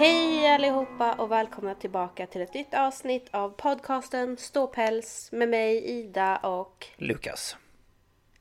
[0.00, 6.36] Hej allihopa och välkomna tillbaka till ett nytt avsnitt av podcasten Ståpäls med mig Ida
[6.36, 7.56] och Lukas.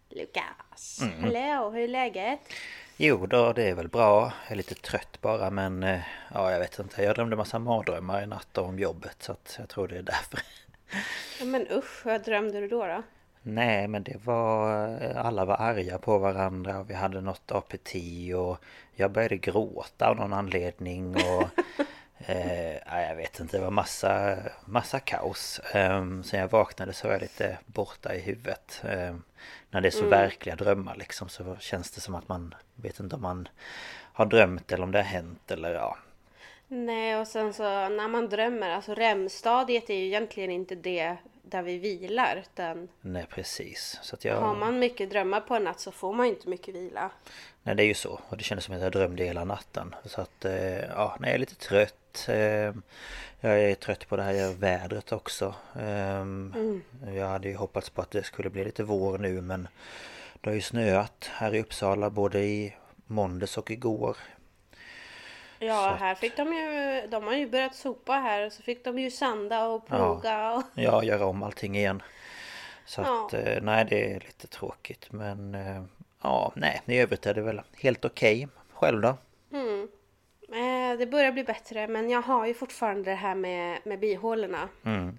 [0.09, 0.99] Lukas.
[1.21, 2.39] Hallå, hur är läget?
[2.97, 4.33] Jo då, det är väl bra.
[4.43, 5.99] Jag är lite trött bara men eh,
[6.33, 7.03] ja, jag vet inte.
[7.03, 10.39] Jag drömde massa mardrömmar i natt om jobbet så att jag tror det är därför.
[11.39, 13.03] Ja, men usch, vad drömde du då då?
[13.41, 14.87] Nej, men det var...
[15.03, 17.95] eh, Alla var arga på varandra och vi hade något APT
[18.35, 18.57] och
[18.99, 21.47] jag började gråta av någon anledning och...
[22.29, 25.61] eh, jag vet inte, det var massa, massa kaos.
[25.75, 28.81] Um, sen jag vaknade så var jag lite borta i huvudet.
[28.83, 29.23] Ehm,
[29.71, 33.15] när det är så verkliga drömmar liksom så känns det som att man vet inte
[33.15, 33.47] om man
[34.13, 35.97] har drömt eller om det har hänt eller ja.
[36.67, 41.17] Nej, och sen så när man drömmer, alltså REM-stadiet är ju egentligen inte det
[41.49, 43.99] där vi vilar utan Nej precis.
[44.01, 44.41] Så att jag...
[44.41, 47.11] har man mycket drömmar på en natt så får man inte mycket vila.
[47.63, 48.19] Nej det är ju så.
[48.29, 49.95] Och det kändes som att jag drömde hela natten.
[50.05, 52.25] Så att eh, ja, jag är lite trött.
[52.27, 52.73] Eh,
[53.41, 55.55] Jag är trött på det här vädret också.
[55.79, 56.25] Eh,
[57.15, 59.67] Jag hade ju hoppats på att det skulle bli lite vår nu men
[60.41, 62.75] det har ju snöat här i Uppsala både i
[63.07, 64.17] måndags och igår.
[65.59, 68.99] Ja, Så här fick de ju, de har ju börjat sopa här så fick de
[68.99, 70.63] ju sanda och ploga och...
[70.73, 72.01] Ja, göra om allting igen.
[72.85, 73.25] Så Ja.
[73.25, 75.83] att eh, nej det är lite tråkigt men eh,
[76.21, 78.47] ja nej i övrigt är det väl helt okej.
[78.73, 79.17] Själv då?
[80.55, 84.69] Eh, Det börjar bli bättre men jag har ju fortfarande det här med, med bihålorna.
[84.85, 85.17] Mm.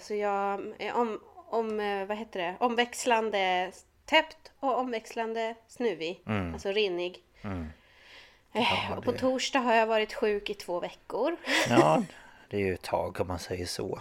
[0.00, 1.76] Så jag är om, om,
[2.08, 3.72] vad heter det, omväxlande
[4.04, 6.22] täppt och omväxlande snuvig.
[6.52, 7.18] Alltså rinnig.
[8.54, 11.36] Eh, och på det- torsdag har jag varit sjuk i två veckor.
[11.68, 12.02] Ja,
[12.50, 14.00] det är ju ett tag om man säger så.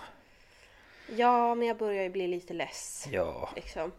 [1.16, 3.08] ja, men jag börjar ju bli lite less.
[3.12, 3.92] Ja, Liksom.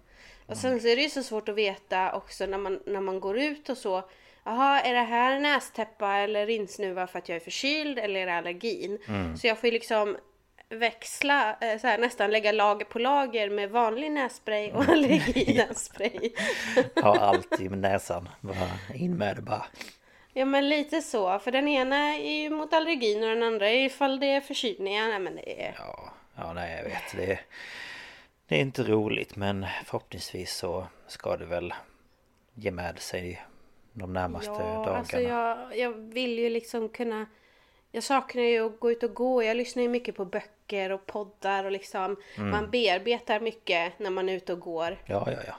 [0.47, 3.20] Och sen så är det ju så svårt att veta också när man, när man
[3.20, 4.03] går ut och så.
[4.44, 8.34] Jaha, är det här nästäppa eller rinsnuva för att jag är förkyld eller är det
[8.34, 8.98] allergin?
[9.41, 10.16] Så jag får ju liksom
[10.69, 16.31] växla, eh, så här, nästan lägga lager på lager med vanlig nässpray och allerginässpray.
[17.03, 18.28] ha allt i näsan.
[18.41, 19.66] Bara in med det bara.
[20.34, 23.84] Ja men lite så, för den ena är ju mot allergin och den andra är
[23.84, 25.09] ifall det är förkylningar.
[25.09, 25.75] Nej men det är...
[25.78, 27.17] Ja, ja nej jag vet.
[27.17, 27.41] Det är,
[28.49, 31.75] det är inte roligt men förhoppningsvis så ska det väl
[32.55, 33.44] ge med sig
[33.93, 34.99] de närmaste Ja, dagarna.
[34.99, 37.27] alltså jag, jag vill ju liksom kunna...
[37.91, 39.43] Jag saknar ju att gå ut och gå.
[39.43, 42.17] Jag lyssnar ju mycket på böcker och poddar och liksom...
[42.37, 42.50] Mm.
[42.50, 44.99] Man bearbetar mycket när man är ute och går.
[45.06, 45.55] Ja, ja, ja.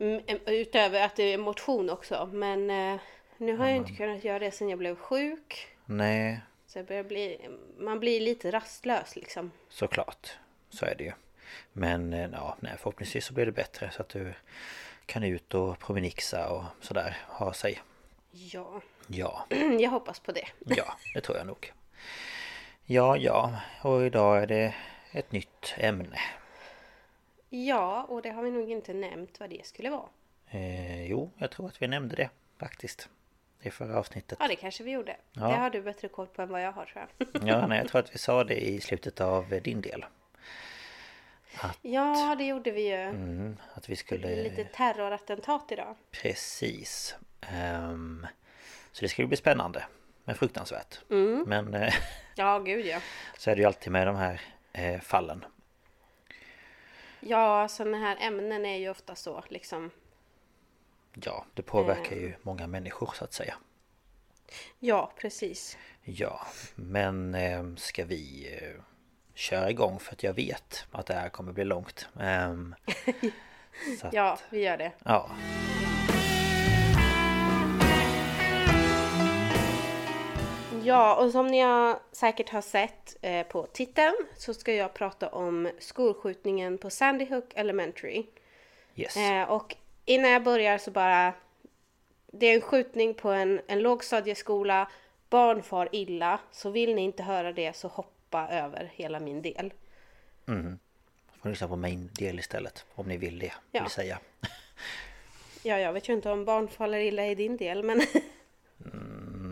[0.00, 2.28] Mm, Utöver att det är motion också.
[2.32, 3.00] Men eh,
[3.40, 5.68] nu har jag inte kunnat göra det sedan jag blev sjuk.
[5.84, 7.48] Nej, Så jag börjar bli...
[7.78, 9.50] Man blir lite rastlös liksom.
[9.68, 10.38] såklart.
[10.70, 11.12] Så är det ju.
[11.72, 14.34] Men eh, ja, nej, förhoppningsvis så blir det bättre så att du
[15.06, 17.80] kan ut och promenixa och sådär ha sig.
[18.30, 18.80] Ja,
[19.12, 19.46] Ja,
[19.80, 20.46] jag hoppas på det.
[20.76, 21.72] ja, det tror jag nog.
[22.84, 24.74] Ja, ja, och idag är det
[25.12, 26.20] ett nytt ämne.
[27.48, 30.08] Ja, och det har vi nog inte nämnt vad det skulle vara.
[30.50, 33.08] Eh, jo, jag tror att vi nämnde det faktiskt.
[33.62, 34.38] I förra avsnittet.
[34.40, 35.16] Ja, det kanske vi gjorde.
[35.32, 35.48] Ja.
[35.48, 37.28] Det har du bättre koll på än vad jag har tror jag.
[37.48, 40.04] Ja, nej, jag tror att vi sa det i slutet av din del.
[41.82, 43.00] Ja, det gjorde vi ju.
[43.00, 44.42] Mm, att vi skulle...
[44.42, 45.96] lite terrorattentat idag.
[46.10, 47.16] Precis.
[47.40, 48.26] Ehm,
[48.92, 49.84] så det ju bli spännande.
[50.24, 51.00] Men fruktansvärt.
[51.46, 51.94] Men eh,
[52.34, 53.00] Ja, gud ja.
[53.38, 54.40] så är det ju alltid med de här
[54.72, 55.44] eh, fallen.
[57.20, 59.90] Ja, sådana här ämnen är ju ofta så liksom.
[61.14, 63.54] Ja, det påverkar ju många människor så att säga.
[64.78, 65.78] Ja, precis.
[66.02, 66.40] Ja,
[66.74, 68.82] men eh, ska vi eh,
[69.34, 72.08] köra igång för att jag vet att det här kommer bli långt.
[72.20, 72.74] Ehm,
[74.02, 74.92] att, Ja, vi gör det.
[75.04, 75.30] ja.
[80.84, 85.28] Ja, och som ni har säkert har sett eh, på titeln så ska jag prata
[85.28, 88.26] om skolskjutningen på Sandy Hook Elementary.
[88.96, 89.16] Yes.
[89.16, 91.32] Eh, och innan jag börjar så bara...
[92.32, 94.90] Det är en skjutning på en, en lågstadieskola.
[95.30, 96.40] Barn far illa.
[96.52, 99.72] Så vill ni inte höra det så hoppa över hela min del.
[101.42, 102.84] Får lyssna på min del istället.
[102.94, 103.82] Om ni vill det, Ja.
[103.82, 104.18] vill säga.
[105.62, 108.02] Ja, jag vet ju inte om barn faller illa i din del, men...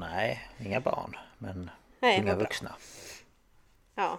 [0.00, 1.16] Nej, inga barn.
[1.38, 2.34] Men Nej, bra.
[2.34, 2.74] vuxna.
[3.94, 4.18] Ja.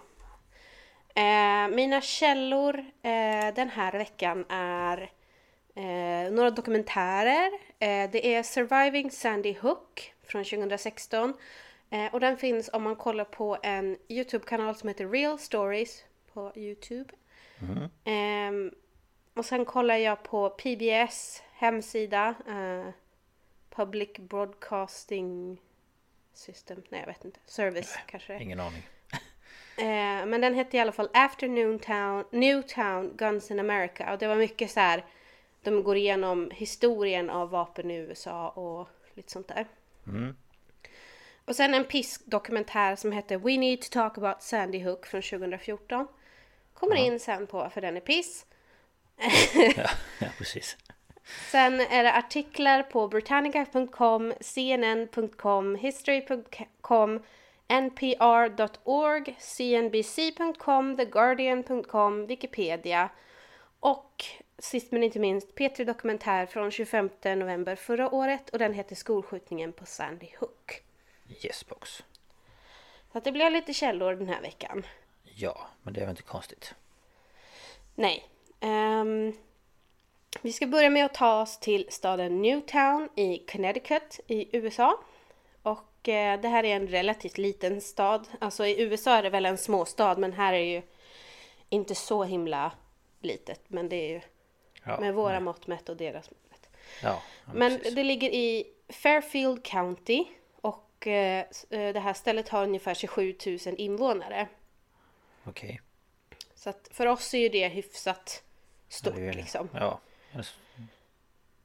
[1.16, 5.12] Eh, mina källor eh, den här veckan är
[5.80, 7.52] eh, några dokumentärer.
[7.80, 11.34] Eh, det är Surviving Sandy Hook från 2016.
[11.90, 16.04] Eh, och den finns om man kollar på en Youtube-kanal som heter Real Stories
[16.34, 17.14] på Youtube.
[18.04, 18.72] Ehm,
[19.34, 22.36] och sen kollar jag på PBS hemsida.
[22.48, 22.94] Eh,
[23.70, 25.62] Public Broadcasting
[26.34, 26.82] System.
[26.90, 27.40] Nej, jag vet inte.
[27.46, 28.42] Service kanske det är.
[28.42, 28.88] Ingen aning.
[29.78, 34.14] Eh, men den hette i alla fall Afternoon Town, Newtown Guns in America.
[34.14, 35.06] Och det var mycket så här.
[35.64, 39.68] De går igenom historien av vapen i USA och lite sånt där.
[41.46, 46.08] Och sen en pisk-dokumentär som heter We Need to Talk About Sandy Hook från 2014.
[46.74, 48.46] Kommer in sen på varför den är piss.
[49.76, 49.90] Ja,
[50.20, 50.78] ja precis.
[51.52, 57.20] Sen är det artiklar på Britannica.com, CNN.com, History.com,
[57.68, 63.10] NPR.org, CNBC.com, TheGuardian.com, Wikipedia
[63.80, 64.26] och
[64.60, 69.74] sist men inte minst P3 Dokumentär från 25 november förra året och den heter Skolskjutningen
[69.74, 70.84] på Sandy Hook.
[71.46, 72.04] Yes box.
[73.12, 74.86] Så att det blev lite källor den här veckan.
[75.24, 76.76] Ja, men det är väl inte konstigt.
[77.96, 78.30] Nej.
[78.60, 79.34] Ehm,
[80.42, 85.00] vi ska börja med att ta oss till staden Newtown i Connecticut i USA.
[85.62, 88.28] Och eh, det här är en relativt liten stad.
[88.40, 90.82] Alltså i USA är det väl en småstad men här är det ju
[91.70, 92.72] inte så himla
[93.22, 93.62] litet.
[93.68, 94.22] Men det är ju
[94.84, 96.70] Ja, med våra mått mätt och deras mått mätt.
[97.04, 97.96] ja, ja Men precis.
[97.96, 100.26] det ligger i Fairfield County
[100.62, 104.48] och eh, eh, det här stället har ungefär 27 000 invånare.
[105.44, 105.82] Okej.
[106.56, 108.44] Så att för oss är ju det hyfsat
[108.88, 109.70] stort Det är liksom.
[109.74, 110.00] Ja.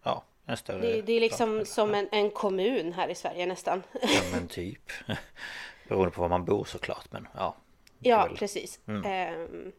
[0.03, 0.81] Ja, en större...
[0.81, 1.69] Det, det är liksom stad.
[1.69, 3.83] som en, en kommun här i Sverige nästan.
[4.03, 4.93] Ja, men typ.
[5.89, 7.57] Beroende på var man bor såklart, men ja.
[7.99, 8.81] ja, väl- precis.
[9.05, 9.73] Ehm,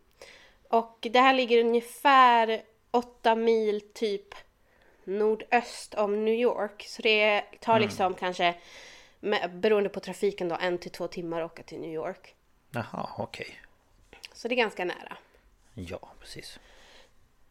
[0.69, 2.61] och det här ligger ungefär
[2.95, 4.35] åtta mil typ
[5.03, 6.85] nordöst om New York.
[6.87, 8.55] Så det tar liksom kanske,
[9.19, 12.35] med, beroende på trafiken då, en till två timmar att åka till New York.
[12.71, 13.61] Jaha, okej.
[14.33, 15.17] Så det är ganska nära.
[15.73, 16.59] Ja, precis.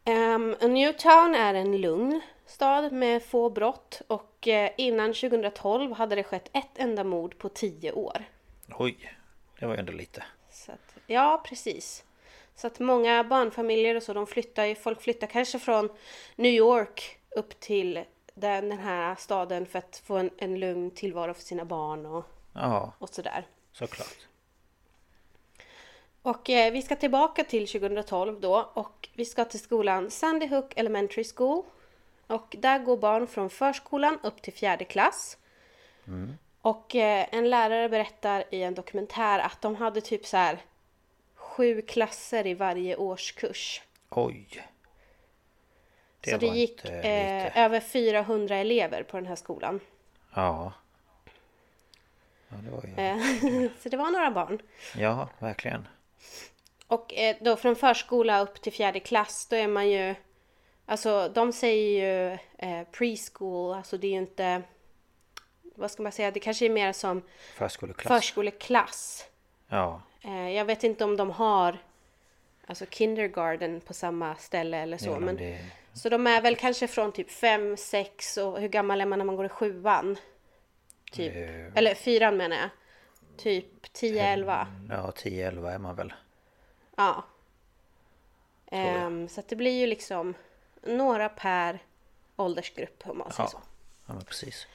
[0.06, 6.24] Um, Newtown är en lugn stad med få brott och eh, innan 2012 hade det
[6.24, 8.24] skett ett enda mord på tio år.
[8.78, 9.14] Oj,
[9.60, 10.24] det var ju ändå lite.
[10.68, 12.04] Att, ja, precis.
[12.56, 15.88] Så att många barnfamiljer och så, de flyttar folk flyttar kanske från
[16.36, 21.34] New York upp till den, den här staden för att få en, en lugn tillvaro
[21.34, 23.46] för sina barn och, Ja, och sådär.
[23.72, 24.18] såklart.
[26.22, 30.72] Och eh, vi ska tillbaka till 2012 då och vi ska till skolan Sandy Hook
[30.76, 31.62] Elementary School.
[32.26, 35.36] Och där går barn från förskolan upp till fjärde klass.
[36.60, 40.58] Och eh, en lärare berättar i en dokumentär att de hade typ så här
[41.56, 43.82] sju klasser i varje årskurs.
[44.10, 44.66] Oj.
[46.20, 49.80] Det så det gick eh, över 400 elever på den här skolan.
[50.34, 50.72] Ja.
[52.48, 52.94] Ja, det var ju...
[52.94, 54.62] Eh, så det var några barn.
[54.96, 55.88] Ja, verkligen.
[56.86, 60.14] Och eh, då från förskola upp till fjärde klass, då är man ju...
[60.86, 64.62] Alltså de säger ju eh, preschool, alltså det är ju inte...
[65.74, 66.30] Vad ska man säga?
[66.30, 67.22] Det kanske är mer som
[67.54, 68.08] Förskoleklass.
[68.08, 69.26] förskoleklass.
[69.68, 70.02] Ja.
[70.24, 71.78] Eh, jag vet inte om de har
[72.66, 75.08] alltså kindergarten på samma ställe eller så.
[75.10, 75.58] ja, men, det...
[75.92, 79.26] Så de är väl kanske från typ fem, sex och hur gammal är man när
[79.26, 80.16] man går i sjuan?
[81.12, 81.36] Typ.
[81.36, 81.66] Eh.
[81.78, 82.68] Eller fyran menar jag.
[83.36, 84.66] Typ 10, 11.
[84.90, 86.12] Ja, 10-11 är man väl.
[86.96, 87.24] Ja.
[88.70, 90.34] Ehm, så att det blir ju liksom
[90.82, 91.78] några per
[92.36, 93.50] åldersgrupp om man säger Ja.
[93.50, 93.60] så.
[94.06, 94.66] Ja men precis.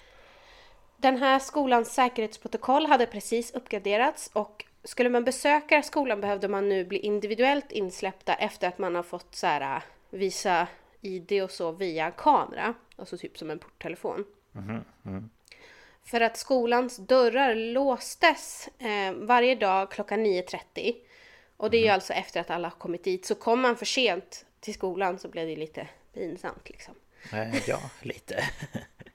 [0.98, 6.86] Den här skolans säkerhetsprotokoll hade precis uppgraderats och skulle man besöka skolan behövde man nu
[6.86, 10.68] bli individuellt insläppta efter att man har fått så här, visa
[11.02, 12.74] ID och så via kamera.
[12.96, 14.26] Alltså typ som en porttelefon.
[16.04, 20.96] För att skolans dörrar låstes eh, varje dag klockan 9.30.
[21.58, 23.26] Och det är ju alltså efter att alla har kommit dit.
[23.26, 26.94] Så kom man för sent till skolan så blev det lite pinsamt liksom.
[27.34, 28.44] Eh, Ja, lite.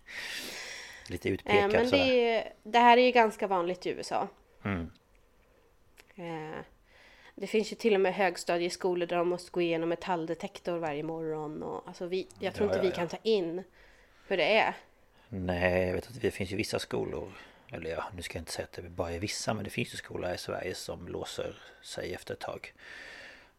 [1.09, 2.07] lite Eh, utpekat men sådär.
[2.07, 4.29] det, det här är ju ganska vanligt i USA.
[4.65, 4.91] Mm.
[6.17, 6.61] Eh,
[7.35, 11.63] det finns ju till och med högstadieskolor där de måste gå igenom metalldetektor varje morgon.
[11.63, 12.95] Och, alltså vi, jag tror Ja, inte vi ja.
[12.97, 13.65] kan ta in
[14.29, 14.75] hur det är.
[15.29, 17.33] Nej, jag vet att det finns ju vissa skolor
[17.73, 19.93] Eller ja, nu ska jag inte säga att det bara är vissa Men det finns
[19.95, 22.73] ju skolor i Sverige som låser sig efter ett tag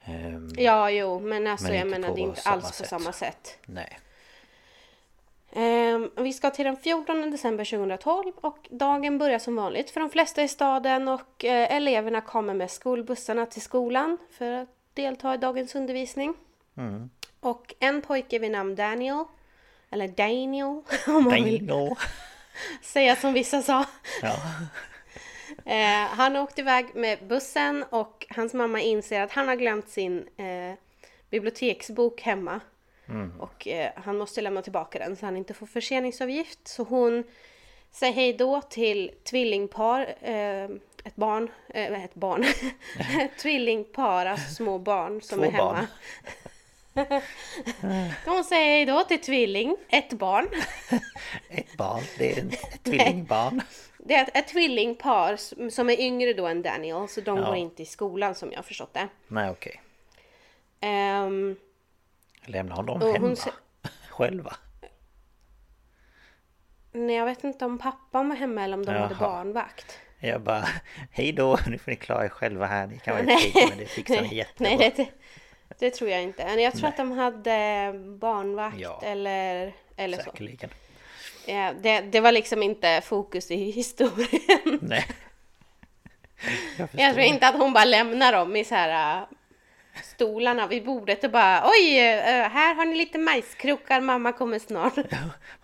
[0.05, 2.87] Ehm, Ja, jo, men alltså Men jag menar det är inte alls på sätt.
[2.87, 3.57] samma sätt.
[3.65, 3.99] Nej
[6.15, 10.43] vi ska till den 14 december 2012 och dagen börjar som vanligt för de flesta
[10.43, 15.75] i staden och eh, eleverna kommer med skolbussarna till skolan för att delta i dagens
[15.75, 16.33] undervisning.
[16.77, 17.09] Mm.
[17.39, 19.23] Och en pojke vid namn Daniel,
[19.89, 21.71] eller Daniel om man vill
[22.81, 23.85] säga som vissa sa.
[24.21, 24.35] Ja,
[25.65, 30.27] Eh, han åkte iväg med bussen och hans mamma inser att han har glömt sin
[30.37, 30.77] eh,
[31.29, 32.59] biblioteksbok hemma.
[33.39, 36.67] Och eh, han måste lämna tillbaka den så han inte får förseningsavgift.
[36.67, 37.23] Så hon
[37.91, 40.63] säger hej då till tvillingpar, eh,
[41.03, 42.45] ett barn, eh, ett barn,
[43.41, 45.87] tvillingpar, alltså små barn som Två är hemma.
[48.25, 50.47] hon säger hej då till tvilling, ett barn.
[51.49, 53.61] ett barn, det är en- ett tvillingbarn
[53.97, 55.35] Det är ett, ett tvillingpar
[55.69, 57.45] som- är yngre då än Daniel, så de Ja.
[57.45, 59.07] går inte i skolan som jag har förstått det.
[59.27, 59.81] Nej okej
[60.79, 61.55] Ehm,
[62.45, 63.35] Lämnar hon dem Och hon hemma?
[63.35, 63.49] se-
[64.09, 64.55] Själva?
[66.91, 69.29] nej, jag vet inte om pappan var hemma eller om de hade Jaha.
[69.29, 69.99] barnvakt.
[70.19, 70.67] Jag bara
[71.11, 73.51] Hej då, nu får ni klara er själva här Ni kan vara Nej.
[73.51, 75.07] fred men det fixar ni jättebra Nej, det,
[75.79, 76.43] det, tror jag inte.
[76.43, 79.01] Jag tror att de hade barnvakt Ja.
[79.03, 80.23] eller, eller så.
[80.23, 80.69] Säkerligen
[81.47, 84.79] Ja, det, det var liksom inte fokus i historien.
[84.81, 85.05] Nej
[86.77, 89.25] Jag Jag tror inte att hon bara lämnar dem i så här
[90.03, 94.95] stolarna vid bordet och bara oj, äh, här har ni lite majskrokar, mamma kommer snart.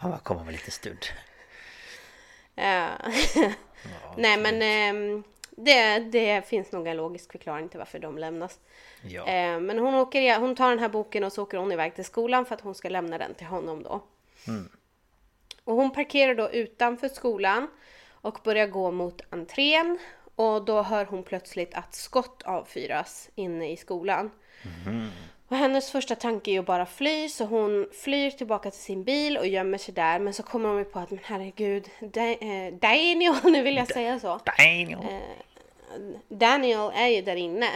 [0.02, 0.98] Mamma kommer om en liten stund
[2.56, 2.88] Ja.
[4.18, 8.60] Nej men ehm, det, det finns nog en logisk förklaring till varför de lämnas.
[9.02, 11.96] Ja, Eh, men hon, åker, hon tar den här boken och så åker hon iväg
[11.96, 14.04] till skolan för att hon ska lämna den till honom då.
[15.64, 17.68] Och hon parkerar då utanför skolan
[18.12, 20.00] och börjar gå mot entrén.
[20.42, 24.32] Och då hör hon plötsligt att skott avfyras inne i skolan.
[25.48, 29.38] Och hennes första tanke är att bara fly, så hon flyr tillbaka till sin bil
[29.38, 30.20] och gömmer sig där.
[30.20, 33.88] Men så kommer hon ju på att, men herregud, Da- eh, Daniel, nu vill jag
[33.88, 34.40] säga så.
[34.58, 35.00] Daniel!
[36.30, 37.70] Daniel är ju där inne.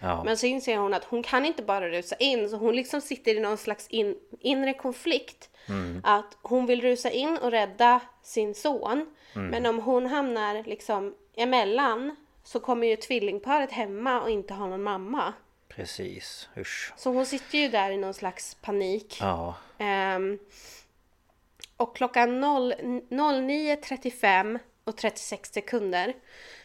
[0.00, 3.00] Ja, Men så inser hon att hon kan inte bara rusa in, så hon liksom
[3.00, 5.50] sitter i någon slags in, inre konflikt.
[6.04, 9.06] Att hon vill rusa in och rädda sin son,
[9.50, 14.82] men om hon hamnar liksom emellan så kommer ju tvillingparet hemma och inte ha någon
[14.82, 15.32] mamma.
[15.68, 19.18] precis, usch Så hon sitter ju där i någon slags panik.
[19.20, 20.38] Ja, Ehm,
[21.76, 26.14] och klockan 0 09.35 och 36 sekunder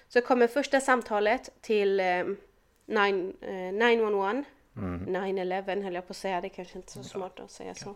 [0.07, 2.37] så kommer första samtalet till um,
[2.85, 4.43] 9, eh, 911.
[4.75, 7.89] 9-11 höll jag på att säga, det är kanske inte så smart att säga så.
[7.89, 7.95] Eh,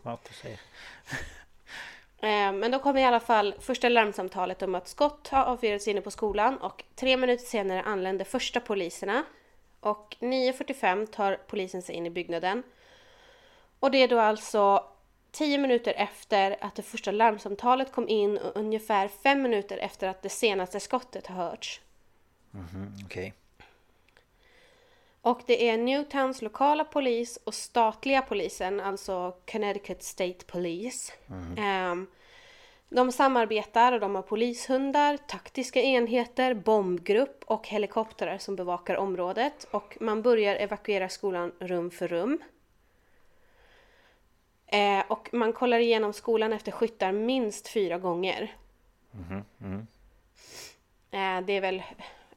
[2.22, 6.02] Eh, men då kommer i alla fall första larmsamtalet om att skott har avfyrats inne
[6.02, 9.24] på skolan och tre minuter senare anländer första poliserna.
[9.80, 12.64] Och 9.45 tar polisen sig in i byggnaden.
[13.80, 14.84] Och det är då alltså
[15.32, 20.22] tio minuter efter att det första larmsamtalet kom in och ungefär fem minuter efter att
[20.22, 21.82] det senaste skottet har hörts.
[22.52, 23.34] Mhm, okej
[25.28, 31.14] och det är Newtowns lokala polis och statliga polisen, alltså Connecticut State Police.
[31.58, 32.08] Ehm,
[32.90, 39.68] de samarbetar och de har polishundar, taktiska enheter, bombgrupp och helikoptrar som bevakar området.
[39.72, 42.40] Och man börjar evakuera skolan rum för rum.
[44.68, 48.56] Eh, och man kollar igenom skolan efter skyttar minst fyra gånger.
[51.12, 51.84] Eh, det är väl,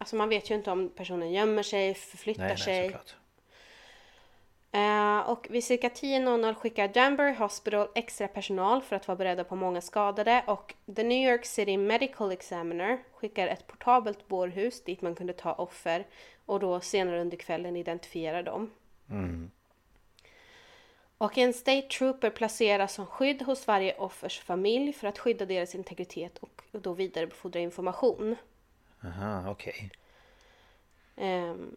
[0.01, 2.89] alltså man vet ju inte om personen gömmer sig, förflyttar Nej, sig.
[2.89, 2.99] nej
[4.73, 9.57] Eh, och vid cirka 10.00 skickar Danbury Hospital extra personal för att vara beredda på
[9.57, 15.15] många skadade och The New York City Medical Examiner skickar ett portabelt bårhus dit man
[15.15, 16.07] kunde ta offer
[16.47, 18.71] och då senare under kvällen identifiera dem.
[21.19, 25.75] Och en state trooper placeras som skydd hos varje offers familj för att skydda deras
[25.75, 28.37] integritet och då vidarebefordra information.
[29.05, 29.91] Aha, okej.
[31.17, 31.77] Ehm,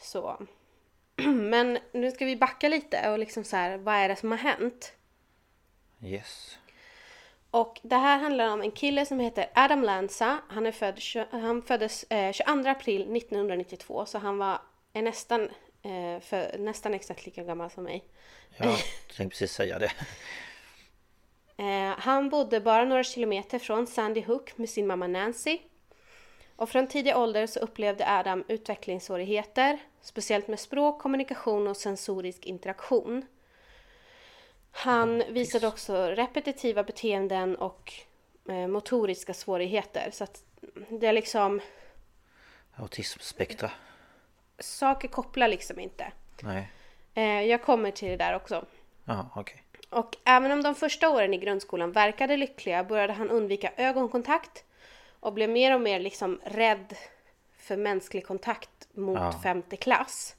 [0.00, 0.46] så.
[1.26, 4.38] Men nu ska vi backa lite och liksom så här, vad är det som har
[4.38, 4.92] hänt?
[6.02, 6.58] Yes.
[7.50, 10.38] Och det här handlar om en kille som heter Adam Lanza.
[10.48, 14.60] Han, är född, han föddes eh, 22 april 1992 så han var
[14.92, 15.42] är nästan,
[15.82, 18.04] eh, för, nästan exakt lika gammal som mig.
[18.56, 18.78] Ja, jag
[19.16, 19.92] tänkte precis säga det.
[21.56, 25.58] Eh, han bodde bara några kilometer från Sandy Hook med sin mamma Nancy.
[26.60, 33.26] Och från tidig ålder så upplevde Adam utvecklingssvårigheter, speciellt med språk, kommunikation och sensorisk interaktion.
[34.70, 37.92] Han visade också repetitiva beteenden och
[38.48, 40.10] eh, motoriska svårigheter.
[40.12, 40.44] Så att
[40.88, 41.60] det är liksom,
[42.76, 43.70] Autismspektra.
[44.58, 46.12] saker kopplar liksom inte.
[46.42, 46.70] Nej.
[47.14, 48.64] Eh, jag kommer till det där också.
[49.04, 49.62] Jaha, okej.
[49.90, 54.64] Och även om de första åren i grundskolan verkade lyckliga började han undvika ögonkontakt
[55.20, 56.96] och blev mer och mer liksom rädd
[57.56, 59.40] för mänsklig kontakt mot Ja.
[59.42, 60.36] femte klass.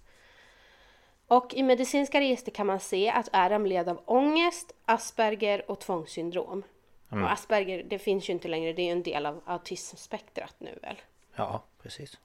[1.28, 6.64] Och i medicinska register kan man se att Adam led av ångest, Asperger och tvångssyndrom.
[7.10, 10.80] Och Asperger, det finns ju inte längre, det är ju en del av autismspektrat nu
[10.82, 10.96] väl.
[11.36, 12.20] Ja, precis.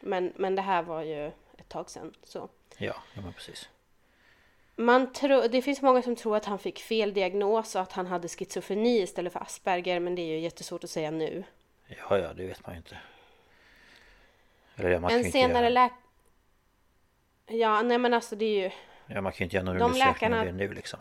[0.00, 2.14] Men, men det här var ju ett tag sedan.
[2.22, 2.48] Så.
[2.78, 3.68] Ja, ja men precis.
[4.76, 8.06] Man tror, det finns många som tror att han fick fel diagnos och att han
[8.06, 11.44] hade schizofreni istället för Asperger men det är ju jättesvårt att säga nu.
[11.98, 12.96] Ja, ja, det vet man ju inte.
[14.76, 15.92] Eller ja, man kan ju en inte senare göra, läk...
[17.46, 18.70] Ja, nej men alltså det är ju...
[19.06, 21.00] ja, man kan ju inte göra någon de undersökning läkarna- av det nu liksom.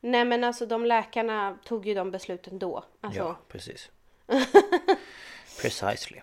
[0.00, 2.84] Nej men alltså de läkarna tog ju de besluten då.
[3.00, 3.90] Alltså, Ja, precis.
[5.60, 6.20] Precisely.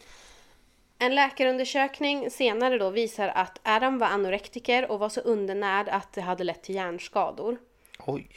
[0.99, 6.21] En läkarundersökning senare då visar att Adam var anorektiker och var så undernärd att det
[6.21, 7.57] hade lett till hjärnskador.
[7.99, 8.29] Oj.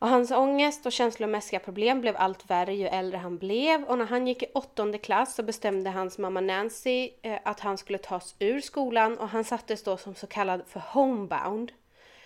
[0.00, 4.06] Och hans ångest och känslomässiga problem blev allt värre ju äldre han blev och när
[4.06, 8.34] han gick i åttonde klass så bestämde hans mamma Nancy eh, att han skulle tas
[8.38, 11.72] ur skolan och han sattes då som så kallad för homebound.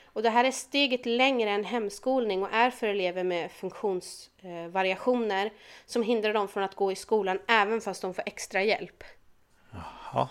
[0.04, 5.52] Och det här är steget längre än hemskolning och är för elever med funktionsvariationer
[5.87, 9.04] som hindrar dem från att gå i skolan även fast de får extra hjälp.
[10.12, 10.28] Ja,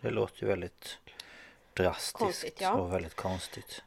[0.00, 0.98] det låter ju väldigt
[1.74, 2.72] drastiskt Konstigt, ja.
[2.72, 3.82] och väldigt konstigt.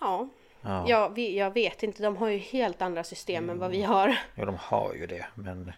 [0.00, 0.28] Ja,
[0.64, 0.84] Ja.
[0.88, 4.18] ja vi, jag vet inte, de har ju helt andra system än vad vi har.
[4.34, 5.72] Ja, de har ju det, men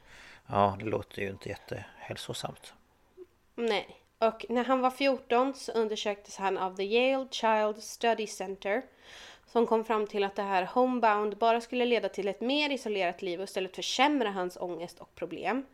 [0.47, 2.75] ja, det låter ju inte jättehälsosamt.
[3.55, 4.01] Nej.
[4.19, 8.83] Och när han var 14 så undersöktes han av The Yale Child Study Center
[9.47, 13.23] som kom fram till att det här homebound bara skulle leda till ett mer isolerat
[13.23, 15.67] liv och istället försämra hans ångest och problem.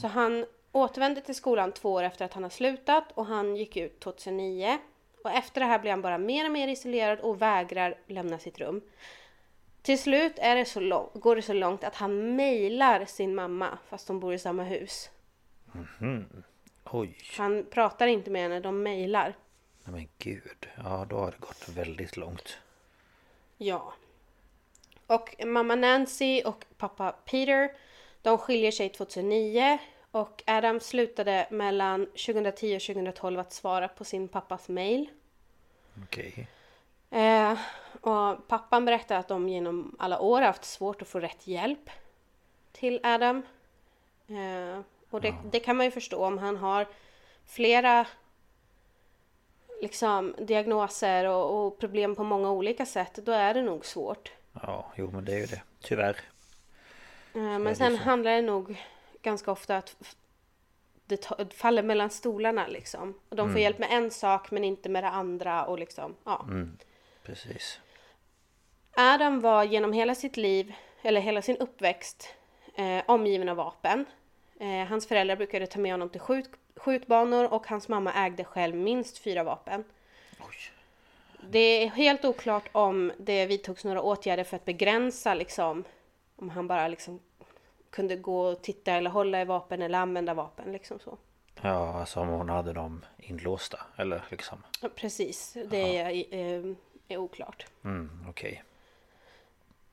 [0.00, 3.76] Så han återvände till skolan två år efter att han har slutat och han gick
[3.76, 4.78] ut 2009.
[5.24, 8.58] Och efter det här blir han bara mer och mer isolerad och vägrar lämna sitt
[8.58, 8.80] rum.
[9.82, 13.78] Till slut är det så lång, går det så långt att han mejlar sin mamma
[13.88, 15.10] fast de bor i samma hus.
[16.84, 19.34] Oj, Han pratar inte med henne, de mejlar.
[19.84, 20.68] men gud.
[20.76, 22.58] Ja, då har det gått väldigt långt.
[23.58, 23.92] Ja.
[25.06, 27.72] Och mamma Nancy och pappa Peter,
[28.22, 29.78] de skiljer sig 2009
[30.12, 35.10] och Adam slutade mellan 2010 och 2012 att svara på sin pappas mejl.
[36.04, 36.48] Okej.
[37.10, 37.58] Eh,
[38.00, 41.90] och pappan berättar att de genom alla år haft svårt att få rätt hjälp
[42.72, 43.42] till Adam.
[44.28, 46.86] Eh, och det, det kan man ju förstå om han har
[47.46, 48.06] flera
[49.80, 53.14] liksom, diagnoser och, och problem på många olika sätt.
[53.14, 54.32] Då är det nog svårt.
[54.62, 55.62] Ja, jo men det är ju det.
[55.80, 56.16] Tyvärr.
[57.34, 58.76] Eh, men sen handlar det nog
[59.22, 59.96] ganska ofta att
[61.06, 63.14] det faller mellan stolarna liksom.
[63.28, 66.46] Och de får hjälp med en sak men inte med det andra och liksom, ja.
[67.22, 67.80] Precis.
[68.94, 72.34] Adam var genom hela sitt liv, eller hela sin uppväxt,
[72.74, 74.04] eh, omgiven av vapen.
[74.60, 78.76] Eh, hans föräldrar brukade ta med honom till skjut, skjutbanor och hans mamma ägde själv
[78.76, 79.84] minst fyra vapen.
[80.40, 80.56] Oj.
[81.50, 85.84] Det är helt oklart om det vidtogs några åtgärder för att begränsa liksom,
[86.36, 87.20] om han bara liksom
[87.92, 91.18] kunde gå och titta eller hålla i vapen eller använda vapen liksom så.
[91.62, 93.80] Ja, alltså om hon hade dem inlåsta.
[93.96, 94.58] Eller liksom.
[94.94, 96.74] Precis, det är, eh,
[97.08, 97.66] är oklart.
[97.84, 98.62] Mm, okej.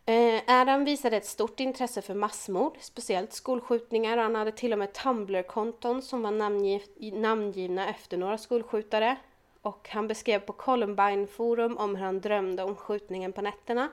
[0.06, 4.18] Eh, Adam visade ett stort intresse för massmord, speciellt skolskjutningar.
[4.18, 9.16] Han hade till och med Tumblr-konton som var namngiv- namngivna efter några skolskjutare.
[9.62, 13.90] Och han beskrev på Columbine Forum om hur han drömde om skjutningen på nätterna.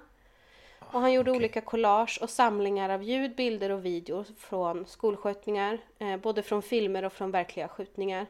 [0.92, 1.38] Och han gjorde okej.
[1.38, 5.78] olika collage och samlingar av ljud, bilder och videor från skolskjutningar.
[5.98, 8.26] Eh, både från filmer och från verkliga skjutningar.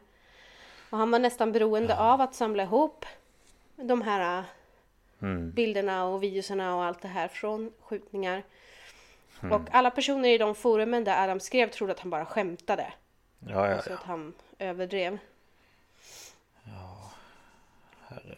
[0.91, 3.07] Och han var nästan beroende av att samla ihop
[3.77, 4.45] de här
[5.55, 8.43] bilderna och videorna och allt det här från skjutningar.
[9.53, 12.93] Och alla personer i de forumen där Adam skrev trodde att han bara skämtade.
[13.49, 13.95] Ja, ja, Så ja.
[13.95, 15.19] att han överdrev.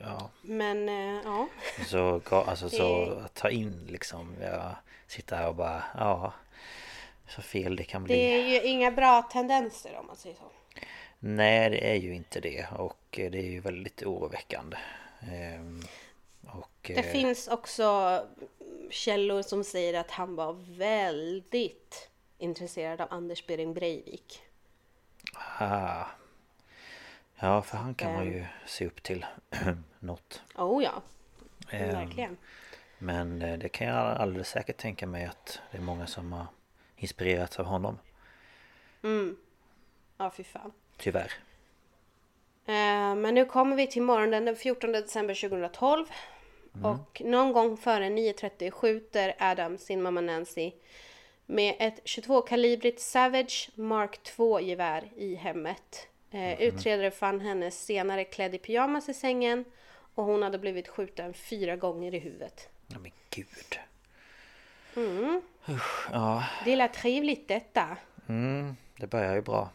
[0.01, 0.31] Ja.
[0.43, 1.49] Men eh, ja.
[1.87, 4.35] Så, alltså, så att ta in liksom.
[4.41, 4.75] Jag
[5.07, 6.33] sitter här och bara, ja.
[7.29, 8.15] Så fel det kan bli.
[8.15, 10.51] Det är ju inga bra tendenser om man säger så.
[11.19, 12.67] Nej, det är ju inte det.
[12.79, 14.77] Och eh, det är ju väldigt oroväckande.
[15.21, 15.83] Ehm,
[16.47, 16.71] och...
[16.83, 18.27] Det eh, finns också
[18.91, 24.43] källor som säger att han var väldigt intresserad av Anders Behring Breivik.
[25.59, 26.05] ah.
[27.41, 28.33] Ja, för han kan man Ehm.
[28.33, 29.27] ju se upp till
[29.99, 30.43] något.
[30.57, 31.03] Oh ja,
[31.71, 32.37] Ehm, verkligen.
[32.99, 36.47] Men eh, det kan jag alldeles säkert tänka mig att det är många som har
[36.97, 37.99] inspirerats av honom.
[40.19, 40.73] Ja, fy fan.
[40.97, 41.33] Tyvärr.
[42.67, 46.07] Eh, Men nu kommer vi till morgonen den 14 december 2012.
[46.83, 50.73] Och någon gång före 9.30 skjuter Adam sin mamma Nancy
[51.47, 56.09] med ett 22-kalibrigt Savage Mark II-gevär i hemmet.
[56.31, 59.65] Eh, Utredare fann henne senare klädd i pyjamas i sängen
[60.15, 62.69] och hon hade blivit skjuten fyra gånger i huvudet.
[62.87, 63.79] Ja men gud.
[64.97, 65.43] Mm.
[65.69, 66.45] Usch, ja.
[66.65, 67.97] Det lät trevligt detta.
[68.29, 69.71] Mm, det börjar ju bra.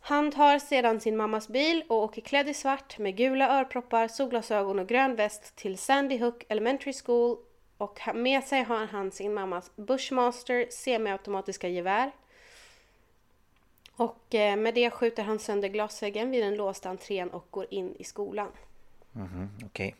[0.00, 4.78] Han tar sedan sin mammas bil och åker klädd i svart med gula örproppar, solglasögon
[4.78, 7.38] och grön väst till Sandy Hook Elementary School
[7.76, 12.10] och med sig har han sin mammas Bushmaster semiautomatiska gevär.
[13.96, 17.96] Och eh, med det skjuter han sönder glasväggen vid den låsta entrén och går in
[17.98, 18.48] i skolan.
[19.12, 19.94] Mhm, okej.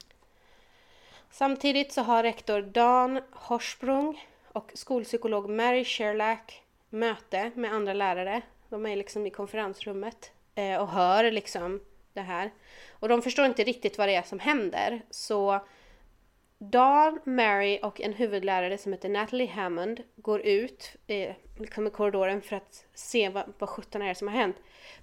[1.31, 8.43] Samtidigt så har rektor Dan Horsprung och skolpsykolog Mary Sherlack möte med andra lärare.
[8.69, 11.81] De är liksom i konferensrummet eh, och hör liksom
[12.13, 12.51] det här.
[12.91, 15.03] Och de förstår inte riktigt vad det är som händer.
[15.11, 15.61] Så
[16.71, 22.43] Dan, Mary och en huvudlärare som heter Natalie Hammond går ut eh, liksom i korridoren
[22.43, 24.57] för att se vad, vad sjutton är det som har hänt.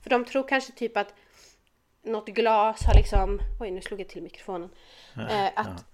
[0.04, 1.14] För de tror kanske typ att
[2.02, 3.40] något glas har liksom...
[3.60, 4.70] Oj, nu slog jag till mikrofonen.
[5.30, 5.86] Eh, att,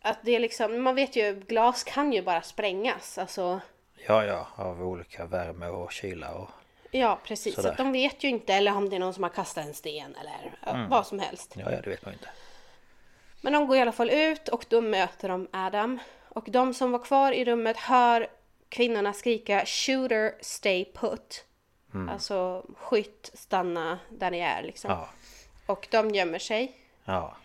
[0.00, 0.82] att det är liksom...
[0.82, 3.18] Man vet ju, glas kan ju bara sprängas.
[3.18, 3.60] Alltså,
[4.06, 6.50] Ja, ja, av olika värme och kyla och...
[6.90, 7.54] ja, precis.
[7.54, 7.76] Så Sådär.
[7.76, 10.58] de vet ju inte, eller om det är någon som har kastat en sten eller
[10.66, 11.54] ja, vad som helst.
[11.56, 12.28] Ja, ja, det vet man ju inte.
[13.40, 15.98] Men de går i alla fall ut och då möter de Adam.
[16.28, 18.26] Och de som var kvar i rummet hör
[18.68, 21.44] kvinnorna skrika “Shooter, stay put”.
[22.10, 24.90] Alltså skytt, stanna där ni är liksom.
[24.90, 25.08] Ja,
[25.66, 26.76] Och de gömmer sig.
[27.04, 27.36] ja,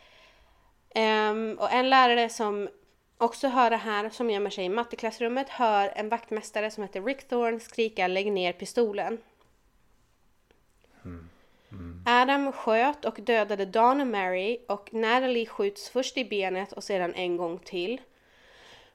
[0.96, 2.70] Ehm, och en lärare som
[3.18, 7.28] också hör det här, som gömmer sig i matteklassrummet, hör en vaktmästare som heter Rick
[7.28, 9.18] Thorne skrika “Lägg ner pistolen”.
[12.06, 17.14] Adam sköt och dödade Dawn och Mary och Natalie skjuts först i benet och sedan
[17.14, 18.02] en gång till.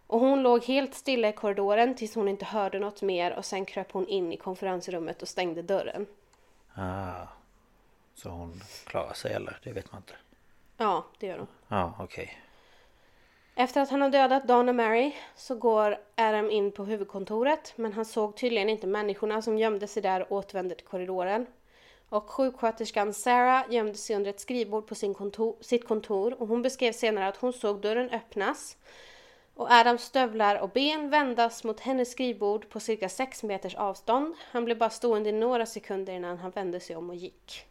[0.07, 3.65] Och hon låg helt stilla i korridoren tills hon inte hörde något mer och sen
[3.65, 6.07] kröp hon in i konferensrummet och stängde dörren.
[6.75, 7.27] ah.
[8.15, 9.59] Så hon klarar sig eller?
[9.62, 10.15] Det vet man inte.
[10.77, 11.47] Ja, det gör hon.
[11.69, 12.39] Ja, okej.
[13.55, 17.93] Efter att han har dödat Dawn och Mary så går Adam in på huvudkontoret men
[17.93, 21.47] han såg tydligen inte människorna som gömde sig där och återvände till korridoren.
[22.09, 26.62] Och sjuksköterskan Sarah gömde sig under ett skrivbord på sin kontor, sitt kontor och hon
[26.62, 28.77] beskrev senare att hon såg dörren öppnas
[29.55, 34.35] och Adams stövlar och ben vändas mot hennes skrivbord på cirka 6 meters avstånd.
[34.51, 37.66] Han blev bara stående i några sekunder innan han vände sig om och gick.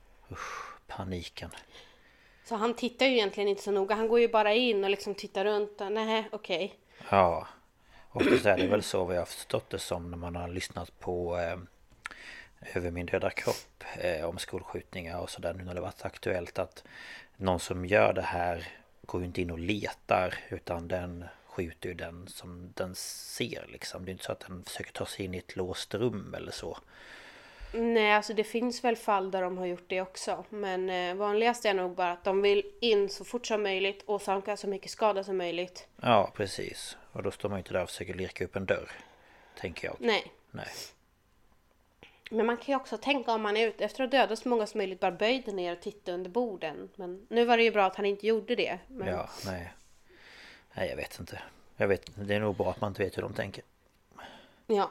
[0.88, 1.50] Paniken.
[2.46, 3.96] Så han tittar ju egentligen inte så noga.
[3.96, 5.82] Han går ju bara in och liksom tittar runt.
[5.82, 6.80] och Nej, okej.
[7.10, 7.48] Ja.
[8.10, 11.00] Och så är det väl så vi har förstått det som när man har lyssnat
[11.00, 11.58] på eh,
[12.74, 16.84] Över min döda kropp eh, om skolskjutningar och sådär nu när det varit aktuellt att
[17.38, 18.68] någon som gör det här
[19.06, 24.06] går ju inte in och letar utan den skjuter ju den som den ser liksom.
[24.06, 26.52] Det är inte så att den försöker ta sig in i ett låst rum eller
[26.52, 26.78] så.
[27.74, 30.46] Nej, alltså det finns väl fall där de har gjort det också.
[30.50, 34.16] Men eh, vanligast är nog bara att de vill in så fort som möjligt och
[34.16, 35.88] åsamka så mycket skada som möjligt.
[36.02, 36.98] Ja precis.
[37.12, 38.92] Och då står man ju inte där och försöker lirka upp en dörr.
[39.60, 39.96] Tänker jag.
[40.00, 40.32] Nej.
[40.52, 40.68] Nej.
[42.32, 44.68] Men man kan ju också tänka om man är ute efter att döda så många
[44.68, 46.90] som möjligt bara böjde ner och titta under borden.
[46.96, 48.80] Men nu var det ju bra att han inte gjorde det.
[48.88, 49.08] Men...
[49.08, 49.74] Ja, nej.
[50.74, 51.42] Nej jag vet inte.
[51.78, 53.64] Jag vet Det är nog bra att man inte vet hur de tänker.
[54.68, 54.90] Ja.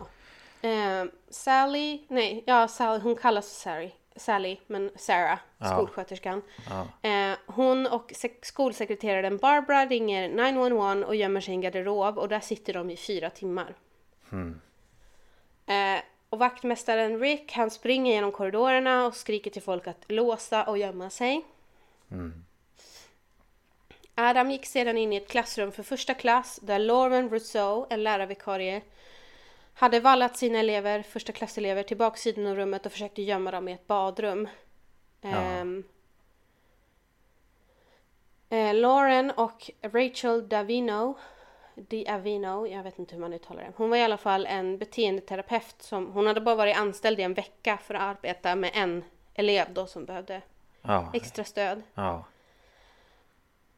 [0.68, 5.38] Eh, Sally, nej, ja Sally, hon kallas Sally, Sally men Sarah,
[5.74, 6.42] skolsköterskan.
[7.02, 12.28] Eh, hon och sek- skolsekreteraren Barbara ringer 911 och gömmer sig i en garderob och
[12.28, 13.74] där sitter de i fyra timmar.
[15.66, 16.00] Eh,
[16.34, 21.10] och vaktmästaren Rick han springer genom korridorerna och skriker till folk att låsa och gömma
[21.10, 21.44] sig.
[24.14, 28.82] Adam gick sedan in i ett klassrum för första klass där Lauren Rousseau, en lärarvikarie,
[29.74, 33.72] hade vallat sina elever, första klasselever till baksidan av rummet och försökte gömma dem i
[33.72, 34.48] ett badrum.
[35.22, 35.84] Ehm,
[38.50, 41.18] eh, Lauren och Rachel Davino,
[41.74, 43.72] Diavino, jag vet inte hur man uttalar det.
[43.76, 47.34] Hon var i alla fall en beteendeterapeut som, hon hade bara varit anställd i en
[47.34, 50.42] vecka för att arbeta med en elev då som behövde
[50.82, 51.82] Ja, extra stöd.
[51.94, 52.24] ja,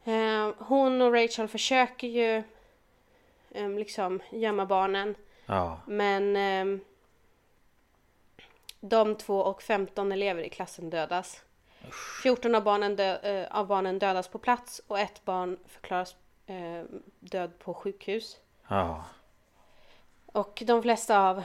[0.05, 2.43] Eh, hon och Rachel försöker ju
[3.51, 5.15] eh, liksom gömma barnen.
[5.47, 6.81] ja, Men ehm,
[8.81, 11.43] de två och 15 elever i klassen dödas.
[12.23, 16.83] 14 av barnen, dö, eh, av barnen dödas på plats och ett barn förklaras eh,
[17.21, 18.37] död på sjukhus.
[18.69, 19.05] ja,
[20.27, 21.43] Och de flesta av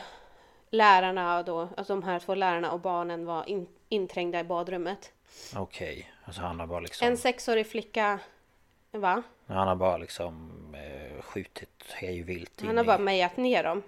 [0.70, 5.12] lärarna då, alltså de här två lärarna och barnen var in, inträngda i badrummet.
[5.56, 6.12] okej.
[6.26, 7.08] Alltså han har bara liksom...
[7.08, 8.20] En sexårig flicka,
[8.92, 9.24] va?
[9.48, 13.84] Han har bara liksom eh, skjutit hej vilt Han har i- bara mejat ner dem.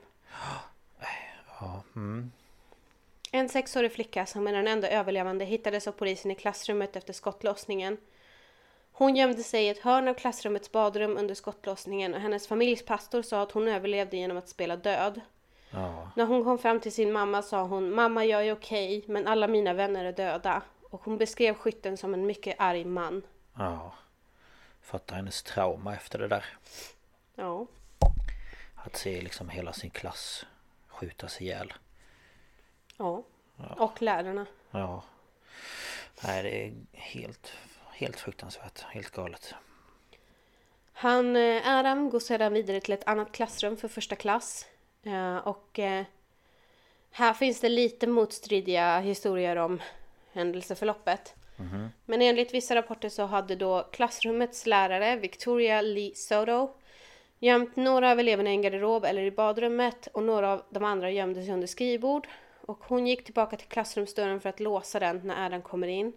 [1.59, 2.31] Ja, mm.
[3.31, 7.97] En sexårig flicka som är den enda överlevande hittades av polisen i klassrummet efter skottlossningen.
[9.03, 13.21] Hon gömde sig i ett hörn av klassrummets badrum under skottlossningen och hennes familjs pastor
[13.21, 15.21] sa att hon överlevde genom att spela död.
[15.69, 19.27] Ja, När hon kom fram till sin mamma sa hon Mamma jag är okej men
[19.27, 20.61] alla mina vänner är döda.
[20.89, 23.21] Och hon beskrev skytten som en mycket arg man.
[23.57, 23.93] ja.
[24.81, 26.45] Fattar hennes trauma efter det där.
[27.35, 27.67] Ja.
[28.75, 30.45] Att se liksom hela sin klass
[30.87, 31.73] skjutas ihjäl.
[32.97, 33.23] Ja.
[33.77, 34.45] Och lärarna.
[34.71, 35.03] Ja.
[36.23, 37.51] Nej det är helt,
[37.93, 38.81] helt fruktansvärt.
[38.81, 39.53] Helt galet.
[40.93, 44.65] Han, eh, Adam går sedan vidare till ett annat klassrum för första klass.
[45.03, 46.03] Eh, Och eh,
[47.11, 49.81] här finns det lite motstridiga historier om
[50.33, 51.35] händelseförloppet.
[52.05, 56.73] Men enligt vissa rapporter så hade då klassrummets lärare, Victoria Lee Soto,
[57.39, 61.11] gömt några av eleverna i en garderob eller i badrummet och några av de andra
[61.11, 62.27] gömde sig under skrivbord.
[62.61, 66.13] Och hon gick tillbaka till klassrumsdörren för att låsa den när Adam kommer in.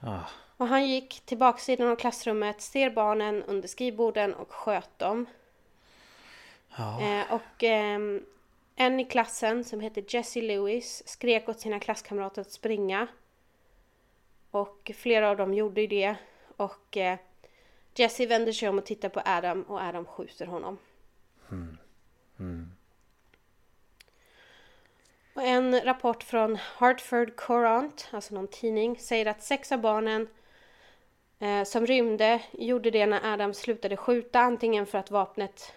[0.00, 0.20] Ja,
[0.60, 5.26] Och han gick till baksidan av klassrummet, ser barnen under skrivborden och sköt dem.
[6.76, 8.24] ja, Eh, och ehm,
[8.76, 13.06] en i klassen som heter Jessie Lewis skrek åt sina klasskamrater att springa.
[14.50, 16.14] Och flera av dem gjorde ju det.
[16.56, 17.18] Och eh,
[17.94, 20.78] Jessie vänder sig om och tittar på Adam och Adam skjuter honom.
[25.34, 30.28] Och en rapport från Hartford Courant, alltså någon tidning, säger att sex av barnen
[31.40, 35.72] eh, som rymde gjorde det när Adam slutade skjuta antingen för att vapnet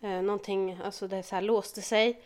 [0.00, 2.22] eh, någonting, alltså det så här låste sig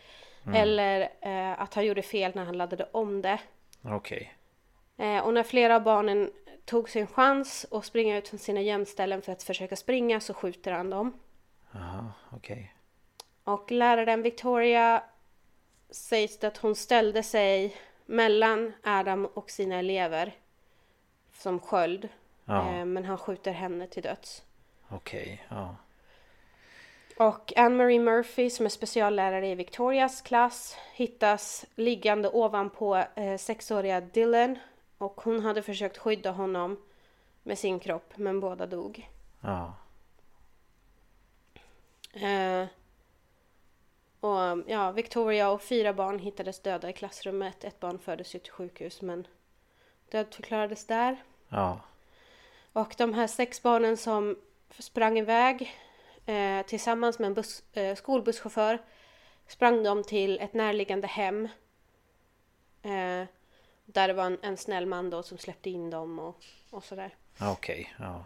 [0.55, 3.39] eller eh, att han gjorde fel när han laddade om det.
[3.83, 4.33] okej.
[4.97, 6.31] Eh, och när flera av barnen
[6.65, 10.71] tog sin chans att springa ut från sina gömställen för att försöka springa så skjuter
[10.71, 11.19] han dem.
[11.71, 12.73] Jaha, okej.
[13.43, 15.03] Och läraren Victoria
[15.89, 20.35] sägs det att hon ställde sig mellan Adam och sina elever
[21.33, 22.09] som sköld.
[22.47, 22.73] Ja.
[22.73, 24.43] Eh, men han skjuter henne till döds.
[24.89, 25.75] Okej, ja.
[27.17, 34.59] Och Anne-Marie Murphy som är speciallärare i Victorias klass hittas liggande ovanpå eh, sexåriga Dylan.
[34.97, 36.77] Och hon hade försökt skydda honom
[37.43, 39.09] med sin kropp men båda dog.
[39.41, 39.73] Ja,
[42.13, 42.67] Eh,
[44.19, 47.63] och ja, Victoria och fyra barn hittades döda i klassrummet.
[47.63, 49.27] Ett barn fördes ju till sjukhus men
[50.11, 51.17] dödförklarades där.
[51.49, 51.79] ja,
[52.77, 54.37] Och de här sex barnen som
[54.79, 55.75] sprang iväg
[56.25, 58.81] eh, tillsammans med en buss, eh, skolbusschaufför
[59.47, 61.45] sprang de till ett närliggande hem.
[62.81, 63.25] Eh,
[63.85, 67.15] där det var en, en snäll man då som släppte in dem och, och sådär.
[67.51, 68.25] okej, ja.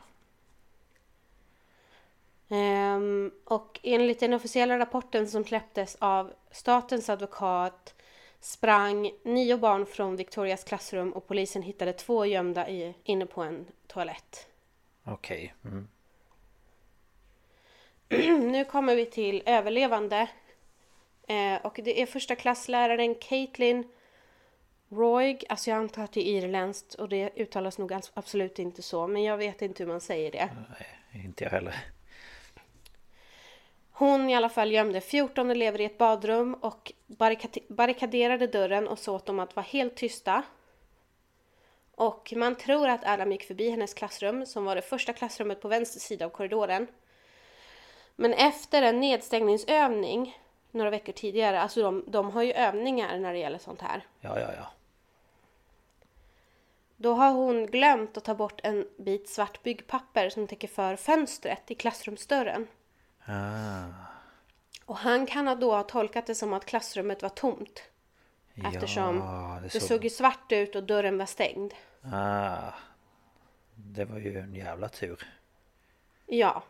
[2.50, 8.01] Ehm, och enligt den officiella rapporten som släpptes av statens advokat
[8.42, 13.68] sprang nio barn från Victorias klassrum och polisen hittade två gömda i, inne på en
[13.88, 14.48] toalett.
[15.04, 15.54] Okej.
[15.66, 15.88] Mm.
[18.52, 20.28] Nu kommer vi till överlevande.
[21.28, 23.88] Eh, och det är första klassläraren Caitlin
[24.90, 25.44] Roig.
[25.50, 29.08] Alltså jag antar att det är irländskt och det uttalas nog absolut inte så.
[29.08, 30.50] Men jag vet inte hur man säger det.
[30.70, 31.76] Nej, inte jag heller.
[34.02, 39.00] Hon i alla fall gömde 14 elever i ett badrum och barrikade- barrikaderade dörren och
[39.00, 40.44] sa åt dem att vara helt tysta.
[41.96, 45.68] Och man tror att Adam gick förbi hennes klassrum som var det första klassrummet på
[45.68, 46.88] vänster sida av korridoren.
[48.16, 50.38] Men efter en nedstängningsövning
[50.72, 54.06] några veckor tidigare, alltså de, de har ju övningar när det gäller sånt här.
[54.22, 54.72] Ja, ja, ja.
[56.98, 61.72] Då har hon glömt att ta bort en bit svart byggpapper som täcker för fönstret
[61.72, 62.68] i klassrumsdörren.
[63.26, 63.86] Ah,
[64.86, 67.84] Och han kan då ha tolkat det som att klassrummet var tomt.
[68.74, 71.74] Eftersom ja, det såg ju svart ut och dörren var stängd.
[72.14, 72.72] Ah,
[73.76, 75.28] det var ju en jävla tur.
[76.26, 76.64] Ja.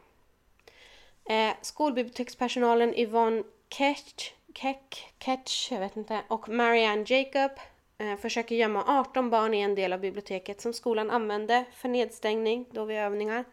[1.26, 7.52] Eh, skolbibliotekspersonalen Yvonne Ketch, Keck, Ketch, jag vet inte, och Marianne Jacob
[7.98, 12.66] eh, försöker gömma 18 barn i en del av biblioteket som skolan använde för nedstängning
[12.72, 13.46] då vid övningar.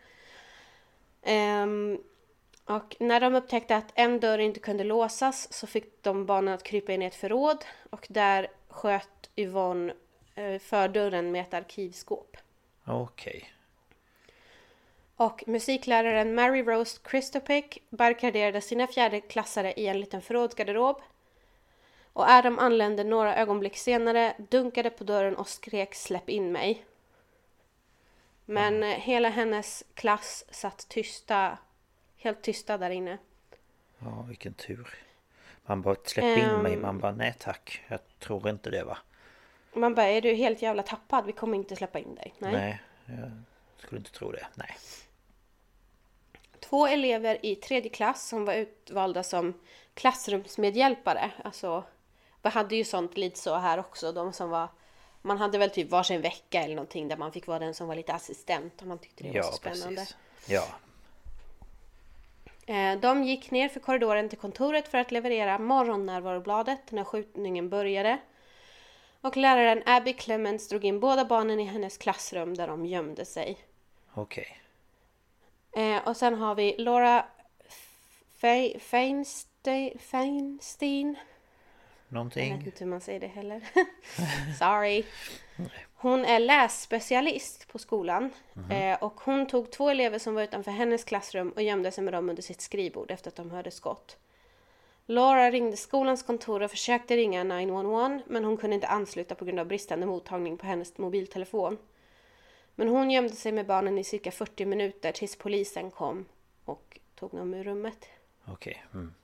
[1.22, 1.98] Ehm,
[2.68, 6.62] och när de upptäckte att en dörr inte kunde låsas så fick de barnen att
[6.62, 9.94] krypa in i ett förråd och där sköt Yvonne
[10.34, 12.36] eh, för dörren med ett arkivskåp.
[12.84, 13.52] Okej.
[15.16, 21.02] Och musikläraren Mary Rose Christopek barrikaderade sina fjärdeklassare i en liten förrådsgarderob.
[22.12, 26.84] Och Adam anlände några ögonblick senare, dunkade på dörren och skrek släpp in mig.
[28.44, 31.58] Men eh, hela hennes klass satt tysta,
[32.18, 33.18] helt tysta där inne.
[33.98, 34.94] Ja, vilken tur.
[35.66, 36.82] Man bara släpp in mig, Ehm.
[36.82, 37.82] man bara nej tack.
[37.88, 38.98] Jag tror inte det va.
[39.72, 41.26] Man bara, är du helt jävla tappad?
[41.26, 42.34] Vi kommer inte släppa in dig.
[42.38, 42.52] Nej.
[42.52, 43.30] Nej, jag
[43.78, 44.46] skulle inte tro det.
[44.54, 44.76] Nej.
[46.60, 49.54] Två elever i tredje klass som var utvalda som
[49.94, 51.30] klassrumsmedhjälpare.
[51.44, 51.84] Alltså,
[52.42, 54.12] vi hade ju sånt lite så här också.
[54.12, 54.68] De som var,
[55.22, 57.94] man hade väl typ varsin vecka eller någonting där man fick vara den som var
[57.94, 59.96] lite assistent om man tyckte det var Ja, så spännande.
[60.00, 60.16] precis.
[60.46, 60.64] Ja.
[62.68, 68.18] Eh, De gick ner för korridoren till kontoret för att leverera morgonnärvarobladet när skjutningen började.
[69.20, 73.58] Och läraren Abby Clements drog in båda barnen i hennes klassrum där de gömde sig.
[74.14, 74.58] Okej.
[75.76, 77.24] Eh, och sen har vi Laura
[78.40, 81.06] Fe- Feinstein, Feinstein.
[81.08, 82.52] Jag vet Någonting?
[82.52, 83.62] inte hur man säger det heller.
[84.58, 85.04] Sorry.
[86.00, 88.30] Hon är lässpecialist på skolan.
[88.70, 92.12] Eh, och hon tog två elever som var utanför hennes klassrum och gömde sig med
[92.14, 94.16] dem under sitt skrivbord efter att de hörde skott.
[95.06, 99.60] Laura ringde skolans kontor och försökte ringa 911 men hon kunde inte ansluta på grund
[99.60, 101.78] av bristande mottagning på hennes mobiltelefon.
[102.74, 106.24] Men hon gömde sig med barnen i cirka 40 minuter tills polisen kom
[106.64, 108.08] och tog dem ur rummet.
[108.44, 108.84] Okej.
[108.94, 109.14] Mm.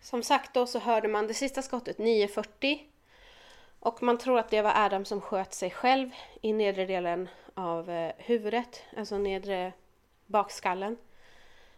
[0.00, 2.78] Som sagt då så hörde man det sista skottet 9.40
[3.80, 6.10] och man tror att det var Adam som sköt sig själv
[6.42, 9.72] i nedre delen av eh, huvudet, alltså nedre
[10.26, 10.96] bakskallen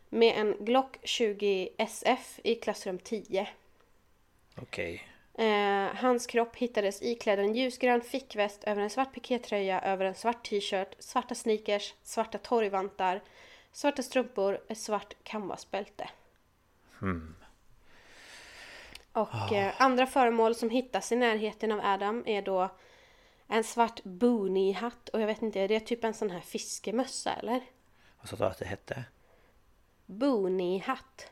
[0.09, 3.49] med en Glock 20 SF i klassrum 10.
[4.57, 5.07] Okej.
[5.35, 10.45] Eh, hans kropp hittades iklädd en ljusgrön fickväst över en svart pikétröja över en svart
[10.49, 13.23] t-shirt, svarta sneakers, svarta torgvantar,
[13.73, 16.11] svarta strumpor, ett svart canvasbälte.
[19.13, 22.69] Och eh, andra föremål som hittas i närheten av Adam är då
[23.49, 27.61] en svart boonie-hatt och jag vet inte, är det typ en sån här fiskemössa eller?
[28.21, 29.05] Vad sa du att det hette?
[30.07, 31.31] Boonie-hatt.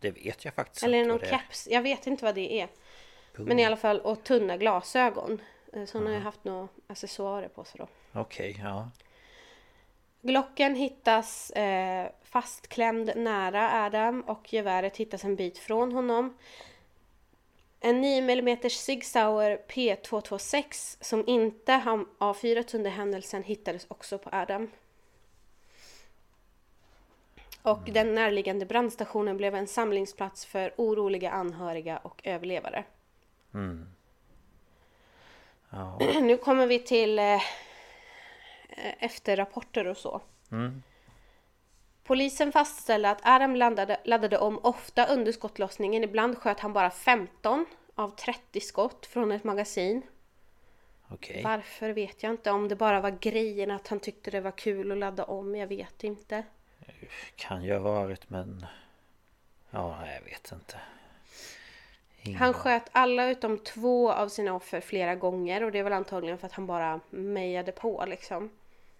[0.00, 1.30] Det vet jag faktiskt Eller inte någon det är.
[1.30, 2.68] caps, jag vet inte vad det är.
[3.36, 5.40] Men i alla fall, och tunna glasögon.
[5.72, 7.88] Eh, Så hon har ju haft några accessoarer på sig då.
[8.20, 8.90] Okej, ja.
[10.22, 16.36] Glocken hittas eh, fastklämd nära Adam och geväret hittas en bit från honom.
[17.80, 24.30] En 9 mm Sig Sauer P226 som inte har avfyrats under händelsen hittades också på
[24.32, 24.70] Adam.
[27.62, 32.84] Och den närliggande brandstationen blev en samlingsplats för oroliga anhöriga och överlevare.
[35.70, 35.98] Ja.
[36.20, 37.42] Nu kommer vi till eh,
[38.98, 40.20] efterrapporter och så.
[42.04, 46.04] Polisen fastställde att Adam laddade, laddade om ofta under skottlossningen.
[46.04, 50.02] Ibland sköt han bara 15 av 30 skott från ett magasin.
[51.08, 51.42] Okej.
[51.44, 52.50] Varför vet jag inte.
[52.50, 55.56] Om det bara var grejen att han tyckte det var kul att ladda om.
[55.56, 56.44] Jag vet inte.
[57.36, 58.66] Kan ju ha varit men...
[59.70, 60.80] Ja, jag vet inte.
[62.22, 62.38] Ingen...
[62.38, 65.64] Han sköt alla utom två av sina offer flera gånger.
[65.64, 68.50] Och det är väl antagligen för att han bara mejade på liksom.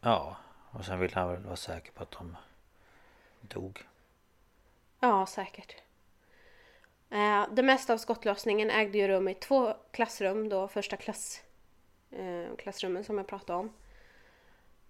[0.01, 0.37] Ja,
[0.71, 2.37] och sen vill han väl vara säker på att de
[3.41, 3.83] dog.
[5.01, 5.75] Ja, säkert.
[7.11, 11.43] Eh, det mesta av skottlossningen ägde ju rum i två klassrum, då första klass,
[12.11, 13.73] eh, klassrummen som jag pratade om.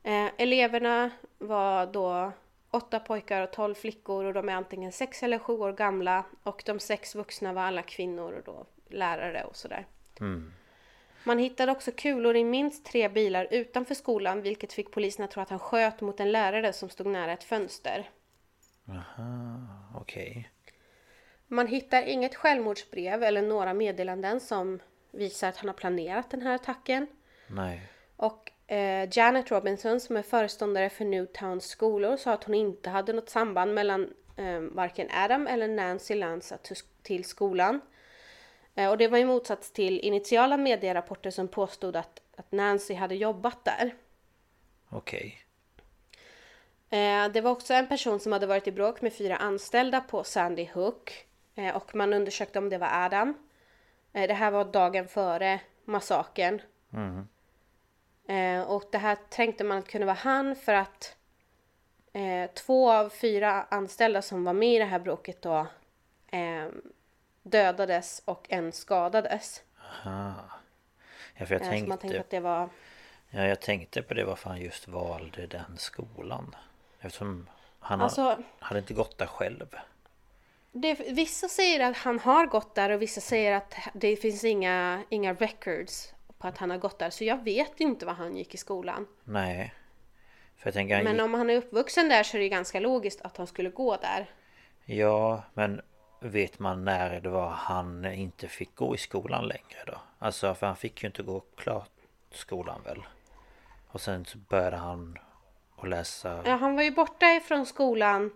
[0.02, 2.32] Eh, eleverna var då
[2.70, 6.62] åtta pojkar och tolv flickor och de är antingen sex eller sju år gamla och
[6.66, 9.86] de sex vuxna var alla kvinnor och då lärare och sådär.
[11.24, 15.42] Man hittade också kulor i minst tre bilar utanför skolan vilket fick polisen att tro
[15.42, 18.10] att han sköt mot en lärare som stod nära ett fönster.
[18.88, 20.50] Aha, okej.
[21.46, 26.54] Man hittar inget självmordsbrev eller några meddelanden som visar att han har planerat den här
[26.54, 27.06] attacken.
[27.46, 27.88] Nej.
[28.16, 33.12] Och eh, Janet Robinson som är föreståndare för Newtowns skolor sa att hon inte hade
[33.12, 36.58] något samband mellan eh, varken Adam eller Nancy Lanza
[37.02, 37.80] till skolan.
[38.74, 43.14] Eh, och det var i motsats till initiala medierapporter som påstod att, att Nancy hade
[43.14, 43.94] jobbat där.
[44.88, 45.38] Okej.
[46.90, 50.24] Eh, det var också en person som hade varit i bråk med fyra anställda på
[50.24, 51.26] Sandy Hook.
[51.54, 53.34] Eh, och man undersökte om det var Adam.
[54.12, 56.62] Det här var dagen före massakern.
[58.28, 61.16] Eh, och det här tänkte man att kunde vara han för att
[62.54, 65.66] två av fyra anställda som var med i det här bråket då
[67.42, 69.62] dödades och en skadades.
[70.04, 70.34] Aha.
[71.34, 72.68] Ja, för jag Eh, så man tänkte, tänkte att det var...
[73.30, 76.56] ja, jag tänkte på det varför han just valde den skolan.
[77.00, 77.48] Eftersom
[77.80, 79.76] han Alltså- har, hade inte gått där själv.
[80.72, 85.04] Det, vissa säger att han har gått där och vissa säger att det finns inga,
[85.08, 87.10] inga records på att han har gått där.
[87.10, 89.06] Så jag vet inte var han gick i skolan.
[89.24, 89.74] Nej.
[90.56, 93.20] För jag tänker, han Men om han är uppvuxen där så är det ganska logiskt
[93.22, 94.30] att han skulle gå där.
[94.84, 95.82] ja, men
[96.20, 100.00] vet man när det var han inte fick gå i skolan längre då?
[100.18, 101.90] Alltså, för han fick ju inte gå klart
[102.30, 103.02] skolan väl?
[103.88, 105.18] Och sen så började han
[105.76, 106.42] att läsa...
[106.44, 108.30] Ja, han var ju borta ifrån skolan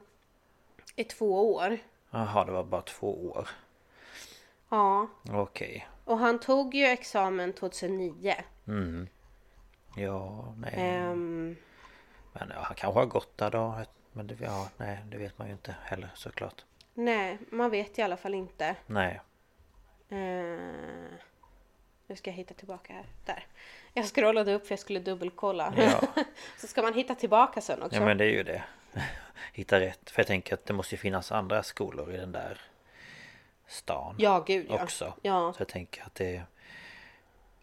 [0.96, 1.78] i två år.
[2.10, 3.48] Jaha, det var bara två år.
[4.68, 5.88] Ja, Okej.
[6.04, 8.34] och han tog ju examen 2009.
[9.96, 10.74] Ja, nej.
[10.76, 11.56] Ehm,
[12.32, 13.80] Men ja, han kanske har gått där då.
[14.12, 16.64] Men det, ja, nej, det vet man ju inte heller såklart.
[16.94, 18.76] Nej, man vet i alla fall inte.
[18.86, 19.20] Nej.
[20.08, 21.08] Ehm,
[22.06, 23.06] nu ska jag hitta tillbaka här.
[23.24, 23.46] Där.
[23.94, 25.74] Jag scrollade upp för jag skulle dubbelkolla.
[25.76, 26.00] Ja.
[26.58, 27.96] Så ska man hitta tillbaka sen också.
[27.96, 28.62] Ja men det är ju det.
[29.52, 30.10] Hitta rätt.
[30.10, 32.60] För jag tänker att det måste ju finnas andra skolor i den där
[33.66, 34.14] stan.
[34.18, 34.82] Ja, gud ja.
[34.82, 35.14] Också.
[35.22, 36.42] Ja, Så jag tänker att det...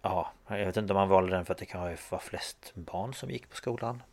[0.01, 3.13] Ja, jag vet inte om man valde den för att det kan vara flest barn
[3.13, 4.03] som gick på skolan.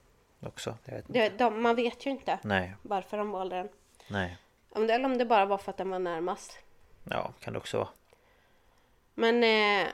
[0.41, 0.79] Också.
[0.85, 1.29] Jag vet inte.
[1.29, 3.69] det, de, man vet ju inte Nej, varför de valde den.
[4.09, 4.37] nej.
[4.75, 6.59] Eller om det bara var för att den var närmast.
[7.05, 7.89] Ja, kan det också vara.
[9.14, 9.89] Men eh,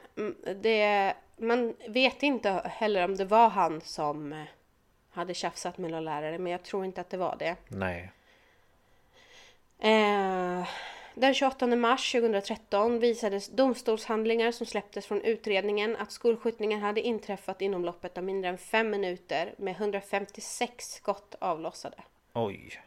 [0.54, 4.44] det, man vet inte heller om det var han som eh,
[5.10, 6.38] hade tjafsat med någon lärare.
[6.38, 7.56] Men jag tror inte att det var det.
[7.68, 8.12] Nej.
[9.78, 10.68] Eh,
[11.14, 17.84] den 28 mars 2013 visades domstolshandlingar som släpptes från utredningen att skolskjutningen hade inträffat inom
[17.84, 21.96] loppet av mindre än fem minuter med 156 skott avlossade.
[22.32, 22.80] Oj.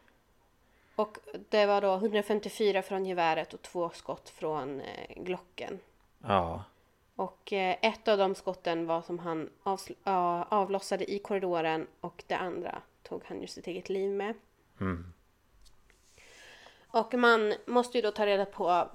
[0.98, 1.18] Och
[1.50, 5.80] det var då 154 från geväret och två skott från eh, Glocken.
[6.24, 6.64] Ja.
[7.16, 12.36] Och eh, ett av de skotten var som han avsl- avlossade i korridoren och det
[12.36, 14.34] andra tog han ju sitt eget liv med.
[14.80, 15.14] Mm.
[16.88, 18.88] Och man måste ju då ta reda på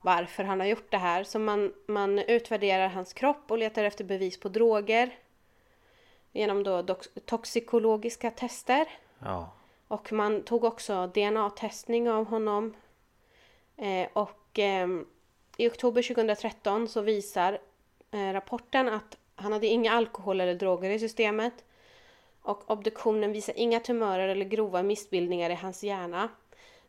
[0.00, 1.24] varför han har gjort det här.
[1.24, 5.18] Så man, man utvärderar hans kropp och letar efter bevis på droger.
[6.32, 8.88] Genom då dox- toxikologiska tester.
[9.18, 9.52] Ja.
[9.88, 12.74] Och man tog också DNA-testning av honom.
[13.76, 14.88] Eh, och eh,
[15.56, 17.58] i oktober 2013 så visar
[18.10, 21.64] eh, rapporten att han hade inga alkohol eller droger i systemet.
[22.42, 26.28] Och obduktionen visar inga tumörer eller grova missbildningar i hans hjärna.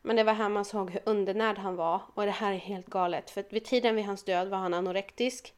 [0.02, 2.02] Men det var här man såg hur undernärd han var.
[2.14, 3.30] Och det här är helt galet.
[3.30, 5.54] För vid tiden vid hans död var han anorektisk.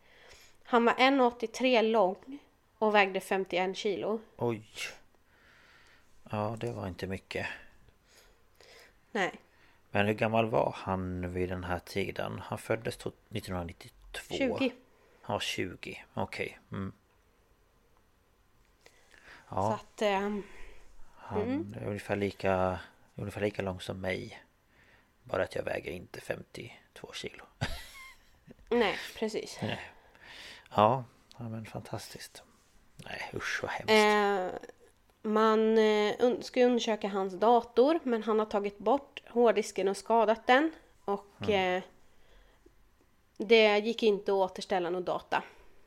[0.64, 2.40] Han var 1,83 lång
[2.78, 4.20] och vägde 51 kilo.
[4.38, 4.62] Oj.
[6.30, 7.48] Ja, det var inte mycket.
[9.12, 9.32] Nej.
[9.92, 12.40] Men hur gammal var han vid den här tiden?
[12.40, 14.36] Han föddes to- 1992.
[14.38, 14.72] 20.
[15.22, 16.04] Han var 20.
[16.14, 16.60] Okej.
[16.72, 16.92] Mm.
[19.50, 20.02] Så Ja, att...
[20.02, 20.44] ehm,
[21.16, 22.80] han är ungefär lika,
[23.16, 24.44] ungefär lika lång som mig.
[25.24, 27.44] Bara att jag väger inte 52 kilo.
[28.70, 29.60] nej, precis.
[30.76, 31.04] Ja,
[31.38, 32.44] ja men fantastiskt.
[32.96, 33.92] Nej usch vad hemskt.
[33.92, 34.70] Eh,
[35.28, 40.72] man eh, ska undersöka hans dator men han har tagit bort hårddisken och skadat den.
[41.06, 41.84] Och eh,
[43.38, 45.44] det gick inte att återställa någon data.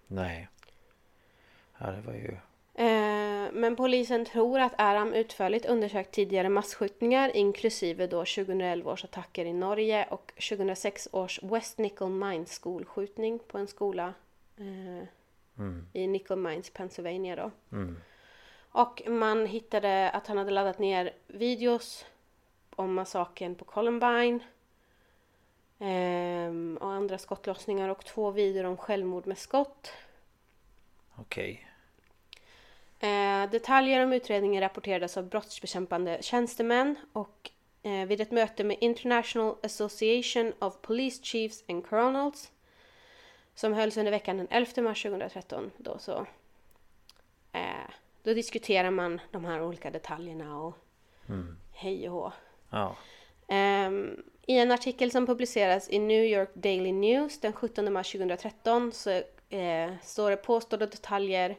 [0.06, 0.48] Nej.
[1.78, 2.36] Ja det var ju...
[2.74, 9.44] Eh, men polisen tror att Aram utförligt undersökt tidigare massskjutningar inklusive då 2011 års attacker
[9.44, 14.14] i Norge och 2006 års West Nickel Mines skolskjutning på en skola
[14.56, 15.08] eh,
[15.92, 17.50] i Nickel Mines, Pennsylvania då.
[18.72, 22.04] Och man hittade att han hade laddat ner videos
[22.76, 24.40] om massakern på Columbine.
[25.78, 29.92] ehm, och andra skottlossningar och två videor om självmord med skott.
[31.16, 31.66] Okej.
[33.00, 37.50] Eh, detaljer om utredningen rapporterades av brottsbekämpande tjänstemän och
[37.82, 42.50] eh, vid ett möte med International Association of Police Chiefs and Colonels
[43.54, 45.70] som hölls under veckan den 11 mars 2013.
[45.76, 46.26] Då, så,
[47.52, 47.90] eh,
[48.22, 50.76] då diskuterar man de här olika detaljerna och
[51.72, 52.32] hej och hå.
[52.70, 52.96] Ja.
[53.48, 58.92] Ehm, I en artikel som publiceras i New York Daily News den 17 mars 2013
[58.92, 59.10] så
[59.50, 61.56] eh, står det påstådda detaljer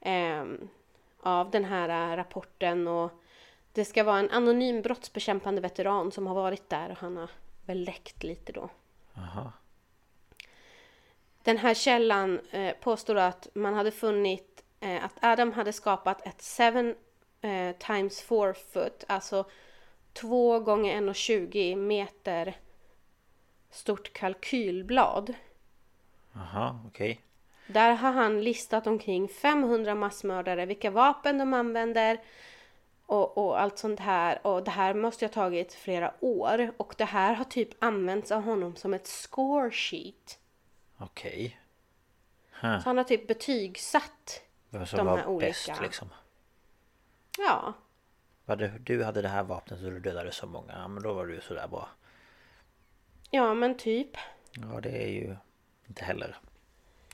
[0.00, 0.68] ehm,
[1.20, 3.10] av den här eh, rapporten och
[3.72, 7.30] det ska vara en anonym brottsbekämpande veteran som har varit där och han har
[7.66, 8.70] väl läckt lite då.
[9.16, 9.52] Aha.
[11.42, 14.51] Den här källan eh, påstår att man hade funnit
[14.82, 16.94] eh, att Adam hade skapat ett 7
[17.40, 19.44] eh, times 4 foot, alltså
[20.12, 22.56] 2 gånger 1,20 meter
[23.70, 25.34] stort kalkylblad.
[26.36, 27.20] Aha, okej.
[27.66, 32.20] Där har han listat omkring 500 massmördare, vilka vapen de använder
[33.06, 34.46] och, och allt sånt här.
[34.46, 36.72] Och det här måste ha tagit flera år.
[36.76, 40.38] Och det här har typ använts av honom som ett score sheet.
[40.98, 41.58] Okej.
[42.60, 44.42] Så han har typ betygsatt
[44.72, 45.82] Vem som de var här bäst olika.
[45.82, 46.08] liksom.
[47.38, 47.72] Ja,
[48.46, 50.72] Hade, du hade det här vapnet och du dödade så många.
[50.72, 51.88] Ja, men då var du sådär bra.
[53.30, 54.16] ja men typ.
[54.52, 55.36] Ja, det är ju
[55.86, 56.36] inte heller...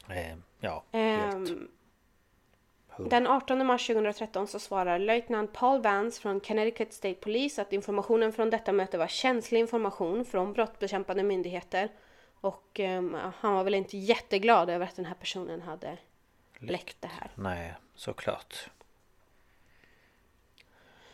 [0.09, 1.50] Eh, ja, helt...
[1.50, 1.68] Ehm,
[2.96, 8.32] den 18 mars 2013 så svarar löjtnant Paul Vance från Connecticut State Police att informationen
[8.32, 11.88] från detta möte var känslig information från brottsbekämpande myndigheter.
[12.40, 15.98] Och ehm, han var väl inte jätteglad över att den här personen hade
[16.59, 17.30] läckt det här.
[17.34, 18.70] Nej, såklart.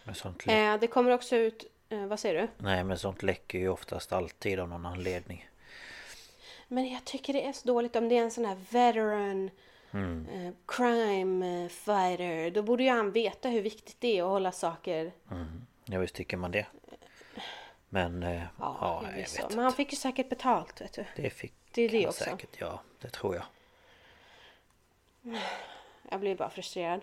[0.05, 2.49] Men sånt, Eh, det kommer också ut, eh, vad säger du?
[2.65, 5.49] Nej, men sånt läcker ju oftast alltid av någon anledning.
[6.69, 9.51] Men jag tycker det är så dåligt om det är en sån här veteran
[10.33, 12.51] eh, crime eh, fighter.
[12.51, 15.13] Då borde ju han veta hur viktigt det är att hålla saker
[15.85, 16.67] Ja, visst tycker man det.
[17.89, 19.43] Men, eh, ja, Ja, jag vet så.
[19.43, 19.57] inte.
[19.57, 21.05] Men han fick ju säkert betalt, vet du.
[21.17, 22.25] Det fick Det är det han också.
[22.25, 22.81] säkert, ja.
[23.01, 23.45] Det tror jag.
[26.11, 27.01] Jag blir bara frustrerad.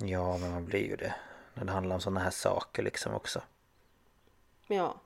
[0.00, 1.14] Ja, men man blir ju det.
[1.54, 3.42] När det handlar om sådana här saker liksom också.
[4.66, 5.00] ja.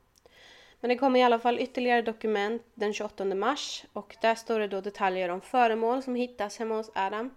[0.80, 4.68] Men det kommer i alla fall ytterligare dokument den 28 mars och där står det
[4.68, 7.30] då detaljer om föremål som hittas hemma hos Adam.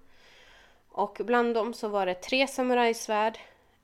[0.90, 3.40] Och bland dem så var det tre samurajsvärd,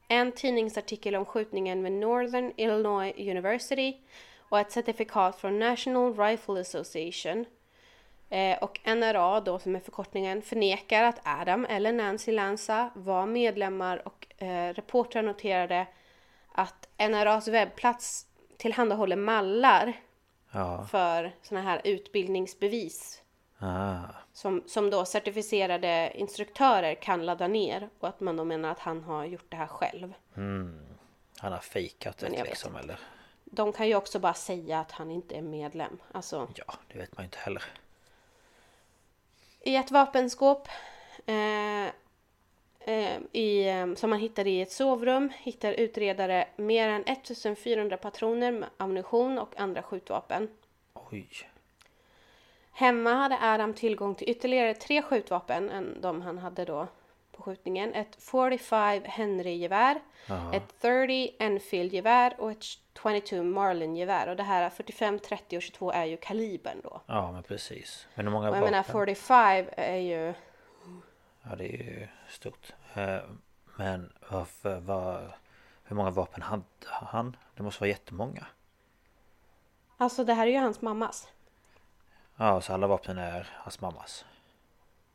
[0.07, 3.97] en tidningsartikel om skjutningen vid Northern Illinois University
[4.49, 7.45] och ett certifikat från National Rifle Association.
[8.29, 14.07] Eh, och NRA då som är förkortningen förnekar att Adam eller Nancy Lanza var medlemmar
[14.07, 15.87] och eh, reportrar noterade
[16.51, 18.25] att NRAs webbplats
[18.57, 19.93] tillhandahåller mallar
[20.51, 23.21] Ja, för såna här utbildningsbevis
[23.59, 23.97] ah,
[24.33, 29.03] som, som då certifierade instruktörer kan ladda ner och att man då menar att han
[29.03, 30.13] har gjort det här själv.
[31.37, 32.99] han har fejkat det vet liksom eller?
[33.45, 35.97] De kan ju också bara säga att han inte är medlem.
[36.11, 37.63] Alltså, Ja, det vet man ju inte heller.
[39.61, 40.67] I ett vapenskåp
[41.25, 41.85] eh,
[42.79, 48.51] eh, i, eh, som man hittade i ett sovrum hittar utredare mer än 1400 patroner
[48.51, 50.49] med ammunition och andra skjutvapen.
[50.93, 51.29] Oj.
[52.71, 56.87] Hemma hade Adam tillgång till ytterligare tre skjutvapen än de han hade då
[57.39, 57.93] på skjutningen.
[57.93, 60.01] Ett 45 Henry-gevär,
[60.53, 64.27] ett 30 Enfield-gevär och ett 22 Marlin-gevär.
[64.27, 67.01] Och det här 45, 30 och 22 är ju kalibern då.
[67.05, 68.07] Ja, men precis.
[68.15, 68.71] Men hur många Och jag vapen?
[68.71, 70.33] menar 45 är ju...
[71.43, 72.73] Ja, det är ju stort.
[72.93, 73.19] Eh,
[73.77, 75.37] Men varför, var,
[75.83, 77.35] hur många vapen hade han?
[77.55, 78.45] Det måste vara jättemånga.
[79.97, 81.27] Alltså det här är ju hans mammas.
[82.35, 84.25] Ja, så alla vapnen är hans mammas.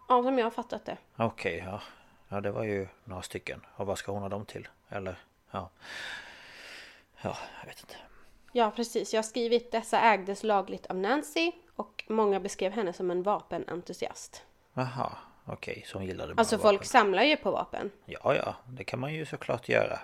[0.09, 0.97] Ja, som jag har fattat det.
[1.17, 1.81] Okej, ja.
[2.29, 3.67] Ja, det var ju några stycken.
[3.77, 4.69] Och vad ska hon ha dem till?
[4.89, 5.19] Eller,
[5.51, 5.71] ja.
[7.23, 7.95] Ja, jag vet inte.
[8.53, 9.13] Ja, precis.
[9.15, 14.43] Jag har skrivit dessa ägdes lagligt av Nancy och många beskrev henne som en vapenentusiast.
[14.75, 15.13] Jaha,
[15.45, 15.83] okej.
[15.87, 16.69] Så hon gillade Alltså vapen.
[16.71, 17.91] folk samlar ju på vapen.
[18.05, 18.55] Ja, ja.
[18.69, 19.99] Det kan man ju såklart göra.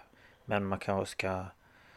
[0.45, 1.45] Men man kanske ska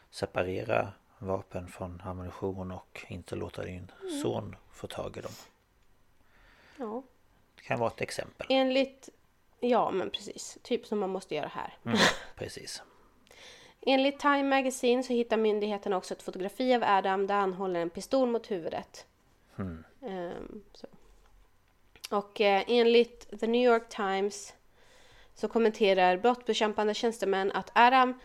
[0.10, 4.22] separera vapen från ammunition och inte låta din Mm.
[4.22, 5.32] son få tag i dem.
[6.78, 7.04] Ja.
[7.56, 8.48] Det kan vara ett exempel.
[8.50, 9.10] Enligt...
[9.64, 10.58] Ja, men precis.
[10.62, 11.78] Typ som man måste göra här.
[11.86, 11.98] Mm,
[12.36, 12.82] precis.
[13.82, 17.90] Enligt Time Magazine så hittar myndigheterna också ett fotografi av Adam där han håller en
[17.90, 19.06] pistol mot huvudet.
[20.02, 20.88] Ehm, så.
[22.10, 24.54] Och eh, enligt The New York Times
[25.36, 28.20] så kommenterar brottsbekämpande tjänstemän att Adam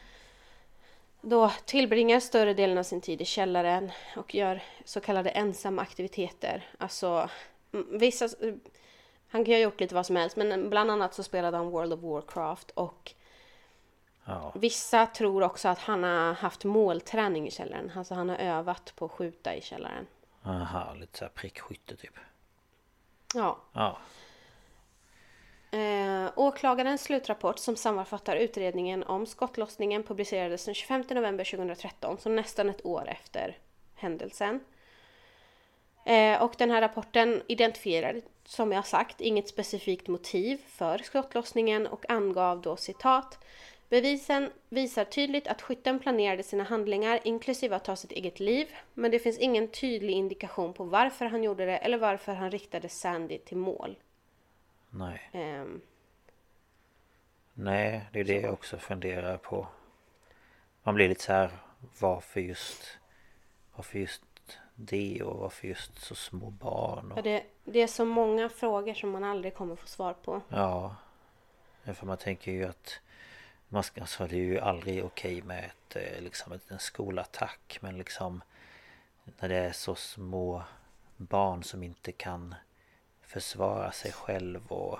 [1.20, 6.68] då tillbringar större delen av sin tid i källaren och gör så kallade ensamma aktiviteter.
[6.78, 7.30] Alltså
[7.72, 8.28] mm, vissa...
[9.29, 11.70] Han kan ju ha gjort lite vad som helst men bland annat så spelade han
[11.70, 13.14] World of Warcraft och
[14.29, 14.53] Ja.
[14.55, 17.93] Vissa tror också att han har haft målträning i källaren.
[17.97, 20.07] Alltså han har övat på att skjuta i källaren.
[20.45, 22.14] Aha, lite såhär prickskytte typ.
[23.35, 23.59] Ja.
[23.72, 23.99] Ja.
[25.79, 32.68] Eh, åklagarens slutrapport som sammanfattar utredningen om skottlossningen publicerades den 25 november 2013, så nästan
[32.68, 33.59] ett år efter
[33.95, 34.61] händelsen.
[36.09, 42.11] Eh, och den här rapporten identifierar, som jag sagt, inget specifikt motiv för skottlossningen och
[42.11, 43.38] angav då citat
[43.88, 49.11] Bevisen visar tydligt att skytten planerade sina handlingar inklusive att ta sitt eget liv, men
[49.11, 53.38] det finns ingen tydlig indikation på varför han gjorde det eller varför han riktade Sandy
[53.38, 53.96] till mål.
[54.90, 55.30] Nej.
[55.32, 55.80] Ehm,
[57.54, 59.68] Nej, det är det jag också funderar på.
[60.82, 61.50] Man blir lite så här
[62.00, 62.98] varför just
[63.78, 64.28] Varför just
[64.81, 67.07] det och varför just så små barn?
[67.11, 70.41] Ja, Och, det, det är så många frågor som man aldrig kommer få svar på.
[70.49, 70.95] ja.
[71.95, 73.01] För man tänker ju att
[73.68, 77.99] man ska, alltså det är ju aldrig okej med ett, eh, liksom en skolattack men
[77.99, 78.43] liksom
[79.41, 80.62] När det är så små
[81.16, 82.55] barn som inte kan
[83.22, 84.99] försvara sig själv och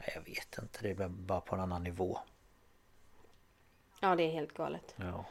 [0.00, 2.18] nej, Jag vet inte, det blir bara på en annan nivå.
[4.00, 4.94] Ja, det är helt galet.
[4.96, 5.24] Ja.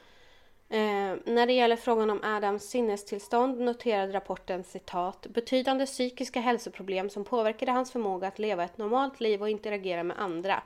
[0.71, 7.23] Eh, när det gäller frågan om Adams sinnestillstånd noterade rapporten citat betydande psykiska hälsoproblem som
[7.23, 10.63] påverkade hans förmåga att leva ett normalt liv och interagera med andra.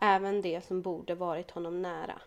[0.00, 2.20] Även det som borde varit honom nära.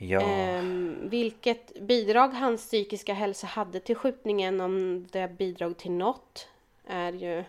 [0.00, 6.48] Ja, Ehm, vilket bidrag hans psykiska hälsa hade till skjutningen, om det bidrog till något,
[6.86, 7.44] är ju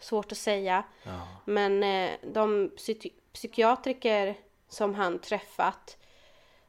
[0.00, 0.84] svårt att säga.
[1.04, 4.34] ja, Men eh, de psyki- psykiatriker
[4.68, 5.96] som han träffat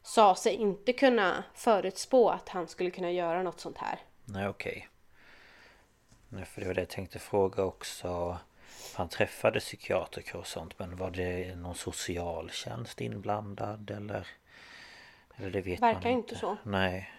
[0.04, 4.00] sa sig inte kunna förutspå att han skulle kunna göra något sånt här.
[4.26, 4.90] nej okej.
[6.30, 8.38] Nej, för det var det jag tänkte fråga också.
[8.96, 14.28] Han träffade psykiatriker och sånt men var det någon socialtjänst inblandad eller?
[15.36, 16.58] Eller det vet Verkar man inte så.
[16.64, 17.14] Nej.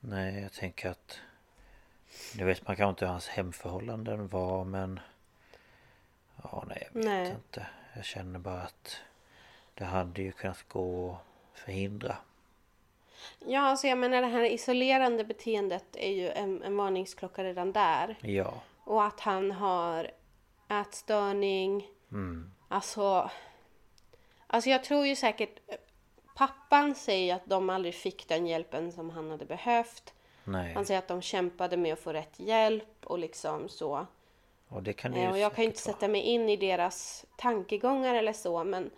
[0.00, 1.20] Nej, jag tänker att...
[2.36, 5.00] Nu vet man kanske inte hur hans hemförhållanden var men...
[6.42, 7.30] Ja, nej jag vet Nej.
[7.30, 7.66] inte.
[7.96, 8.96] Jag känner bara att
[9.74, 11.18] det hade ju kunnat gå
[11.64, 12.16] förhindra.
[13.46, 18.16] Ja, alltså jag menar det här isolerande beteendet är ju en, en varningsklocka redan där.
[18.22, 18.54] Ja.
[18.84, 20.10] Och att han har
[20.68, 21.88] ätstörning.
[22.12, 22.50] Mm.
[22.68, 23.30] Alltså,
[24.46, 25.58] alltså jag tror ju säkert...
[26.36, 30.14] Pappan säger att de aldrig fick den hjälpen som han hade behövt.
[30.44, 30.74] Nej.
[30.74, 34.06] Han säger att de kämpade med att få rätt hjälp och liksom så.
[34.68, 35.94] Och det kan det Eh, ju Och jag kan inte säkert vara.
[36.00, 38.90] sätta mig in i deras tankegångar eller så men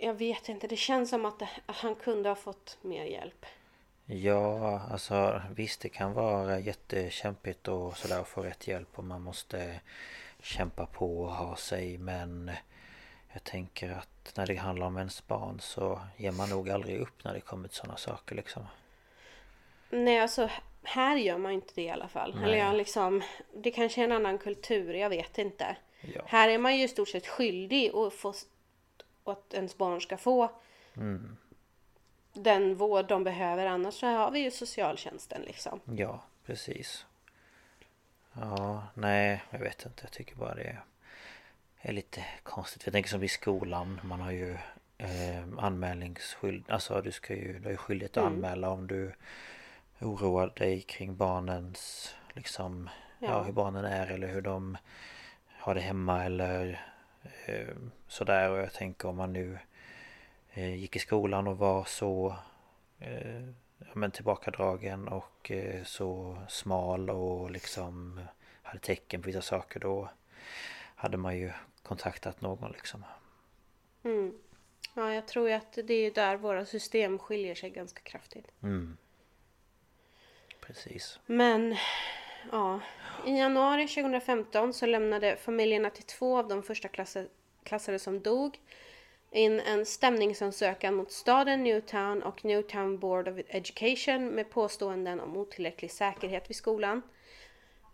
[0.00, 3.46] jag vet inte, det känns som att, det, att han kunde ha fått mer hjälp.
[4.06, 9.22] Ja, alltså visst det kan vara jättekämpigt och sådär att få rätt hjälp och man
[9.22, 9.80] måste
[10.42, 12.50] kämpa på och ha sig men
[13.32, 17.24] jag tänker att när det handlar om ens barn så ger man nog aldrig upp
[17.24, 18.66] när det kommer till sådana saker liksom.
[19.90, 20.50] Nej, alltså
[20.82, 22.42] här gör man inte det i alla fall.
[22.42, 23.22] Eller jag liksom,
[23.54, 25.76] det kanske är en annan kultur, jag vet inte.
[26.00, 26.22] Ja.
[26.26, 28.34] Här är man ju i stort sett skyldig att få
[29.24, 30.50] och att ens barn ska få
[32.32, 33.66] den vård de behöver.
[33.66, 35.80] Annars så har vi ju socialtjänsten liksom.
[35.84, 37.06] Ja, precis.
[38.32, 40.02] Ja, nej, jag vet inte.
[40.02, 40.78] Jag tycker bara det
[41.80, 42.86] är lite konstigt.
[42.86, 44.00] Jag tänker som i skolan.
[44.04, 44.56] Man har ju
[44.98, 46.70] eh, anmälningsskyld.
[46.70, 49.12] Alltså du ska ju, du har ju skyldighet att anmäla om du
[50.00, 53.28] oroar dig kring barnens liksom ja.
[53.28, 53.42] Ja.
[53.42, 54.78] hur barnen är eller hur de
[55.58, 56.86] har det hemma eller
[58.08, 59.58] sådär och jag tänker om man nu
[60.52, 62.36] eh, gick i skolan och var så
[62.98, 63.42] eh,
[63.78, 68.20] ja, men tillbakadragen och eh, så smal och liksom
[68.62, 70.10] hade tecken på vissa saker då
[70.94, 71.52] hade man ju
[71.82, 73.04] kontaktat någon liksom.
[74.02, 74.38] Mm.
[74.94, 78.46] Ja, jag tror ju att det är där våra system skiljer sig ganska kraftigt.
[78.62, 78.96] Mm.
[80.60, 81.18] Precis.
[81.26, 81.76] Men
[82.52, 82.80] ja,
[83.26, 87.26] i januari 2015 så lämnade familjerna till två av de första klasse,
[87.62, 88.58] klassare som dog
[89.34, 95.90] in en stämningsansökan mot staden Newtown och Newtown Board of Education med påståenden om otillräcklig
[95.90, 97.02] säkerhet vid skolan.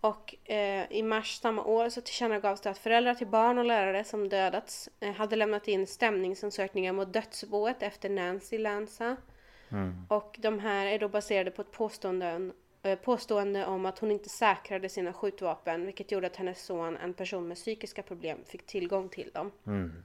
[0.01, 4.05] Och eh, i mars samma år så tillkännagavs det att föräldrar till barn och lärare
[4.05, 9.16] som dödats eh, hade lämnat in stämningsansökningar mot dödsboet efter Nancy Lanza.
[10.09, 12.51] Och de här är då baserade på ett påstående,
[13.03, 17.49] påstående om att hon inte säkrade sina skjutvapen vilket gjorde att hennes son, en person
[17.49, 19.53] med psykiska problem, fick tillgång till dem.
[19.66, 20.05] Mm.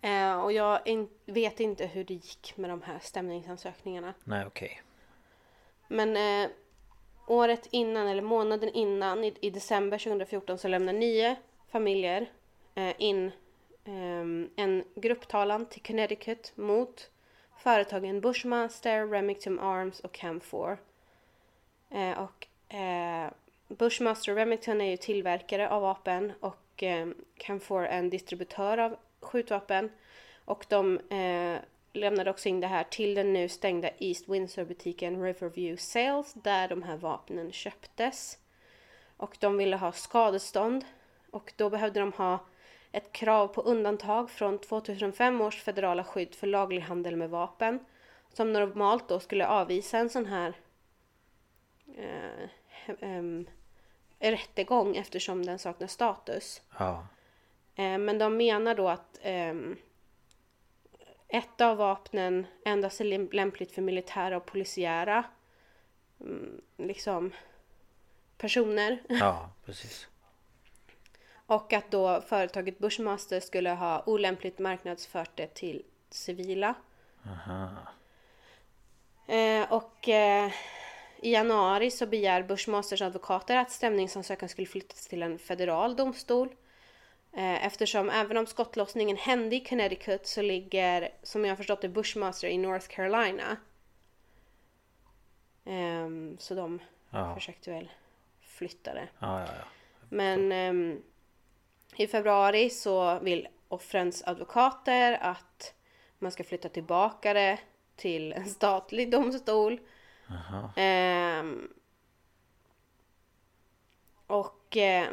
[0.00, 4.14] Eh, och jag in, vet inte hur det gick med de här stämningsansökningarna.
[4.24, 4.82] Nej okej.
[5.88, 6.50] Men eh,
[7.26, 11.36] året innan, eller månaden innan, i, i december 2014 så lämnade nio
[11.68, 12.30] familjer
[12.74, 13.30] eh, in
[13.84, 17.10] ehm, en grupptalan till Connecticut mot
[17.58, 20.78] företagen Bushmaster, Remington Arms och Camfor.
[21.90, 23.30] Eh, och eh,
[23.68, 28.96] Bushmaster och Remington är ju tillverkare av vapen och eh, Canfor är en distributör av
[29.20, 29.90] skjutvapen.
[30.44, 31.58] Och de eh,
[31.92, 36.82] lämnade också in det här till den nu stängda East Windsor-butiken Riverview Sales där de
[36.82, 38.38] här vapnen köptes.
[39.16, 40.84] Och de ville ha skadestånd
[41.30, 42.38] och då behövde de ha
[42.92, 47.78] ett krav på undantag från 2005 års federala skydd för laglig handel med vapen
[48.32, 50.54] som normalt då skulle avvisa en sån här
[51.96, 53.44] eh,
[54.18, 56.62] rättegång eftersom den saknar status.
[56.78, 57.06] Ja.
[57.74, 59.18] Eh, men de menar då att
[61.28, 65.24] ett av vapnen endast är läm- lämpligt för militära och polisiära
[66.20, 67.32] mm, liksom
[68.38, 69.02] personer.
[69.08, 70.08] Ja, precis.
[71.46, 76.74] Och att då företaget Bushmaster skulle ha olämpligt marknadsfört det till civila.
[77.26, 77.68] Aha.
[79.26, 80.52] Eh, och eh,
[81.22, 86.48] i januari så begär Bushmasters advokater att stämningsansökan skulle flyttas till en federal domstol.
[87.32, 92.48] Eh, eftersom även om skottlossningen hände i Connecticut så ligger, som jag förstått det, Bushmaster
[92.48, 93.56] i North Carolina.
[95.64, 96.78] Ehm, så de
[97.10, 97.34] Ja.
[97.34, 97.90] försökte väl
[98.40, 99.08] flytta det.
[99.18, 99.46] Ja, ja.
[100.08, 101.02] Men ehm,
[101.96, 105.74] i februari så vill offrens advokater att
[106.18, 107.58] man ska flytta tillbaka det
[107.96, 109.80] till en statlig domstol.
[110.76, 111.68] Ehm,
[114.26, 115.08] och eh,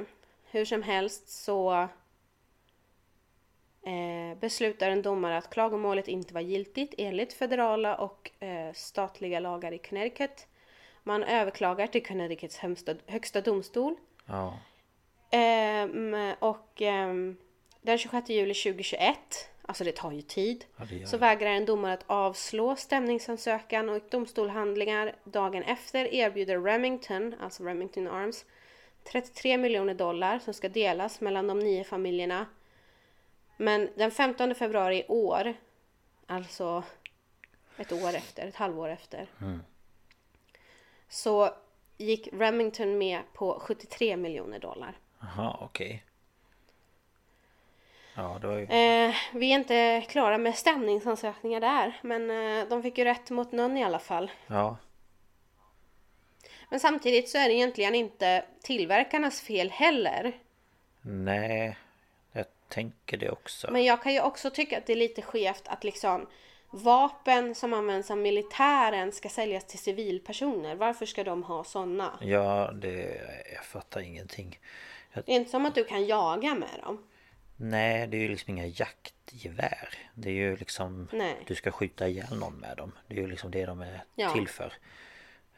[0.51, 1.88] hur som helst så
[3.82, 9.72] eh, beslutar en domare att klagomålet inte var giltigt enligt federala och eh, statliga lagar
[9.72, 10.47] i Connecticut.
[11.03, 13.95] Man överklagar till Connecticuts högsta, högsta domstol
[14.26, 14.53] Ja.
[15.32, 17.38] Ehm, och ehm,
[17.82, 19.18] den 26 juli 2021,
[19.68, 25.15] alltså det tar ju tid, Ja, så vägrar en domare att avslå stämningsansökan och domstolhandlingar
[25.24, 28.45] dagen efter erbjuder Remington, alltså Remington Arms,
[29.03, 32.45] 33 miljoner dollar som ska delas mellan de nio familjerna.
[33.57, 35.53] Men den 15 februari i år,
[36.26, 36.84] alltså
[37.78, 39.28] ett år efter, ett halvår efter,
[41.09, 41.49] så
[41.97, 44.97] gick Remington med på 73 miljoner dollar.
[45.22, 46.03] Aha, okej.
[48.18, 48.63] Ja, ju...
[48.63, 53.51] Eh, vi är inte klara med stämningsansökningar där, men eh, de fick ju rätt mot
[53.51, 54.32] någon i alla fall.
[54.47, 54.78] Ja.
[56.70, 60.34] Men samtidigt så är det egentligen inte tillverkarnas fel heller.
[61.01, 61.78] Nej,
[62.32, 63.72] jag tänker det också.
[63.72, 66.28] Men jag kan ju också tycka att det är lite skevt att liksom
[66.70, 70.76] vapen som används av militären ska säljas till civilpersoner.
[70.76, 72.20] Varför ska de ha sådana?
[72.22, 73.22] Ja, det...
[73.53, 74.59] Jag fattar ingenting.
[75.13, 77.03] Det är inte som att du kan jaga med dem.
[77.58, 79.89] Nej, det är ju liksom inga jaktgevär.
[80.14, 81.08] Det är ju liksom...
[81.14, 81.38] Nej.
[81.47, 82.91] Du ska skjuta ihjäl någon med dem.
[83.08, 84.34] Det är ju liksom det de är Ja.
[84.34, 84.74] till för.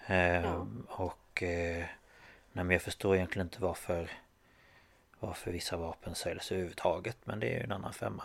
[0.05, 1.43] Ehm, Och...
[1.43, 1.85] Eh,
[2.51, 4.09] nej, men jag förstår egentligen inte varför...
[5.19, 7.17] Varför vissa vapen säljs överhuvudtaget.
[7.23, 8.23] Men det är ju en annan femma.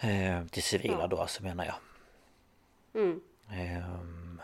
[0.00, 1.06] Ehm, till civila Ja.
[1.06, 1.74] då alltså menar jag.
[3.02, 3.20] Mm.
[3.50, 4.40] Ehm,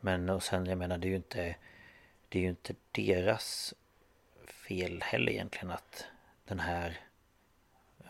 [0.00, 1.56] Men och sen jag menar det är ju inte
[2.28, 3.74] Det är ju inte deras
[4.46, 6.04] fel heller egentligen att
[6.44, 7.00] den här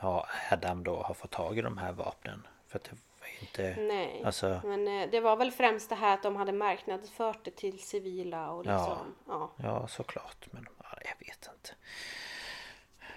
[0.04, 2.90] Ja Adam då har fått tag i de här vapnen För att det
[3.20, 4.22] var inte Nej.
[4.24, 7.82] Alltså Men eh, det var väl främst det här att de hade marknadsfört det till
[7.82, 8.76] civila och Ja.
[8.78, 9.14] liksom.
[9.28, 9.50] Ja.
[9.56, 11.70] Ja såklart men ja, jag vet inte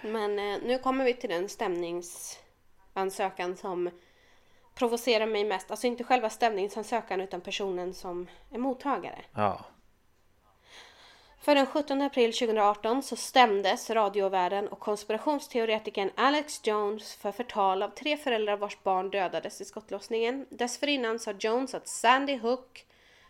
[0.02, 3.90] Men eh, nu kommer vi till den stämningsansökan som
[4.74, 5.70] provocerar mig mest.
[5.70, 9.18] Alltså inte själva stämningsansökan utan personen som är mottagare.
[9.34, 9.64] Ja
[11.40, 17.88] För den 17 april 2018 så stämdes radiovärden och konspirationsteoretikern Alex Jones för förtal av
[17.88, 20.46] tre föräldrar vars barn dödades i skottlossningen.
[20.50, 22.86] Dessförinnan sa Jones att Sandy Hook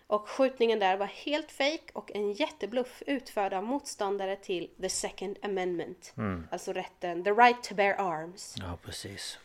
[0.06, 5.36] och skjutningen där var helt fake och en jättebluff utförd av motståndare till the second
[5.42, 6.14] amendment.
[6.50, 8.54] Alltså rätten, the right to bear arms.
[8.58, 9.38] Ja precis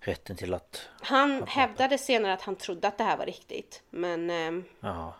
[0.00, 3.82] Rätten till att Han hävdade senare att han trodde att det här var riktigt.
[3.90, 5.14] Men ehm, Ja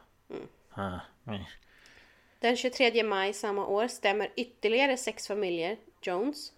[0.77, 1.45] mm.
[2.47, 6.53] Den 23 maj samma år stämmer ytterligare sex familjer Jones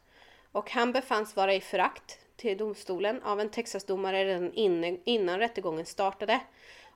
[0.53, 4.53] och han befanns vara i förakt till domstolen av en Texasdomare redan
[5.05, 6.41] innan rättegången startade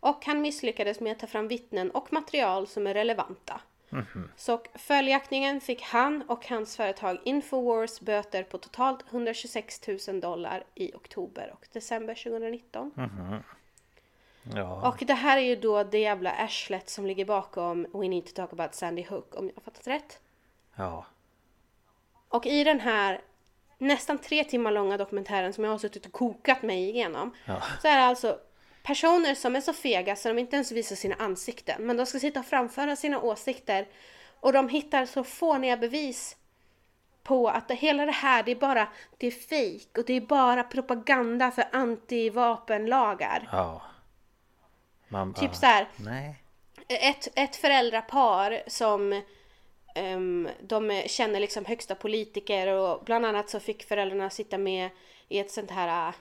[0.01, 3.61] och han misslyckades med att ta fram vittnen och material som är relevanta.
[4.37, 10.93] Så följaktningen fick han och hans företag Infowars böter på totalt 126 000 dollar i
[10.95, 12.93] oktober och december 2019.
[14.55, 18.27] Ja Och det här är ju då det jävla arslet som ligger bakom We need
[18.27, 20.21] to talk about Sandy Hook om jag har fattat rätt.
[20.77, 21.07] Ja
[22.29, 23.21] Och i den här
[23.79, 27.35] nästan tre timmar långa dokumentären som jag har suttit och kokat mig igenom.
[27.83, 28.39] Så är det alltså
[28.83, 31.87] personer som är så fega så de inte ens visar sina ansikten.
[31.87, 33.89] Men de ska sitta och framföra sina åsikter.
[34.41, 36.37] Och de hittar så fåniga bevis
[37.23, 38.89] på att det, hela det här, det är bara,
[39.19, 43.49] det är fejk och det är bara propaganda för antivapenlagar.
[43.53, 43.83] Ja.
[45.13, 46.43] Man bara, Typ så här, Nej.
[46.89, 49.23] ett, ett föräldrapar som
[49.95, 54.91] ehm, de känner liksom högsta politiker och bland annat så fick föräldrarna sitta med
[55.29, 56.13] i ett sånt här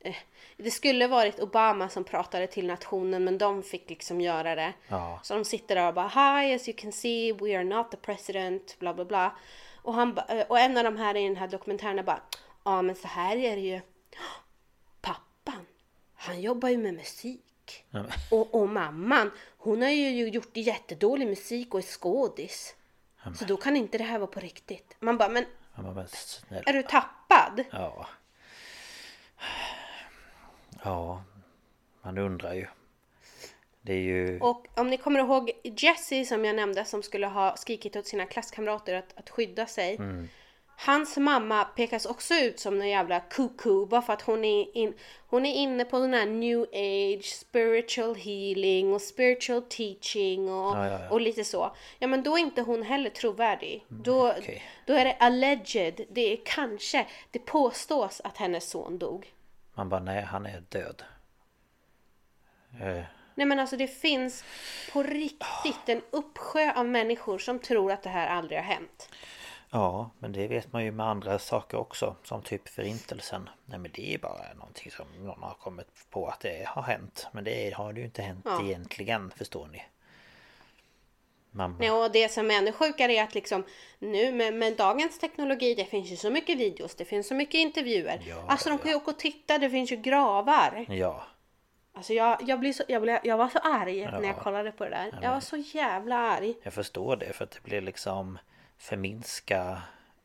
[0.00, 0.14] eh,
[0.56, 4.72] det skulle varit Obama som pratade till nationen men de fick liksom göra det.
[4.88, 5.20] Ja.
[5.22, 7.96] Så de sitter där och bara Hi as you can see we are not the
[7.96, 9.36] president bla bla bla.
[9.82, 12.20] Och, han, eh, och en av de här i den här dokumentären är bara
[12.64, 13.80] Ja men så här är det ju.
[15.00, 15.66] Pappan,
[16.14, 17.51] han jobbar ju med musik.
[17.90, 22.74] Men- Och, och mamman, hon har ju gjort jättedålig musik och är skådis.
[23.38, 24.96] Så då kan inte det här vara på riktigt.
[25.00, 25.44] Man bara, men
[25.74, 26.06] Man bara,
[26.50, 27.64] är du tappad?
[27.70, 28.06] Ja.
[30.84, 31.24] Ja.
[32.02, 32.66] Man undrar ju.
[33.84, 34.40] Ju...
[34.40, 38.26] Och om ni kommer ihåg Jessie som jag nämnde som skulle ha skrikit åt sina
[38.26, 39.98] klasskamrater att, att skydda sig.
[40.76, 44.94] Hans mamma pekas också ut som en jävla kuku bara för att hon är, in,
[45.26, 50.86] hon är inne på den här new age, spiritual healing och spiritual teaching och, Ja,
[50.86, 51.10] ja, ja.
[51.10, 51.76] och lite så.
[51.98, 53.84] Ja men då är inte hon heller trovärdig.
[53.88, 54.62] Då, okej.
[54.86, 59.32] då är det alleged, det är kanske, det påstås att hennes son dog.
[59.74, 61.02] Man bara, nej han är död.
[62.80, 63.04] Eh,
[63.34, 64.44] Nej men alltså det finns
[64.92, 69.08] på riktigt en uppsjö av människor som tror att det här aldrig har hänt.
[69.74, 72.16] Ja, men det vet man ju med andra saker också.
[72.24, 73.48] Som typ förintelsen.
[73.66, 77.26] Nej men det är bara någonting som någon har kommit på att det har hänt.
[77.32, 78.62] Men det har det ju inte hänt Ja.
[78.64, 79.82] egentligen, förstår ni.
[81.50, 83.64] Man, Nej, och det som är ännu sjukare är att liksom
[83.98, 87.54] nu med, med dagens teknologi, det finns ju så mycket videos, det finns så mycket
[87.54, 88.22] intervjuer.
[88.28, 90.86] Ja, alltså de kan ju åka och titta, det finns ju gravar.
[90.88, 91.22] Ja,
[91.94, 94.84] Alltså jag, jag, blir så, jag, blev, jag var så arg när jag kollade på
[94.84, 95.18] det där.
[95.22, 96.54] Jag var så jävla arg.
[96.62, 98.38] jag förstår det för att det blir liksom
[98.82, 99.82] förminska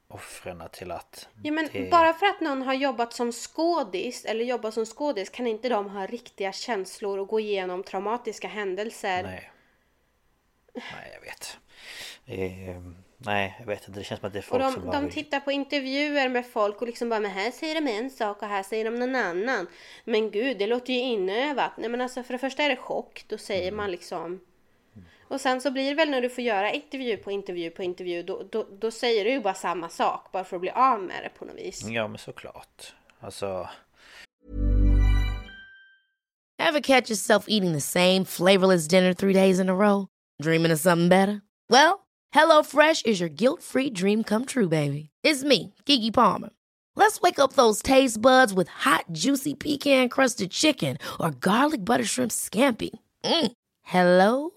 [0.08, 1.90] offren till att Ja, men det...
[1.92, 5.90] bara för att någon har jobbat som skådis eller jobbar som skådis kan inte de
[5.90, 9.24] ha riktiga känslor och gå igenom traumatiska händelser.
[9.24, 9.52] Nej.
[10.74, 11.58] Nej, jag vet.
[12.26, 12.82] Eh,
[13.18, 14.00] nej, jag vet inte.
[14.00, 16.30] Det känns som att det är Och folk som de, bara de tittar på intervjuer
[16.30, 18.96] med folk och liksom bara men här säger de en sak och här säger de
[19.00, 19.68] någon annan.
[20.04, 21.72] Men gud, det låter ju inövat.
[21.78, 23.78] Nej men alltså för det första är det chock, då säger Mm.
[23.78, 24.40] man liksom.
[25.28, 28.24] Och sen så blir det väl när du får göra intervju på intervju på intervju,
[28.24, 31.24] då, då, då säger du ju bara samma sak bara för att bli av med
[31.24, 31.84] det på något vis.
[31.84, 32.94] Ja, men såklart.
[33.20, 33.70] Alltså...
[36.60, 40.08] Ever catch yourself eating the same flavorless dinner three days in a row?
[40.42, 41.42] Dreaming of something better?
[41.70, 45.10] Well, HelloFresh is your guilt free dream come true, baby.
[45.24, 46.50] It's me, Gigi Palmer.
[46.96, 52.06] Let's wake up those taste buds with hot, juicy pecan crusted chicken or garlic butter
[52.06, 52.90] shrimp scampi.
[53.24, 53.52] Mm.
[53.84, 54.57] Hello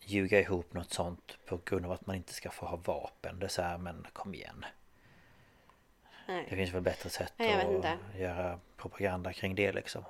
[0.00, 3.38] ljuga ihop något sånt på grund av att man inte ska få ha vapen?
[3.38, 4.64] Det är så här, men kom igen.
[6.28, 6.46] Nej.
[6.50, 10.04] Det finns väl bättre sätt att göra propaganda kring det liksom.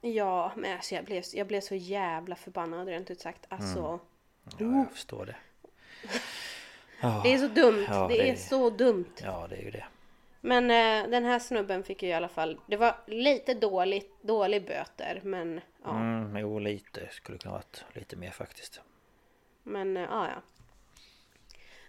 [0.00, 3.46] Ja, men alltså jag blev, jag blev så jävla förbannad rent ut sagt.
[3.48, 4.00] Alltså,
[4.58, 5.36] Ja, jag förstår det.
[7.22, 7.86] Det är så dumt.
[7.88, 9.12] Ja, det, det är är- så dumt.
[9.22, 9.84] ja, det är ju det.
[10.40, 14.66] Men eh, den här snubben fick ju i alla fall, det var lite dåligt, dålig
[14.66, 15.96] böter, men ja.
[15.96, 17.08] Mm, jo, lite.
[17.10, 18.80] Skulle kunna varit lite mer faktiskt.
[19.62, 20.42] Men eh, ja, ja.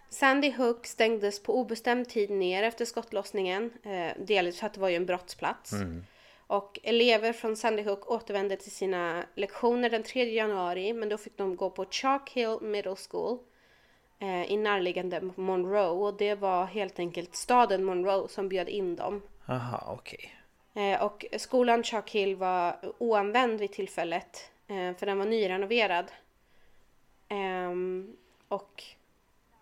[0.08, 3.72] Sandy Hook stängdes på obestämd tid ner efter skottlossningen.
[3.82, 5.72] Eh, delvis för att det var ju en brottsplats.
[6.46, 10.92] Och elever från Sandy Hook återvände till sina lektioner den 3 januari.
[10.92, 13.38] Men då fick de gå på Chalk Hill Middle School.
[14.22, 15.88] Eh, I närliggande Monroe.
[15.88, 19.22] Och det var helt enkelt staden Monroe som bjöd in dem.
[19.46, 20.34] Aha, okej.
[20.74, 24.50] Eh, och skolan Chalk Hill var oanvänd vid tillfället.
[24.66, 26.12] Eh, för den var nyrenoverad.
[27.28, 28.16] Ehm,
[28.48, 28.84] och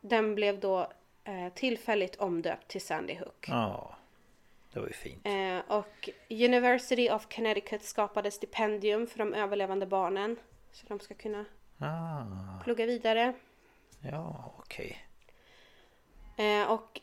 [0.00, 0.80] den blev då
[1.24, 3.46] eh, tillfälligt omdöpt till Sandy Hook.
[3.48, 3.94] Ja,
[4.72, 5.26] det var ju fint.
[5.26, 10.36] Eh, och University of Connecticut skapade stipendium för de överlevande barnen.
[10.72, 11.44] Så de ska kunna
[11.82, 13.34] Ah, plugga vidare.
[14.02, 15.06] Ja, okej.
[16.36, 17.00] Eh, och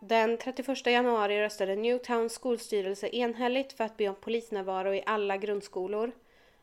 [0.00, 6.12] den 31 januari röstade Newtowns skolstyrelse enhälligt för att be om polisnärvaro i alla grundskolor.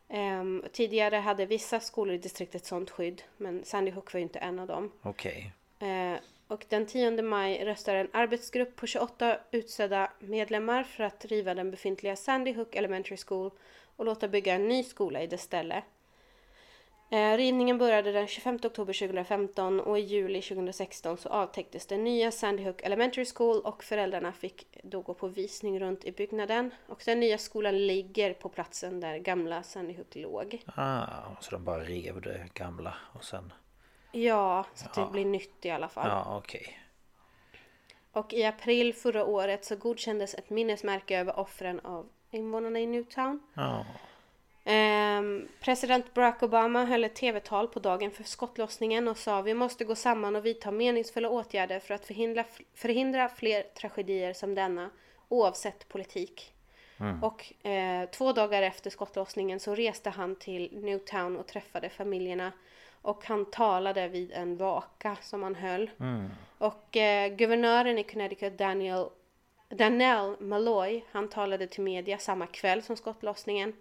[0.09, 4.39] Ehm, tidigare hade vissa skolor i distriktet sånt skydd, men Sandy Hook var ju inte
[4.39, 4.91] en av dem.
[5.01, 5.53] Okej.
[5.79, 11.53] Eh, och den 10 maj röstade en arbetsgrupp på 28 utsedda medlemmar för att riva
[11.53, 13.51] den befintliga Sandy Hook Elementary School
[13.95, 15.83] och låta bygga en ny skola i dess ställe.
[17.09, 22.31] Eh, rivningen började den 25 oktober 2015 och i juli 2016 så avtäcktes den nya
[22.31, 26.71] Sandy Hook Elementary School och föräldrarna fick då gå på visning runt i byggnaden.
[26.87, 30.61] Och den nya skolan ligger på platsen där gamla Sandy Hook låg.
[30.75, 31.05] Ah,
[31.39, 33.53] så de bara rev det gamla och sen...
[34.11, 35.05] Ja, så att Ja.
[35.05, 36.07] det blir nytt i alla fall.
[36.09, 36.79] Ja, okej.
[38.11, 43.39] Och i april förra året så godkändes ett minnesmärke över offren av invånarna i Newtown.
[43.53, 43.85] Ja,
[44.69, 49.85] Ehm, president Barack Obama höll ett tv-tal på dagen för skottlossningen och sa vi måste
[49.85, 52.43] gå samman och vidta meningsfulla åtgärder för att förhindra,
[52.73, 54.89] förhindra fler tragedier som denna
[55.27, 56.53] oavsett politik.
[57.21, 62.51] Och eh, två dagar efter skottlossningen så reste han till Newtown och träffade familjerna
[63.01, 65.89] och han talade vid en vaka som han höll.
[66.57, 69.05] Och eh, guvernören i Connecticut Daniel
[69.69, 73.73] Danell Malloy, han talade till media samma kväll som skottlossningen.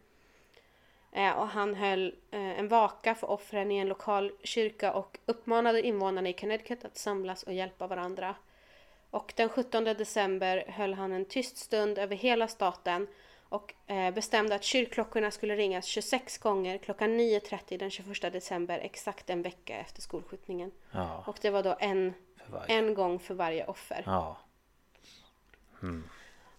[1.17, 5.83] Eh, och han höll eh, en vaka för offren i en lokal kyrka och uppmanade
[5.83, 8.35] invånarna i Connecticut att samlas och hjälpa varandra.
[9.11, 13.07] Och den 17 december höll han en tyst stund över hela staten
[13.49, 19.31] och eh, bestämde att kyrkklockorna skulle ringas 26 gånger klockan 9.30 den 21 december exakt
[19.31, 20.73] en vecka efter skolskjutningen.
[20.91, 22.15] ja, Och det var då en,
[22.69, 24.03] en gång för varje offer.
[24.07, 24.37] Ja,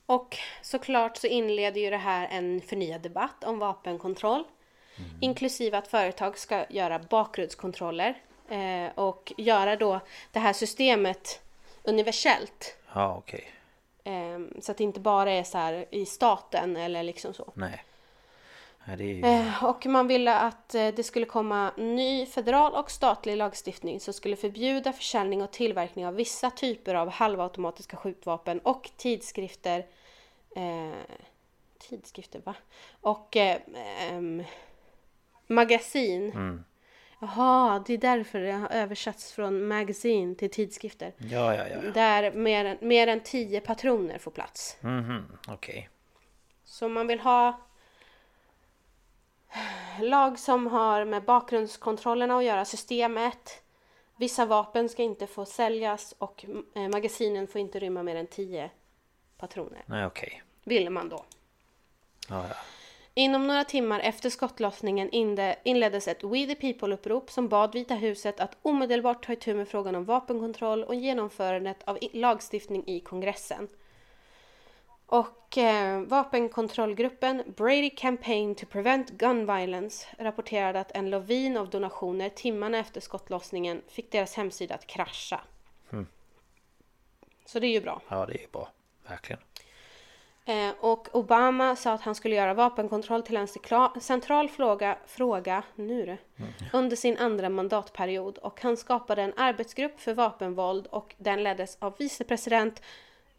[0.08, 4.44] Och såklart så inleder ju det här en förnyad debatt om vapenkontroll.
[5.22, 10.00] Inklusive att företag ska göra bakgrundskontroller eh, och göra då
[10.32, 11.42] det här systemet
[11.84, 12.78] universellt.
[12.94, 13.52] ja okej.
[14.04, 17.52] Eh, så att det inte bara är så här i staten eller liksom så.
[17.54, 17.84] Nej.
[18.96, 19.22] Ju...
[19.26, 24.14] Eh, och man ville att eh, det skulle komma ny federal och statlig lagstiftning som
[24.14, 29.86] skulle förbjuda försäljning och tillverkning av vissa typer av halvautomatiska skjutvapen och tidskrifter.
[30.56, 31.16] Eh,
[31.90, 32.56] tidskrifter va?
[33.02, 33.58] Och eh,
[34.10, 34.44] ehm,
[35.48, 36.64] magasin.
[37.20, 41.14] Jaha, det är därför det har översatts från magasin till tidskrifter.
[41.18, 41.92] Ja, ja, ja.
[41.92, 44.78] Där mer, än- mer än tio patroner får plats.
[44.82, 45.90] Mhm, okej.
[46.64, 47.60] Så man vill ha
[50.02, 53.64] lag som har med bakgrundskontrollerna att göra, systemet.
[54.18, 56.46] Vissa vapen ska inte få säljas och
[56.76, 58.70] eh, magasinen får inte rymma mer än 10
[59.38, 59.84] patroner.
[59.86, 60.44] Nej, okej.
[60.64, 61.26] Ville man då.
[62.30, 62.56] Ja, ja.
[63.14, 65.10] Inom några timmar efter skottlossningen
[65.64, 69.96] inleddes ett We the People-upprop som bad Vita huset att omedelbart ta itu med frågan
[69.96, 73.68] om vapenkontroll och genomförandet av lagstiftning i kongressen.
[75.10, 82.30] Och eh, vapenkontrollgruppen Brady Campaign to Prevent Gun Violence rapporterade att en lavin av donationer
[82.30, 85.42] timmarna efter skottlossningen fick deras hemsida att krascha.
[87.46, 88.02] Så det är ju bra.
[88.10, 88.72] ja, det är bra.
[89.08, 89.42] Verkligen.
[90.46, 93.48] Eh, och Obama sa att han skulle göra vapenkontroll till en
[94.02, 96.18] central fråga, fråga nu det,
[96.74, 98.38] under sin andra mandatperiod.
[98.38, 102.82] Och han skapade en arbetsgrupp för vapenvåld och den leddes av vicepresident,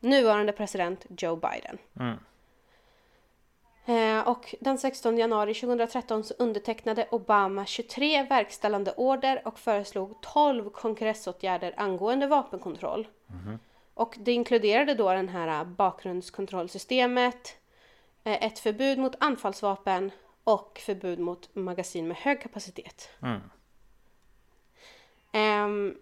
[0.00, 1.78] nuvarande president Joe Biden.
[3.86, 10.70] Eh, och den 16 januari 2013 så undertecknade Obama 23 verkställande order och föreslog 12
[10.70, 13.08] kongressåtgärder angående vapenkontroll.
[13.94, 17.56] Och det inkluderade då den här bakgrundskontrollsystemet,
[18.24, 20.10] eh, ett förbud mot anfallsvapen
[20.44, 23.10] och förbud mot magasin med hög kapacitet.
[25.32, 25.96] Ehm,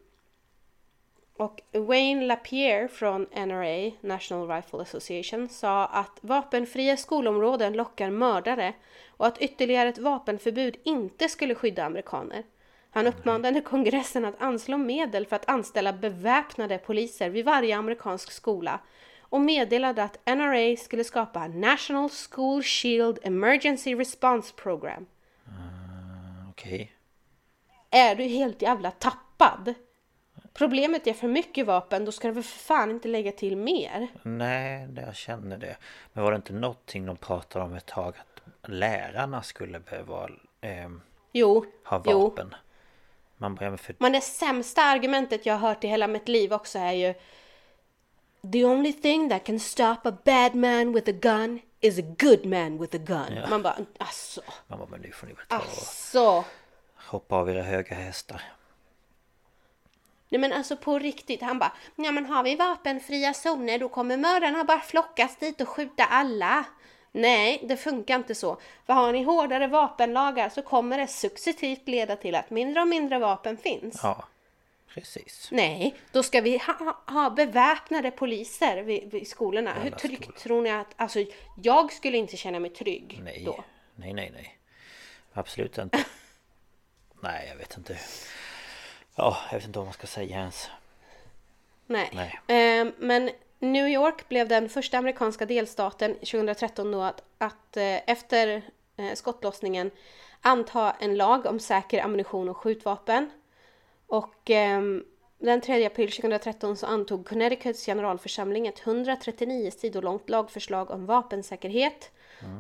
[1.37, 8.74] och Wayne Lapierre från NRA, National Rifle Association, sa att vapenfria skolområden lockar mördare
[9.09, 12.43] och att ytterligare ett vapenförbud inte skulle skydda amerikaner.
[12.91, 18.80] Han uppmanade kongressen att anslå medel för att anställa beväpnade poliser vid varje amerikansk skola
[19.20, 25.07] och meddelade att NRA skulle skapa National School Shield Emergency Response Program.
[26.51, 26.93] Okej.
[27.91, 29.74] Är du helt jävla tappad?
[30.59, 34.09] Problemet är för mycket vapen, då ska du väl för fan inte lägga till mer?
[34.22, 35.76] Nej, jag känner det.
[36.12, 38.14] Men var det inte någonting de pratade om ett tag?
[38.18, 40.28] Att lärarna skulle behöva
[40.61, 41.00] ehm,
[41.32, 42.28] Jo, ha jo.
[42.28, 42.54] vapen?
[43.36, 43.94] Man bara, ja, men för...
[43.98, 47.14] Men det sämsta argumentet jag har hört i hela mitt liv också är ju
[48.52, 52.46] The only thing that can stop a bad man with a gun is a good
[52.46, 53.50] man with a gun.
[53.50, 56.44] Man bara, alltså, Man bara, men nu får ni väl ta och alltså.
[56.96, 58.42] hoppa av era höga hästar.
[60.29, 64.16] Nej men alltså på riktigt, han bara, ja men har vi vapenfria zoner då kommer
[64.16, 66.64] mördarna bara flockas dit och skjuta alla.
[67.12, 68.61] Nej, det funkar inte så.
[68.87, 73.18] För har ni hårdare vapenlagar så kommer det successivt leda till att mindre och mindre
[73.18, 74.01] vapen finns.
[74.03, 74.24] Ja,
[74.95, 75.49] precis.
[75.53, 79.72] Nej, då ska vi ha, ha beväpnade poliser vid, vid skolorna.
[79.74, 80.39] Hur Alla tryggt skolor.
[80.39, 80.95] tror ni att...
[80.97, 81.24] Alltså,
[81.62, 83.64] jag skulle inte känna mig trygg Nej, då.
[83.95, 84.59] nej, nej, nej.
[85.33, 86.05] Absolut inte.
[87.20, 87.99] nej, jag vet inte.
[89.16, 90.70] Ja, jag vet inte vad man ska säga ens.
[91.86, 92.10] Nej.
[92.12, 92.40] Nej.
[92.46, 98.62] Ehm, men New York blev den första amerikanska delstaten 2013 då att, att eh, efter
[98.96, 99.90] eh, skottlossningen
[100.40, 103.30] anta en lag om säker ammunition och skjutvapen.
[104.06, 105.04] Och ehm,
[105.38, 112.10] den 3 april 2013 så antog Connecticuts generalförsamling ett 139 sidor långt lagförslag om vapensäkerhet.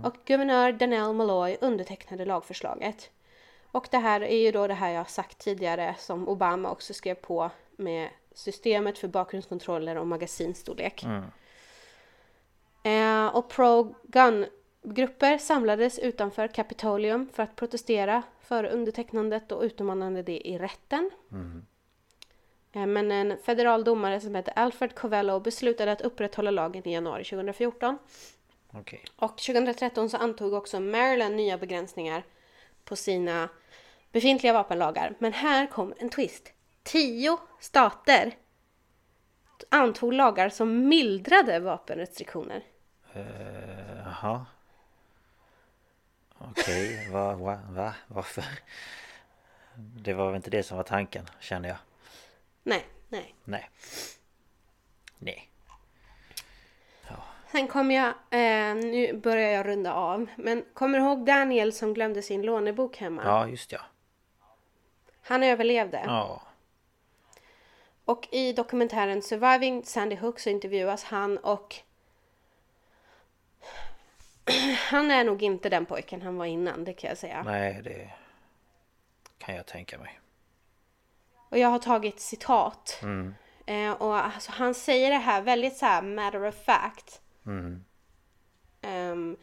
[0.04, 3.10] Och guvernör Danell Malloy undertecknade lagförslaget.
[3.72, 7.14] Och det här är ju då det här jag sagt tidigare som Obama också skrev
[7.14, 11.04] på med systemet för bakgrundskontroller och magasinstorlek.
[12.82, 20.58] Eh, och pro-gun-grupper samlades utanför Capitolium för att protestera före undertecknandet och utmanade det i
[20.58, 21.10] rätten.
[22.72, 27.24] Eh, men en federal domare som heter Alfred Covello beslutade att upprätthålla lagen i januari
[27.24, 27.98] 2014.
[28.72, 29.04] Okej.
[29.16, 32.24] Och 2013 så antog också Maryland nya begränsningar
[32.86, 33.48] på sina
[34.12, 35.14] befintliga vapenlagar.
[35.18, 36.52] Men här kom en twist.
[36.82, 38.34] Tio stater
[39.68, 42.64] antog lagar som mildrade vapenrestriktioner.
[43.14, 43.26] Eh,
[44.04, 44.46] Jaha.
[46.38, 48.44] Okej, va, va, va, varför?
[49.76, 51.78] Det var väl inte det som var tanken, känner jag.
[52.62, 53.34] Nej, nej.
[53.44, 53.70] Nej.
[55.18, 55.50] Nej.
[57.52, 61.94] Sen kommer jag, eh, nu börjar jag runda av, men kommer du ihåg Daniel som
[61.94, 63.22] glömde sin lånebok hemma?
[63.24, 63.80] Ja, just ja.
[65.22, 66.02] Han överlevde.
[66.06, 66.42] Ja.
[68.04, 71.76] Och i dokumentären Surviving Sandy Hook så intervjuas han och
[74.90, 77.42] han är nog inte den pojken han var innan, det kan jag säga.
[77.42, 78.10] Nej, det
[79.38, 80.20] kan jag tänka mig.
[81.48, 83.00] Och jag har tagit citat.
[83.66, 87.20] Eh, och alltså, han säger det här väldigt så här matter of fact.
[88.82, 89.36] Ehm,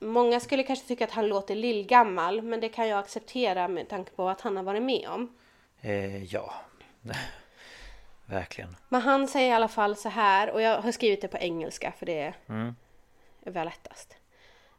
[0.00, 4.10] många skulle kanske tycka att han låter lillgammal, men det kan jag acceptera med tanke
[4.10, 5.36] på att han har varit med om.
[5.80, 6.54] Eh, ja.
[8.26, 8.76] Verkligen.
[8.88, 11.92] Men han säger i alla fall så här, och jag har skrivit det på engelska
[11.92, 12.34] för det
[13.42, 14.16] är väl lättast.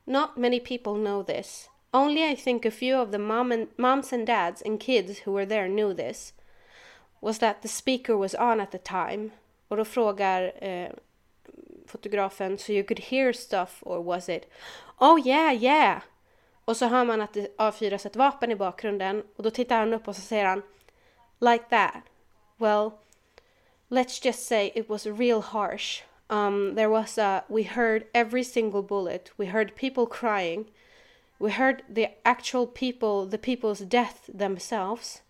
[0.03, 1.69] Not many people know this.
[1.91, 5.33] Only I think a few of the mom and, moms and dads and kids who
[5.35, 6.33] were there knew this.
[7.19, 9.29] Was that the speaker was on at the time.
[9.67, 10.89] Och då frågar eh,
[11.87, 14.45] fotografen, so you could hear stuff or was it?
[14.99, 16.01] Oh yeah, yeah!
[16.65, 19.93] Och så hör man att det avfyras ett vapen i bakgrunden och då tittar han
[19.93, 20.63] upp och så säger han
[21.39, 22.03] Like that.
[22.57, 22.91] Well,
[23.89, 26.03] let's just say it was real harsh.
[26.29, 29.31] Um, there was a, we heard every single bullet.
[29.37, 30.65] We heard people crying.
[31.39, 35.21] We heard the actual people, the people's death themselves.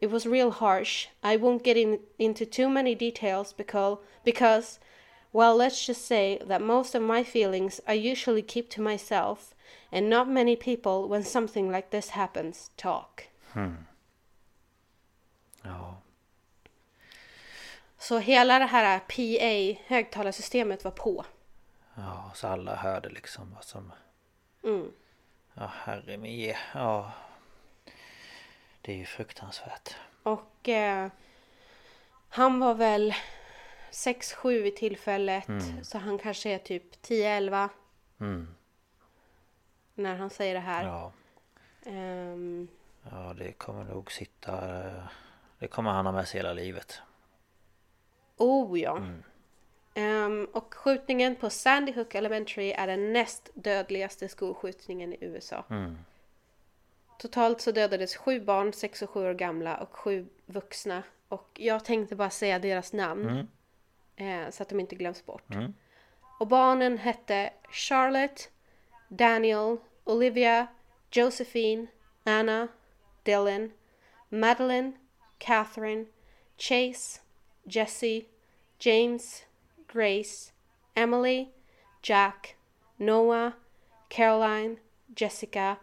[0.00, 1.08] It was real harsh.
[1.22, 4.78] I won't get in, into too many details because, because,
[5.32, 9.54] well, let's just say that most of my feelings I usually keep to myself,
[9.92, 13.28] and not many people, when something like this happens, talk.
[15.62, 15.96] Ja.
[17.98, 21.24] Så hela det här PA, högtalarsystemet, var på.
[21.94, 23.92] Ja, så alla hörde liksom vad som...
[24.64, 24.92] Mm.
[25.54, 27.12] Ja, herre min Ja.
[28.80, 29.96] Det är ju fruktansvärt.
[30.22, 31.08] Och eh,
[32.28, 33.14] han var väl
[33.90, 35.44] 6-7 vid tillfället.
[35.82, 37.68] Så han kanske är typ 10-11.
[39.94, 40.84] När han säger det här.
[40.84, 41.12] Ja.
[41.86, 42.68] Ehm,
[43.10, 44.60] Ja, det kommer nog sitta...
[45.58, 46.98] Det kommer han ha med sig hela livet.
[48.36, 49.02] oh ja.
[49.94, 55.64] Ehm, och skjutningen på Sandy Hook Elementary är den näst dödligaste skolskjutningen i USA.
[57.18, 61.02] Totalt så dödades sju barn, sex och sju år gamla och sju vuxna.
[61.28, 63.48] Och jag tänkte bara säga deras namn.
[64.20, 65.54] Eh, så att de inte glöms bort.
[66.40, 68.50] Och barnen hette Charlotte,
[69.08, 70.66] Daniel, Olivia,
[71.10, 71.86] Josephine,
[72.24, 72.68] Anna,
[73.22, 73.72] Dylan,
[74.28, 74.92] Madeline,
[75.38, 76.06] Catherine,
[76.58, 77.20] Chase,
[77.64, 78.22] Jesse,
[78.78, 79.44] James,
[79.92, 80.52] Grace,
[80.94, 81.48] Emily,
[82.02, 82.56] Jack,
[82.96, 83.52] Noah,
[84.08, 84.76] Caroline,
[85.16, 85.76] Jessica,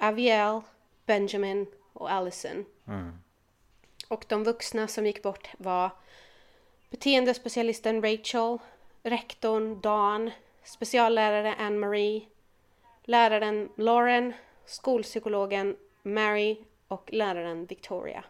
[0.00, 0.60] Aviel,
[1.06, 2.64] Benjamin och Allison.
[4.08, 5.90] Och de vuxna som gick bort var
[6.90, 8.58] beteendespecialisten Rachel,
[9.02, 10.30] rektorn Dan,
[10.64, 12.26] speciallärare Anne-Marie,
[13.04, 14.32] läraren Lauren,
[14.64, 16.58] skolpsykologen Mary
[16.88, 18.24] och läraren Victoria.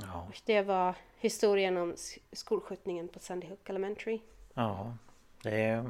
[0.00, 1.94] Ja, Och Det var historien om
[2.32, 4.20] skolskjutningen på Sandy Hook Elementary.
[4.54, 4.96] ja
[5.42, 5.84] det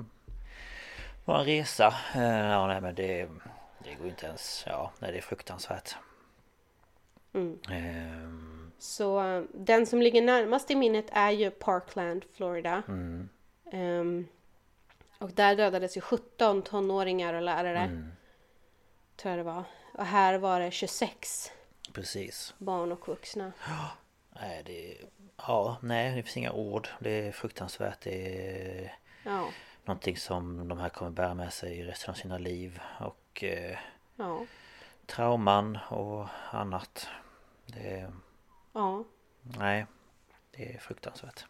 [1.25, 1.95] var en resa.
[2.15, 3.29] Eh, Ja, nej men det,
[3.85, 4.65] det går inte ens...
[4.67, 5.97] Ja, nej det är fruktansvärt.
[7.71, 12.83] Ehm, Så eh, den som ligger närmast i minnet är ju Parkland, Florida.
[13.73, 14.27] Ehm,
[15.19, 18.13] och där dödades ju 17 tonåringar och lärare.
[19.17, 19.65] Tror jag det var.
[19.93, 21.53] Och här var det 26
[21.93, 22.55] precis.
[22.59, 23.53] barn och vuxna.
[24.41, 24.97] Nej, det...
[25.37, 26.89] Ja, nej det finns inga ord.
[26.99, 28.01] Det är fruktansvärt.
[28.01, 28.39] Det
[28.81, 28.95] är
[29.25, 29.49] Ja,
[29.85, 32.81] någonting som de här kommer bära med sig resten av sina liv.
[33.01, 33.79] Och eh,
[34.17, 34.47] ja,
[35.07, 37.09] trauman och annat.
[37.67, 38.13] Det...
[38.75, 39.05] ja.
[39.59, 39.87] Nej,
[40.51, 41.45] det är fruktansvärt.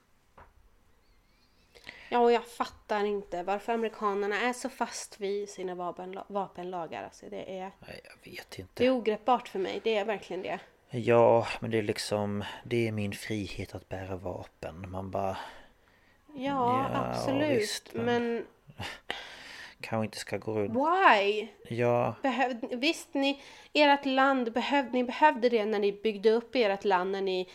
[2.09, 7.03] Ja, och jag fattar inte varför amerikanerna är så fast vid sina vapenla- vapenlagar.
[7.05, 8.91] Alltså det, är, Nej, jag vet det är inte.
[8.91, 9.81] ogreppbart för mig.
[9.85, 10.59] Det är verkligen det.
[10.91, 12.45] Ja, men det är liksom...
[12.65, 14.91] Det är min frihet att bära vapen.
[14.91, 15.37] Man bara...
[16.37, 17.51] Ja, Ja, absolut.
[17.63, 18.47] visst, men- men
[19.85, 20.75] Kanske inte ska gå runt...
[20.75, 21.49] why?
[21.69, 23.43] Ja, Behöv, visst, ni,
[23.73, 27.49] ert land behövde, ni behövde det när ni byggde upp ert land, när ni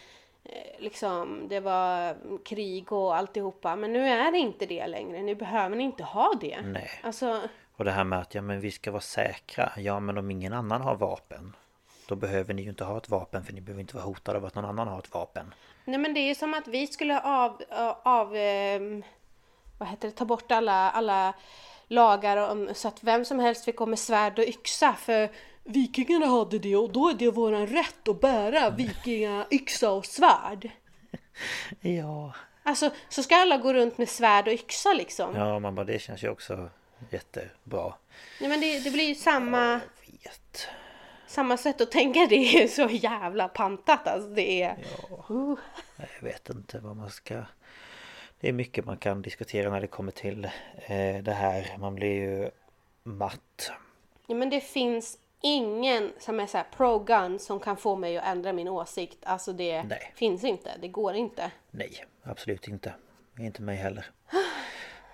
[0.44, 2.16] eh, liksom, det var
[2.46, 3.76] krig och alltihopa.
[3.76, 5.22] Men nu är det inte det längre.
[5.22, 6.62] Nu behöver ni inte ha det.
[6.62, 6.90] nej.
[7.04, 7.42] Alltså,
[7.76, 9.72] Och det här med att ja men vi ska vara säkra.
[9.78, 11.56] Ja men om ingen annan har vapen.
[12.08, 14.46] Då behöver ni ju inte ha ett vapen för ni behöver inte vara hotade av
[14.46, 15.54] att någon annan har ett vapen.
[15.86, 17.62] nej men det är ju som att vi skulle av,
[18.04, 19.04] av ehm,
[19.78, 21.34] vad heter det, ta bort alla, alla
[21.90, 25.30] lagar om, så att vem som helst fick gå med svärd och yxa för
[25.64, 30.70] vikingarna hade det och då är det våran rätt att bära vikingayxa och svärd.
[31.82, 32.34] Ja.
[32.64, 35.36] Alltså, så ska alla gå runt med svärd och yxa liksom?
[35.36, 36.70] Ja man bara det känns ju också
[37.10, 37.94] jättebra.
[38.40, 39.72] Nej men det, det blir ju samma,
[40.06, 40.68] Jag vet.
[41.28, 42.28] samma sätt att tänka.
[42.30, 44.30] Det är så jävla pantat alltså.
[44.30, 44.78] Det är...
[45.30, 45.56] Uh.
[45.98, 47.44] Jag vet inte vad man ska...
[48.40, 50.46] Det är mycket man kan diskutera när det kommer till
[50.88, 51.78] eh, det här.
[51.78, 52.50] Man blir ju
[53.04, 53.72] matt.
[54.28, 58.54] Ja, men det finns ingen som är så pro-gun som kan få mig att ändra
[58.54, 59.18] min åsikt.
[59.24, 60.12] Alltså det Nej.
[60.16, 60.72] finns inte.
[60.82, 61.52] Det går inte.
[61.72, 62.94] Nej, absolut inte.
[63.40, 64.06] Inte mig heller.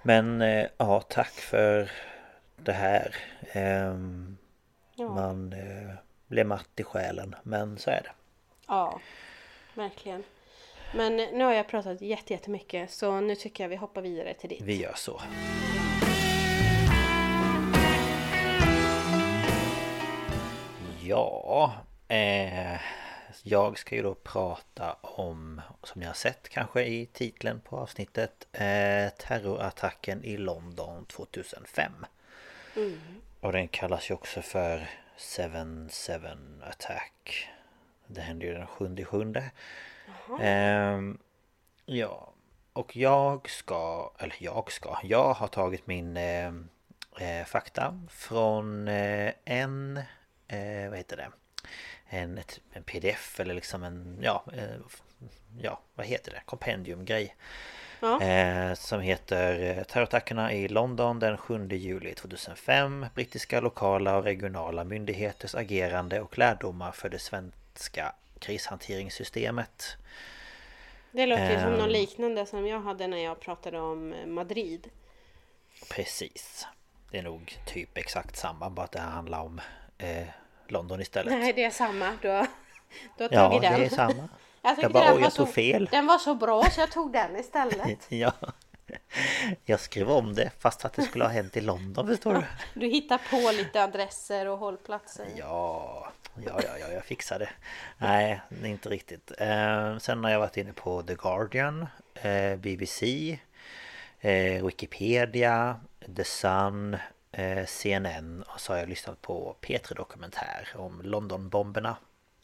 [0.04, 1.92] Men eh, ja, tack för
[2.56, 3.16] det här.
[3.52, 4.38] Ehm,
[4.98, 5.10] Ja.
[5.10, 5.96] Man eh,
[6.28, 8.12] blev matt i själen, men så är det.
[8.68, 9.00] Ja,
[9.74, 10.24] verkligen.
[10.94, 14.50] Men nu har jag pratat jätte- jättemycket så nu tycker jag vi hoppar vidare till
[14.50, 14.62] ditt.
[14.62, 15.22] Vi gör så.
[21.04, 21.74] Ja,
[22.08, 22.80] eh,
[23.44, 28.48] jag ska ju då prata om, som ni har sett kanske i titeln på avsnittet,
[28.52, 32.06] eh, terrorattacken i London 2005.
[33.40, 37.50] Och den kallas ju också för 7-7 attack.
[38.08, 39.52] Det hände ju den 7 sjunde.
[40.42, 41.18] Ehm,
[41.86, 42.34] ja,
[42.74, 46.48] och jag ska, eller jag ska, jag har tagit min eh,
[47.20, 49.98] eh, fakta från eh, en,
[50.48, 51.30] eh, vad heter det?
[52.08, 54.76] En, ett, en pdf eller liksom en, ja, eh,
[55.62, 56.42] ja, vad heter det?
[56.46, 57.36] Kompendiumgrej.
[58.00, 58.22] Ja.
[58.22, 64.84] Eh, som heter eh, Terrorattackerna i London den 7 juli 2005 Brittiska lokala och regionala
[64.84, 68.16] myndigheters agerande och lärdomar för det svenska
[68.46, 69.98] krishanteringssystemet
[71.12, 71.80] Det låter som Ehm.
[71.80, 74.90] något liknande som jag hade när jag pratade om eh, Madrid.
[75.90, 76.68] Precis
[77.12, 79.62] Det är nog typ exakt samma bara att det här handlar om
[79.98, 80.28] eh,
[80.68, 82.18] London istället Nej, det är samma.
[82.22, 82.48] Du har,
[83.18, 83.80] du har Ja, tagit den.
[83.80, 84.30] det är samma
[84.62, 85.90] Jag, Jag bara, oj, var jag tog så, fel.
[85.92, 88.06] Den var så bra så jag tog den istället.
[88.10, 88.32] Ja
[89.66, 92.44] Jag skrev om det fast att det skulle ha hänt i London förstår du
[92.80, 95.28] Du hittar på lite adresser och hållplatser.
[95.38, 96.12] Ja,
[96.46, 97.50] ja, ja, ja, jag fixar det.
[97.98, 99.32] Nej, är inte riktigt.
[99.38, 103.40] Eh, sen har jag varit inne på The Guardian, eh, BBC,
[104.20, 105.80] eh, Wikipedia,
[106.16, 106.98] The Sun,
[107.68, 111.98] CNN och så har jag lyssnat på P3 Dokumentär om Londonbomberna.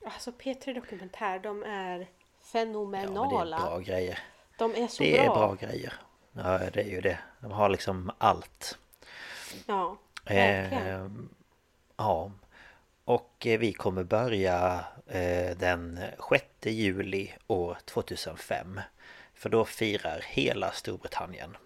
[0.05, 3.57] Alltså P3 Dokumentär, de är Ja, men det fenomenala.
[3.57, 4.19] är bra grejer.
[4.57, 5.34] de är så Det är bra.
[5.35, 5.93] bra grejer.
[6.34, 7.20] Ja, det är ju det.
[7.40, 8.78] De har liksom allt.
[9.66, 11.06] Ja, verkligen.
[11.06, 11.12] Eh,
[11.98, 12.32] ja.
[13.06, 15.99] Och eh, vi kommer börja eh, den
[16.30, 18.80] 6 juli år 2005.
[19.34, 21.58] För då firar hela Storbritannien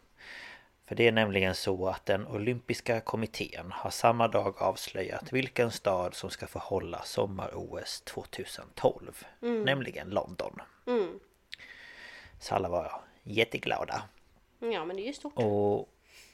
[0.85, 6.13] För det är nämligen så att den olympiska kommittén har samma dag avslöjat vilken stad
[6.13, 9.25] som ska få hålla sommar-OS 2012.
[9.39, 10.61] Nämligen London.
[10.87, 11.19] Mm.
[12.39, 14.03] Så alla var jätteglada.
[14.59, 15.33] Ja men det är ju stort.
[15.35, 15.89] Och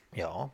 [0.10, 0.50] ja,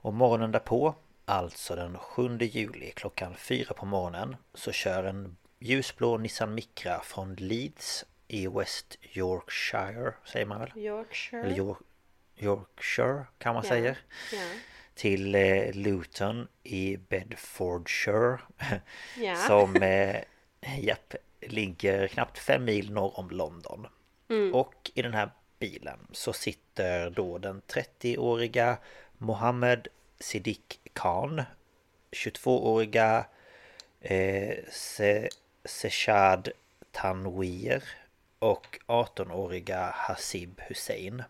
[0.00, 0.94] och morgonen därpå,
[1.24, 7.34] alltså den 7 juli klockan fyra på morgonen så kör en ljusblå Nissan Micra från
[7.34, 10.72] Leeds i West Yorkshire, säger man väl?
[10.76, 11.42] Yorkshire.
[11.42, 11.78] Eller York,
[12.36, 13.68] Yorkshire kan man Ja.
[13.68, 13.96] säga.
[14.32, 14.38] Ja.
[14.94, 18.38] Till eh, Luton i Bedfordshire.
[19.16, 19.34] Ja.
[19.36, 20.16] Som, eh,
[20.80, 23.86] japp, ligger knappt fem mil norr om London.
[24.28, 24.54] Mm.
[24.54, 28.78] Och i den här bilen så sitter då den 30-åriga
[29.18, 29.88] Mohammed
[30.20, 31.42] Siddiq Khan
[32.10, 33.26] 22-åriga
[34.00, 35.28] eh, Se-
[35.64, 36.48] Seshad
[36.92, 37.82] Tanwir
[38.38, 41.22] och 18-åriga Hasib Hussein.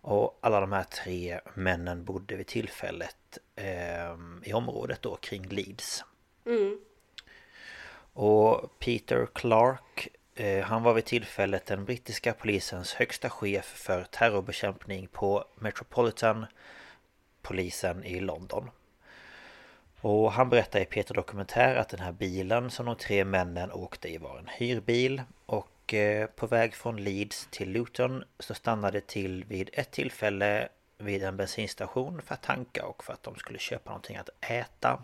[0.00, 6.04] Och alla de här tre männen bodde vid tillfället eh, i området då kring Leeds.
[6.46, 6.80] Mm.
[8.12, 10.08] Och Peter Clark
[10.64, 16.46] Han var vid tillfället den brittiska polisens högsta chef för terrorbekämpning på Metropolitan
[17.42, 18.70] Polisen i London.
[20.00, 24.08] Och han berättar i Peter Dokumentär att den här bilen som de tre männen åkte
[24.08, 29.44] i var en hyrbil och eh, på väg från Leeds till Luton så stannade till
[29.44, 33.90] vid ett tillfälle vid en bensinstation för att tanka och för att de skulle köpa
[33.90, 35.02] någonting att äta.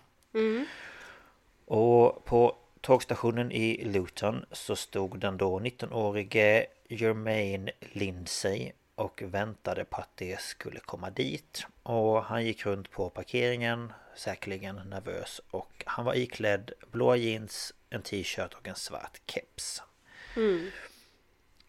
[1.66, 9.96] Och på tågstationen i Luton så stod den då 19-årige Jermaine Lindsay och väntade på
[9.96, 11.66] att det skulle komma dit.
[11.82, 18.02] Och han gick runt på parkeringen, säkerligen nervös och han var iklädd blåa jeans, en
[18.02, 19.82] t-shirt och en svart keps.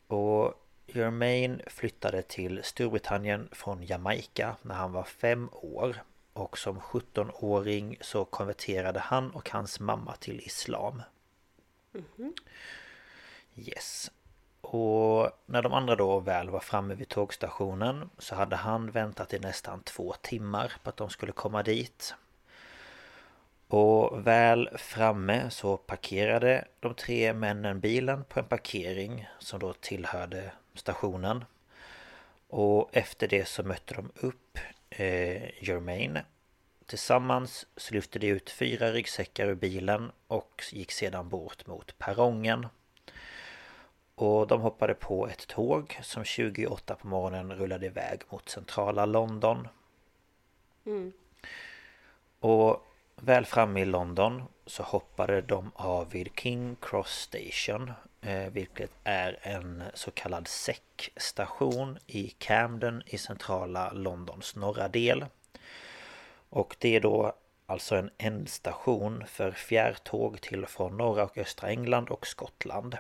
[0.07, 0.53] Och
[0.88, 6.03] Jermaine flyttade till Storbritannien från Jamaica när han var fem år.
[6.34, 11.02] Och som 17-åring så konverterade han och hans mamma till Islam.
[13.56, 14.12] Yes.
[14.62, 19.40] Och när de andra då väl var framme vid tågstationen så hade han väntat i
[19.40, 22.16] nästan två timmar på att de skulle komma dit.
[23.68, 30.52] Och väl framme så parkerade de tre männen bilen på en parkering som då tillhörde
[30.74, 31.45] stationen.
[32.48, 34.58] Och efter det så mötte de upp
[34.91, 36.26] eh, Jermaine.
[36.85, 42.68] Tillsammans så lyfte de ut fyra ryggsäckar ur bilen och gick sedan bort mot perrongen.
[44.15, 49.68] Och de hoppade på ett tåg som 28 på morgonen rullade iväg mot centrala London.
[52.39, 57.91] Och väl framme i London så hoppade de av vid King Cross Station
[58.22, 65.26] Eh, vilket är en så kallad säckstation i Camden i centrala Londons norra del.
[66.49, 67.35] Och det är då
[67.65, 72.98] alltså en ändstation för fjärrtåg till och från norra och östra England och Skottland.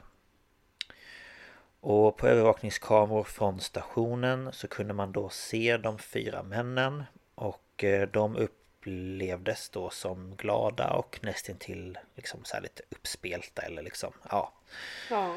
[1.79, 7.03] Och på övervakningskameror från stationen så kunde man då se de fyra männen
[7.35, 8.47] och eh, de de
[8.81, 14.53] upplevdes då som glada och nästintill liksom så här lite uppspelta eller liksom ja.
[15.09, 15.35] Ja.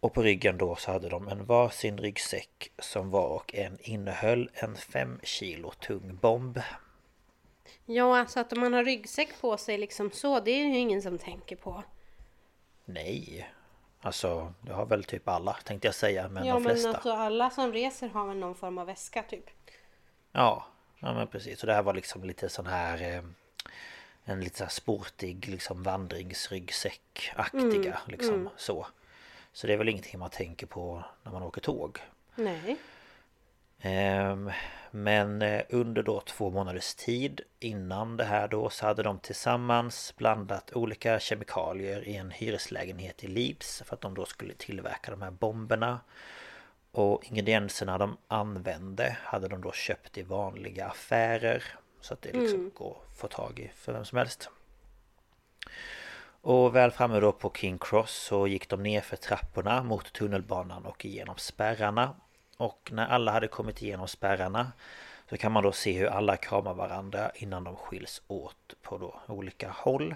[0.00, 4.50] Och på ryggen då så hade de en varsin ryggsäck som var och en innehöll
[4.54, 6.60] en fem kilo tung bomb.
[7.84, 11.18] Ja, alltså att man har ryggsäck på sig liksom så, det är ju ingen som
[11.18, 11.82] tänker på.
[12.84, 13.50] Nej,
[14.00, 16.88] alltså det har väl typ alla tänkte jag säga men ja, de flesta.
[16.88, 19.44] men alltså alla som reser har väl någon form av väska typ.
[20.32, 20.66] Ja,
[21.00, 21.60] ja men precis.
[21.60, 23.22] Så det här var liksom lite sån här eh,
[24.24, 28.86] En lite så här sportig liksom vandringsryggsäck-aktiga liksom så.
[29.52, 31.98] Så det är väl ingenting man tänker på när man åker tåg.
[32.34, 32.76] Nej.
[33.80, 34.50] Ehm,
[34.90, 40.14] Men eh, under då två månaders tid innan det här då så hade de tillsammans
[40.16, 45.22] blandat olika kemikalier i en hyreslägenhet i Leeds för att de då skulle tillverka de
[45.22, 46.00] här bomberna.
[46.98, 51.62] Och ingredienserna de använde hade de då köpt i vanliga affärer
[52.00, 54.50] så att det liksom går att få tag i för vem som helst.
[56.40, 60.84] Och väl framme då på King Cross så gick de ner för trapporna mot tunnelbanan
[60.84, 62.14] och igenom spärrarna.
[62.56, 64.72] Och när alla hade kommit igenom spärrarna
[65.30, 69.20] så kan man då se hur alla kramar varandra innan de skiljs åt på då
[69.26, 70.14] olika håll.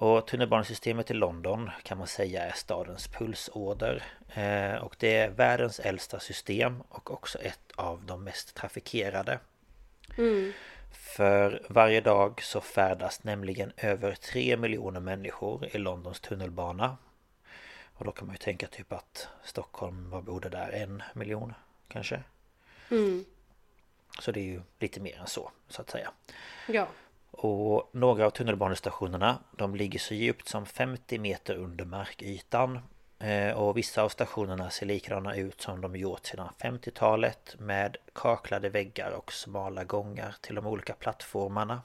[0.00, 4.02] Och tunnelbanesystemet i London kan man säga är stadens pulsåder.
[4.34, 9.38] Eh, och det är världens äldsta system och också ett av de mest trafikerade.
[10.90, 16.96] För varje dag så färdas nämligen över 3 miljoner människor i Londons tunnelbana.
[17.94, 20.70] Och då kan man ju tänka typ att Stockholm, vad bor det där?
[20.70, 21.54] En miljon
[21.88, 22.22] kanske?
[24.20, 26.10] Så det är ju lite mer än så, så att säga.
[26.68, 26.88] Ja.
[27.40, 32.78] Och några av tunnelbanestationerna de ligger så djupt som 50 meter under markytan.
[33.18, 38.68] Eh, Och vissa av stationerna ser likadana ut som de gjort sedan 50-talet med kaklade
[38.68, 41.82] väggar och smala gångar till de olika plattformarna.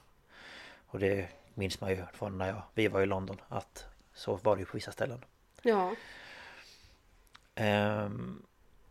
[0.86, 4.56] Och det minns man ju från när jag, vi var i London att så var
[4.56, 5.24] det ju på vissa ställen.
[5.62, 5.92] Ja.
[7.54, 8.42] Ehm,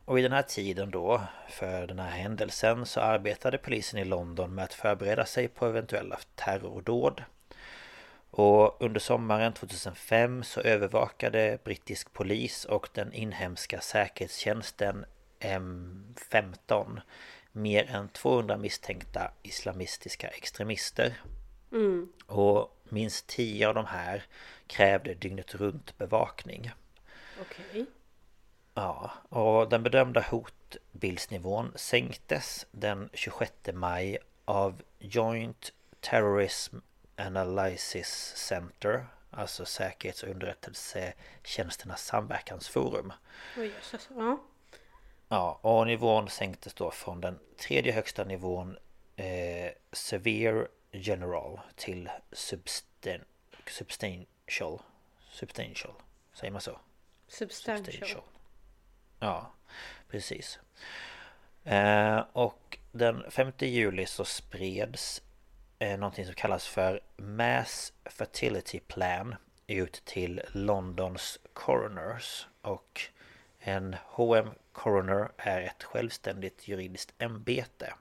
[0.06, 4.56] och i den här tiden då, för den här händelsen, så arbetade polisen i London
[4.56, 7.24] med att förbereda sig på eventuella terrordåd.
[8.32, 15.06] Och under sommaren 2005 så övervakade brittisk polis och den inhemska säkerhetstjänsten
[15.40, 17.02] M15
[17.52, 21.22] mer än 200 misstänkta islamistiska extremister.
[22.26, 24.24] Och minst 10 av de här
[24.68, 26.72] krävde dygnet runt bevakning.
[27.42, 27.86] Okej.
[28.74, 36.78] Ja, och den bedömda hotbildsnivån sänktes den 26 maj av Joint Terrorism
[37.16, 39.06] Analysis Center
[39.36, 43.14] Alltså säkerhets och underrättelsetjänsternas samverkansforum.
[44.10, 44.38] Ja.
[45.28, 48.78] Ja, och nivån sänktes då från den tredje högsta nivån
[49.16, 53.20] eh, Severe General till substan
[53.68, 54.80] Substantial
[55.32, 55.94] Substantial
[56.34, 56.80] Säger man så?
[57.28, 58.22] Substantial.
[59.24, 59.52] Ja,
[60.10, 60.60] precis.
[61.64, 65.22] Eh, och den 5 juli så spreds
[65.80, 69.36] eh, någonting som kallas för Mass Fertility Plan
[69.68, 72.48] ut till Londons Coroners.
[72.62, 73.02] Och
[73.60, 77.94] en HM Coroner är ett självständigt juridiskt ämbete.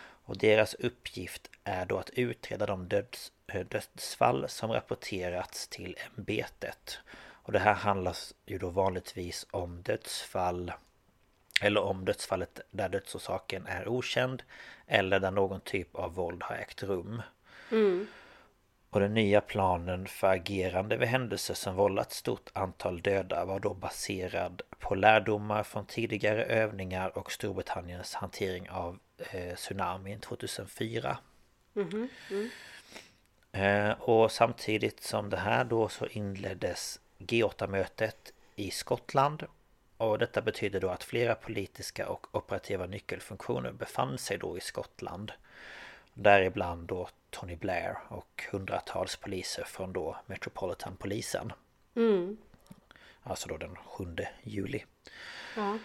[0.00, 7.00] Och deras uppgift är då att utreda de döds, eh, dödsfall som rapporterats till ämbetet.
[7.48, 8.16] Och det här handlar
[8.46, 10.72] ju då vanligtvis om dödsfall
[11.60, 14.42] eller om dödsfallet där dödsorsaken är okänd
[14.86, 17.22] eller där någon typ av våld har ägt rum.
[18.90, 23.74] Och den nya planen för agerande vid händelser som vållat stort antal döda var då
[23.74, 31.18] baserad på lärdomar från tidigare övningar och Storbritanniens hantering av eh, tsunamin 2004.
[33.52, 39.46] Eh, och samtidigt som det här då så inleddes G8-mötet i Skottland.
[39.96, 45.32] Och detta betyder då att flera politiska och operativa nyckelfunktioner befann sig då i Skottland.
[46.14, 51.52] Däribland då Tony Blair och hundratals poliser från då Metropolitan-polisen.
[53.22, 54.84] Alltså då den 7 juli.
[55.56, 55.78] Ja.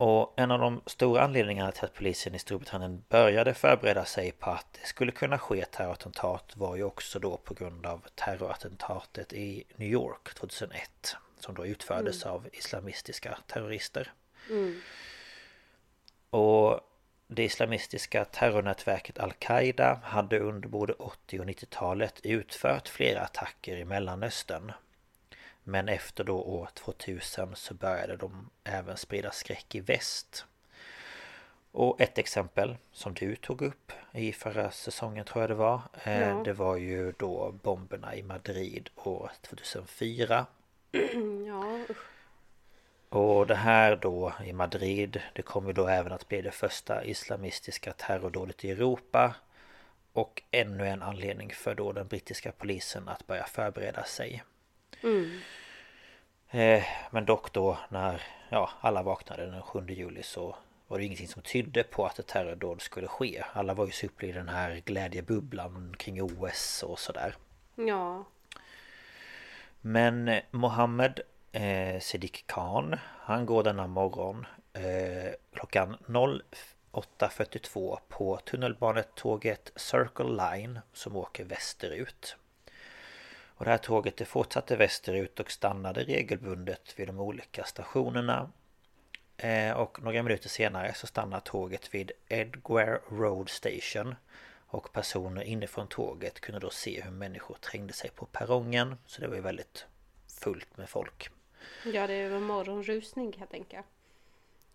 [0.00, 4.50] Och en av de stora anledningarna till att polisen i Storbritannien började förbereda sig på
[4.50, 9.64] att det skulle kunna ske terrorattentat var ju också då på grund av terrorattentatet i
[9.76, 14.12] New York 2001 som då utfördes av islamistiska terrorister.
[16.30, 16.80] Och
[17.26, 24.72] det islamistiska terrornätverket Al-Qaida hade under både 80 och 90-talet utfört flera attacker i Mellanöstern.
[25.70, 30.46] Men efter då år 2000 så började de även sprida skräck i väst.
[31.72, 35.80] Och ett exempel som du tog upp i förra säsongen tror jag det var.
[36.04, 36.42] eh, Ja.
[36.44, 40.46] Det var ju då bomberna i Madrid år 2004.
[41.46, 41.96] Ja, usch.
[43.08, 47.92] Och det här då i Madrid Det kommer då även att bli det första islamistiska
[47.92, 49.34] terrordådet i Europa
[50.12, 54.42] Och ännu en anledning för då den brittiska polisen att börja förbereda sig
[56.50, 60.56] eh, Men dock då när ja, alla vaknade den 7 juli så
[60.88, 63.42] var det ingenting som tydde på att ett terrordåd skulle ske.
[63.52, 67.34] Alla var ju så uppe i den här glädjebubblan kring OS och sådär.
[67.74, 68.24] Ja.
[69.80, 71.20] Men eh, Mohammed
[71.52, 81.16] eh, Sadiq Khan Han går denna morgon eh, Klockan 08.42 på tunnelbanetåget Circle Line Som
[81.16, 82.36] åker västerut
[83.60, 88.50] Och det här tåget det fortsatte västerut och stannade regelbundet vid de olika stationerna.
[89.36, 94.14] Eh, Och några minuter senare så stannar tåget vid Edgware Road Station.
[94.66, 98.96] Och personer inifrån tåget kunde då se hur människor trängde sig på perrongen.
[99.06, 99.86] Så det var ju väldigt
[100.40, 101.28] fullt med folk.
[101.84, 103.84] Ja, det var morgonrusning kan jag tänka.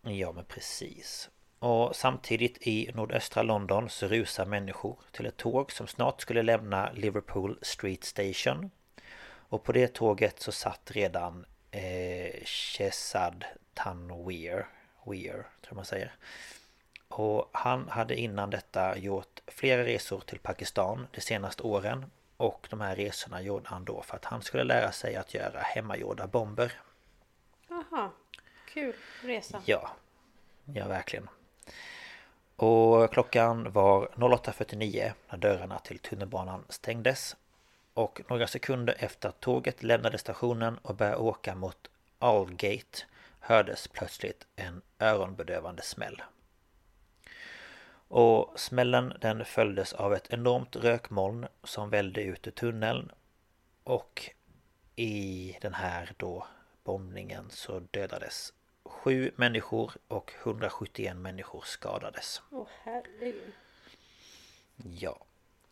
[0.01, 1.29] Ja men precis.
[1.59, 6.91] Och samtidigt i nordöstra London så rusar människor till ett tåg som snart skulle lämna
[6.91, 8.69] Liverpool Street Station
[9.55, 14.67] Och på det tåget så satt redan eh, Shezad Tanweer
[15.05, 16.15] Weir, tror man säger
[17.07, 22.81] Och han hade innan detta gjort flera resor till Pakistan de senaste åren Och de
[22.81, 26.81] här resorna gjorde han då för att han skulle lära sig att göra hemmagjorda bomber
[27.67, 28.09] Jaha,
[28.73, 29.61] kul resa.
[29.65, 29.89] Ja,
[30.65, 31.29] ja verkligen.
[32.55, 37.35] Och klockan var 08.49 när dörrarna till tunnelbanan stängdes.
[37.95, 41.89] Och några sekunder efter att tåget lämnade stationen och började åka mot
[42.19, 42.99] Aldgate
[43.39, 46.21] hördes plötsligt en öronbedövande smäll.
[48.07, 53.11] Och smällen den följdes av ett enormt rökmoln som välde ut ur tunneln.
[53.83, 54.31] Och
[54.95, 56.47] i den här då
[56.83, 58.53] bombningen så dödades
[58.83, 62.41] sju människor och 171 människor skadades.
[62.51, 63.53] Åh oh, herregud.
[64.75, 65.25] Ja.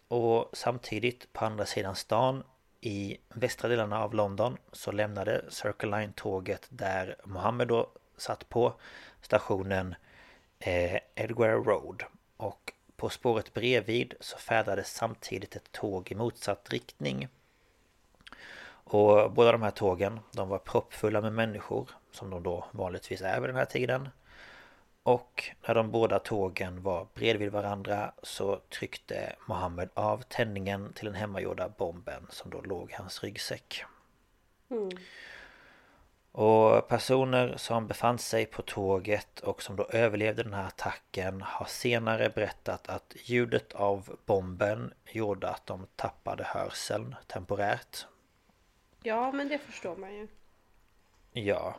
[0.07, 2.43] Och samtidigt på andra sidan stan
[2.81, 8.73] i västra delarna av London så lämnade Circle Line-tåget där Mohammed då satt på
[9.21, 9.95] stationen
[10.59, 12.03] eh, Edgware Road.
[12.38, 17.27] Och på spåret bredvid så färdades samtidigt ett tåg i motsatt riktning.
[18.65, 23.39] Och båda de här tågen, de var proppfulla med människor som de då vanligtvis är
[23.39, 24.09] vid den här tiden.
[25.03, 31.15] Och när de båda tågen var bredvid varandra så tryckte Mohammed av tändningen till den
[31.15, 33.84] hemmagjorda bomben som då låg i hans ryggsäck.
[34.69, 34.89] Mm.
[36.31, 41.65] Och personer som befann sig på tåget och som då överlevde den här attacken har
[41.65, 48.05] senare berättat att ljudet av bomben gjorde att de tappade hörseln temporärt.
[49.03, 50.27] Ja, men det förstår man ju.
[51.31, 51.75] Ja,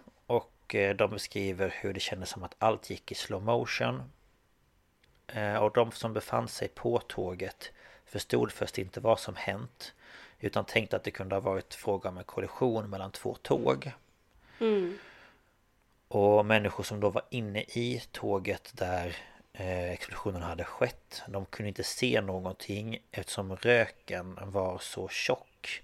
[0.64, 4.02] och eh, de beskriver hur det kändes som att allt gick i slow motion.
[5.26, 7.72] Eh, och de som befann sig på tåget
[8.06, 9.94] förstod först inte vad som hänt.
[10.40, 13.92] Utan tänkte att det kunde ha varit fråga om en kollision mellan två tåg.
[14.60, 14.98] Mm.
[16.08, 19.16] Och människor som då var inne i tåget där
[19.52, 25.82] eh, explosionen hade skett De kunde inte se någonting eftersom röken var så tjock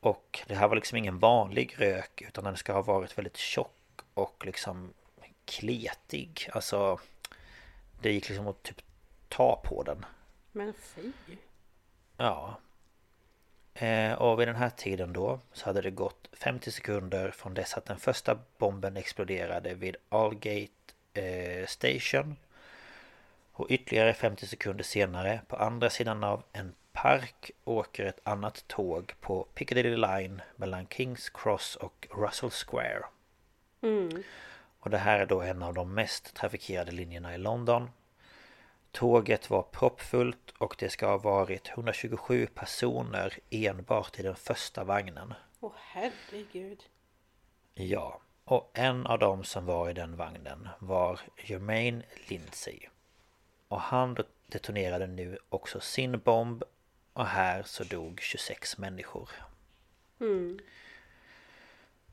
[0.00, 3.77] Och det här var liksom ingen vanlig rök utan den ska ha varit väldigt tjock
[4.18, 4.94] och liksom
[5.44, 7.00] kletig Alltså
[8.00, 8.82] Det gick liksom att typ
[9.28, 10.06] ta på den
[10.52, 11.12] Men fy
[12.16, 12.58] Ja
[13.80, 17.74] Eh, och vid den här tiden då så hade det gått 50 sekunder från dess
[17.74, 20.72] att den första bomben exploderade vid Allgate
[21.14, 22.36] eh, Station.
[23.52, 29.12] Och ytterligare 50 sekunder senare på andra sidan av en park åker ett annat tåg
[29.20, 33.04] på Piccadilly Line mellan Kings Cross och Russell Square.
[33.82, 34.22] Mm.
[34.80, 37.90] Och det här är då en av de mest trafikerade linjerna i London.
[38.92, 45.34] Tåget var proppfullt och det ska ha varit 127 personer enbart i den första vagnen.
[45.60, 46.82] Åh oh, herregud!
[47.74, 52.78] Ja, och en av dem som var i den vagnen var Jermaine Lindsay.
[53.68, 56.62] Och han detonerade nu också sin bomb
[57.12, 59.30] och här så dog 26 människor.
[60.20, 60.58] Mm.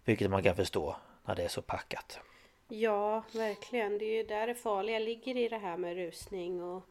[0.06, 2.20] Vilket man kan förstå när det är så packat.
[2.68, 3.98] Ja, verkligen.
[3.98, 6.84] Det är ju där det farliga ligger i det här med rusning och,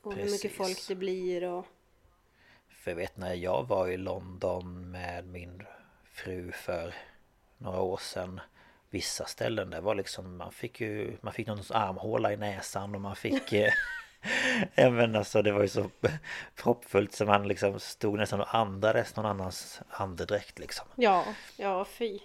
[0.00, 1.66] och hur mycket folk det blir och...
[2.68, 5.62] För jag vet när jag var i London med min
[6.04, 6.94] fru för
[7.58, 8.40] några år sedan
[8.90, 13.00] Vissa ställen det var liksom man fick ju Man fick någon armhåla i näsan och
[13.00, 13.52] man fick
[14.74, 15.90] Även alltså det var ju så
[16.56, 21.24] proppfullt så man liksom stod nästan och andades någon annans andedräkt liksom Ja,
[21.56, 22.20] ja fy eh,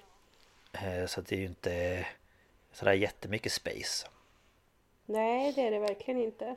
[1.07, 2.05] Så det är ju inte
[2.71, 4.07] sådär jättemycket space.
[5.05, 6.55] Nej, det är det verkligen inte.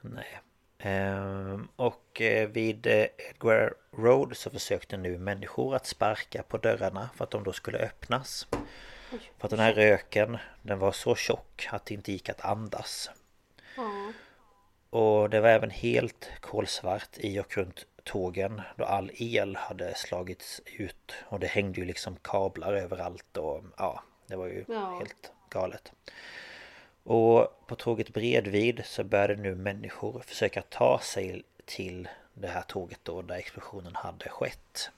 [0.00, 0.40] Nej.
[0.78, 7.10] Ehm, och eh, vid eh, Edgware Road så försökte nu människor att sparka på dörrarna
[7.14, 8.46] för att de då skulle öppnas.
[9.38, 13.10] För att den här röken, den var så tjock att det inte gick att andas.
[13.76, 14.12] Ja.
[14.90, 20.60] Och det var även helt kolsvart i och runt tågen då all el hade slagits
[20.64, 21.14] ut.
[21.28, 24.96] Och det hängde ju liksom kablar överallt och ja, det var ju ja.
[24.98, 25.92] helt galet.
[27.02, 33.00] Och på tåget bredvid så började nu människor försöka ta sig till det här tåget
[33.02, 34.90] då där explosionen hade skett.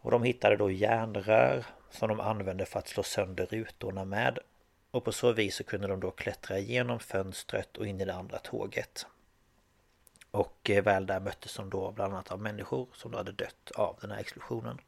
[0.00, 4.38] Och de hittade då järnrör som de använde för att slå sönder rutorna med.
[4.90, 8.14] Och på så vis så kunde de då klättra igenom fönstret och in i det
[8.14, 9.06] andra tåget.
[10.34, 13.70] Och eh, väl där möttes de då bland annat av människor som då hade dött
[13.74, 14.78] av den här explosionen.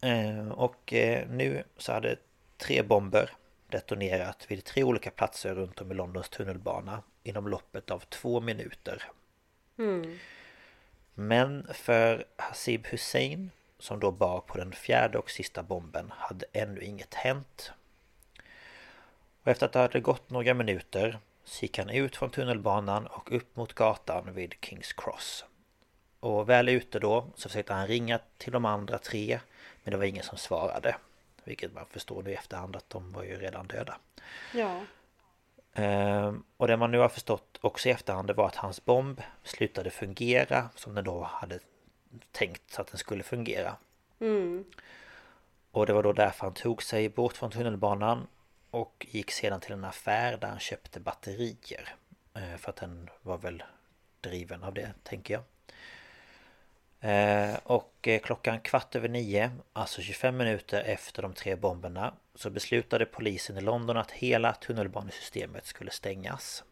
[0.00, 2.16] Eh, och eh, nu så hade
[2.56, 3.30] tre bomber
[3.68, 9.02] detonerat vid tre olika platser runt om i Londons tunnelbana inom loppet av två minuter.
[9.78, 10.18] Mm.
[11.14, 16.80] Men för Hasib Hussein som då bar på den fjärde och sista bomben hade ännu
[16.80, 17.72] inget hänt.
[19.42, 23.32] Och efter att det hade gått några minuter så gick han ut från tunnelbanan och
[23.32, 25.44] upp mot gatan vid Kings Cross.
[26.20, 29.40] Och väl ute då så försökte han ringa till de andra tre
[29.84, 30.96] men det var ingen som svarade.
[31.44, 33.96] Vilket man förstår nu i efterhand att de var ju redan döda.
[34.54, 34.80] Ja.
[35.74, 39.20] Ehm, och det man nu har förstått också i efterhand det var att hans bomb
[39.42, 41.58] slutade fungera som den då hade
[42.32, 43.76] tänkt att den skulle fungera.
[44.20, 44.64] Mm.
[45.70, 48.26] Och det var då därför han tog sig bort från tunnelbanan
[48.72, 51.94] och gick sedan till en affär där han köpte batterier.
[52.34, 53.62] Eh, för att den var väl
[54.20, 55.42] driven av det, tänker jag.
[57.00, 62.50] Eh, och eh, klockan kvart över nio, alltså 25 minuter efter de tre bomberna, så
[62.50, 66.64] beslutade polisen i London att hela tunnelbanesystemet skulle stängas.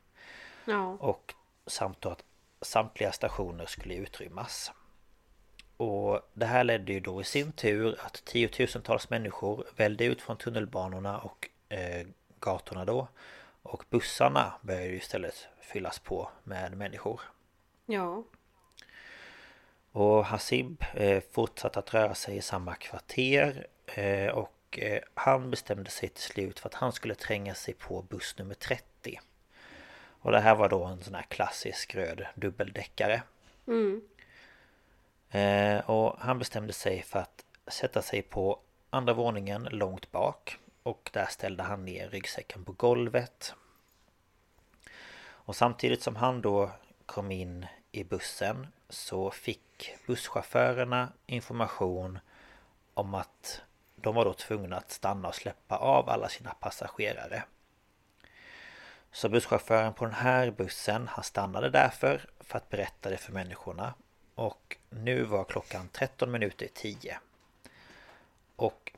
[0.64, 0.96] Ja.
[1.00, 1.34] Och
[1.66, 2.24] samt att
[2.60, 4.72] samtliga stationer skulle utrymmas.
[5.76, 10.36] Och det här ledde ju då i sin tur att tiotusentals människor välde ut från
[10.36, 11.49] tunnelbanorna och
[12.40, 13.08] gatorna då.
[13.62, 17.20] Och bussarna började ju istället fyllas på med människor.
[17.86, 18.24] Ja.
[19.92, 25.90] Och Hasib eh, fortsatte att röra sig i samma kvarter eh, och eh, han bestämde
[25.90, 29.20] sig till slut för att han skulle tränga sig på buss nummer 30.
[30.22, 33.22] Och det här var då en sån här klassisk röd dubbeldäckare.
[33.66, 34.02] Mm.
[35.30, 38.60] Eh, och han bestämde sig för att sätta sig på
[38.90, 40.58] andra våningen långt bak
[40.90, 43.54] och där ställde han ner ryggsäcken på golvet.
[45.22, 46.70] Och samtidigt som han då
[47.06, 52.18] kom in i bussen så fick busschaufförerna information
[52.94, 53.62] om att
[53.96, 57.42] de var då tvungna att stanna och släppa av alla sina passagerare.
[59.12, 63.94] Så busschauffören på den här bussen, han stannade därför för att berätta det för människorna.
[64.34, 67.18] Och nu var klockan 13 minuter i 10.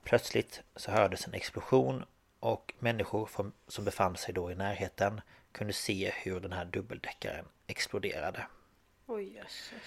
[0.03, 2.05] Plötsligt så hördes en explosion
[2.41, 3.29] och människor
[3.69, 5.21] som befann sig då i närheten
[5.53, 8.47] kunde se hur den här dubbeldäckaren exploderade.
[9.07, 9.83] Oj jösses.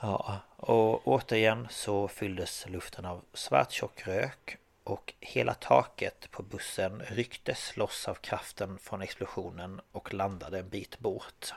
[0.00, 7.02] Ja, och återigen så fylldes luften av svart tjock rök och hela taket på bussen
[7.02, 11.54] rycktes loss av kraften från explosionen och landade en bit bort.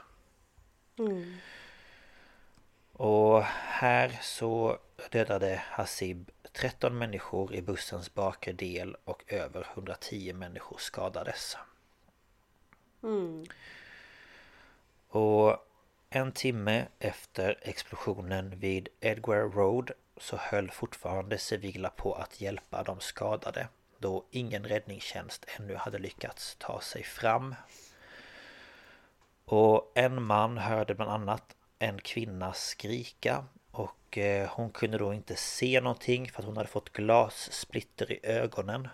[0.98, 1.36] Mm.
[2.92, 4.78] Och här så
[5.10, 11.56] dödade Hasib 13 människor i bussens bakre del och över 110 människor skadades.
[13.02, 13.44] Mm.
[15.08, 15.56] Och
[16.10, 23.00] en timme efter explosionen vid Edgware Road så höll fortfarande civila på att hjälpa de
[23.00, 27.54] skadade då ingen räddningstjänst ännu hade lyckats ta sig fram.
[29.44, 35.36] Och en man hörde bland annat en kvinna skrika och eh, hon kunde då inte
[35.36, 38.88] se någonting för att hon hade fått glassplitter i ögonen.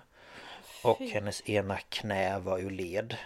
[0.85, 3.17] Och hennes ena knä var ur led.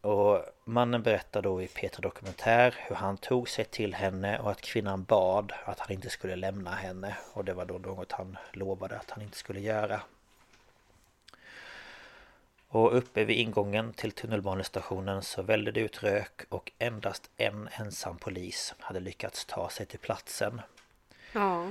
[0.00, 4.60] Och mannen berättar då i Peter Dokumentär hur han tog sig till henne och att
[4.60, 7.16] kvinnan bad att han inte skulle lämna henne.
[7.32, 10.00] Och det var då något han lovade att han inte skulle göra.
[12.68, 18.18] Och uppe vid ingången till tunnelbanestationen så vällde det ut rök och endast en ensam
[18.18, 20.60] polis hade lyckats ta sig till platsen.
[21.32, 21.70] Ja.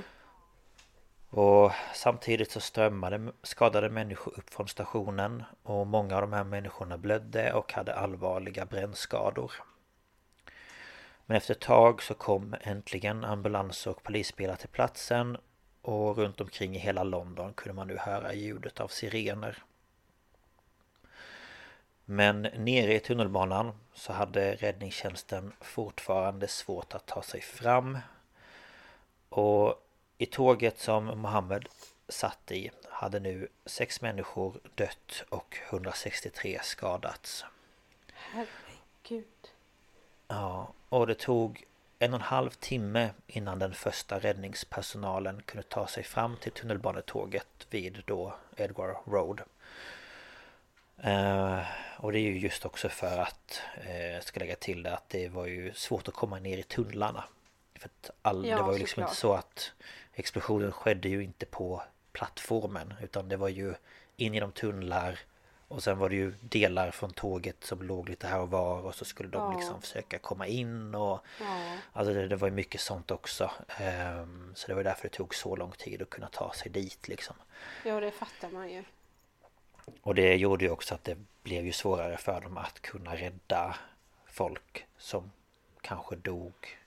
[1.30, 6.98] Och samtidigt så strömmade skadade människor upp från stationen och många av de här människorna
[6.98, 9.52] blödde och hade allvarliga brännskador.
[11.26, 15.36] Men efter ett tag så kom äntligen ambulanser och polisbilar till platsen
[15.82, 19.62] och runt omkring i hela London kunde man nu höra ljudet av sirener.
[22.08, 27.98] Men nere i tunnelbanan så hade räddningstjänsten fortfarande svårt att ta sig fram.
[29.28, 29.82] Och
[30.18, 31.68] i tåget som Mohammed
[32.08, 37.44] satt i hade nu sex människor dött och 163 skadats.
[38.12, 39.24] Herregud.
[40.28, 41.64] Ja, och det tog
[41.98, 47.66] en och en halv timme innan den första räddningspersonalen kunde ta sig fram till tunnelbanetåget
[47.70, 49.40] vid då Edgware Road.
[51.02, 51.60] Eh,
[51.98, 55.08] och det är ju just också för att, eh, jag ska lägga till det, att
[55.08, 57.24] det var ju svårt att komma ner i tunnlarna.
[57.78, 59.08] För att all, Ja, det var ju liksom såklart.
[59.10, 59.72] inte så att
[60.14, 61.82] explosionen skedde ju inte på
[62.12, 63.74] plattformen utan det var ju
[64.16, 65.18] in genom tunnlar
[65.68, 68.94] och sen var det ju delar från tåget som låg lite här och var och
[68.94, 69.58] så skulle de Ja.
[69.58, 71.76] liksom försöka komma in och Ja.
[71.92, 75.34] Alltså det, det var ju mycket sånt också Ehm, Så det var därför det tog
[75.34, 77.36] så lång tid att kunna ta sig dit liksom
[77.84, 78.84] ja, det fattar man ju.
[80.02, 83.76] Och det gjorde ju också att det blev ju svårare för dem att kunna rädda
[84.26, 85.32] folk som
[85.80, 86.78] kanske dog.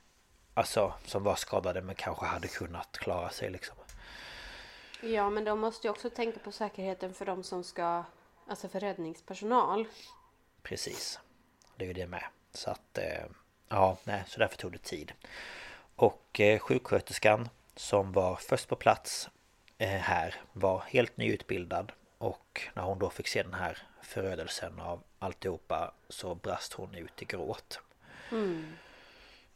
[0.53, 3.75] Alltså som var skadade men kanske hade kunnat klara sig liksom.
[5.01, 8.03] Ja, men de måste ju också tänka på säkerheten för de som ska,
[8.47, 9.87] alltså för räddningspersonal.
[10.61, 11.19] Precis.
[11.75, 12.23] Det är ju det med.
[12.53, 13.25] Så att eh,
[13.69, 15.13] Ja, nej, så därför tog det tid.
[15.95, 19.29] Och eh, sjuksköterskan som var först på plats
[19.77, 25.03] eh, här var helt nyutbildad Och när hon då fick se den här förödelsen av
[25.19, 27.79] alltihopa så brast hon ut i gråt.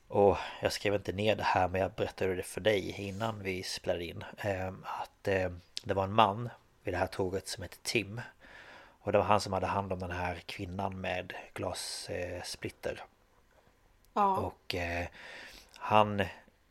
[0.07, 3.63] Och jag skrev inte ner det här men jag berättade det för dig innan vi
[3.63, 4.23] spelade in.
[4.37, 5.51] Eh, att eh,
[5.83, 6.49] det var en man
[6.83, 8.21] vid det här tåget som hette Tim.
[9.01, 13.03] Och det var han som hade hand om den här kvinnan med glassplitter.
[14.13, 14.37] Ja.
[14.37, 15.07] Och eh,
[15.75, 16.17] han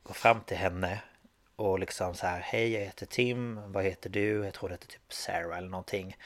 [0.02, 1.00] går fram till henne
[1.56, 4.44] och liksom så här Hej jag heter Tim, vad heter du?
[4.44, 6.16] Jag tror det heter typ Sarah eller någonting.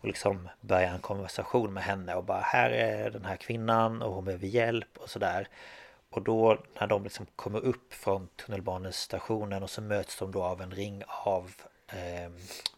[0.00, 4.14] Och liksom börjar en konversation med henne och bara Här är den här kvinnan och
[4.14, 5.48] hon behöver hjälp och sådär.
[6.10, 10.62] Och då när de liksom kommer upp från tunnelbanestationen och så möts de då av
[10.62, 11.52] en ring av
[11.88, 12.30] eh,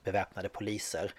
[0.05, 1.13] beväpnade poliser.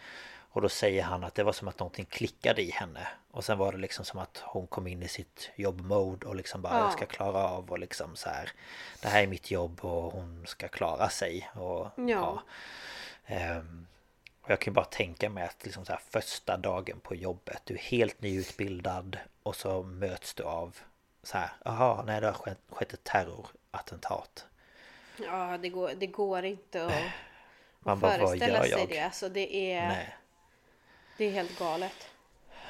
[0.56, 3.08] Och då säger han att det var som att någonting klickade i henne.
[3.32, 6.62] Och sen var det liksom som att hon kom in i sitt jobbmode och liksom
[6.62, 6.80] bara Ja.
[6.84, 8.52] jag ska klara av och liksom så här.
[9.02, 11.50] Det här är mitt jobb och hon ska klara sig.
[11.54, 12.44] Och, Ja.
[13.26, 13.88] Ehm,
[14.42, 17.62] och jag kan ju bara tänka mig att liksom så här, första dagen på jobbet,
[17.66, 20.78] du är helt nyutbildad och så möts du av
[21.24, 24.46] så här, jaha, nej det har skett, skett ett terrorattentat.
[25.24, 26.92] Ja, det går, det går inte att,
[27.80, 29.00] Man att bara, föreställa sig det.
[29.00, 30.16] Alltså det är, Nej,
[31.18, 32.08] det är helt galet.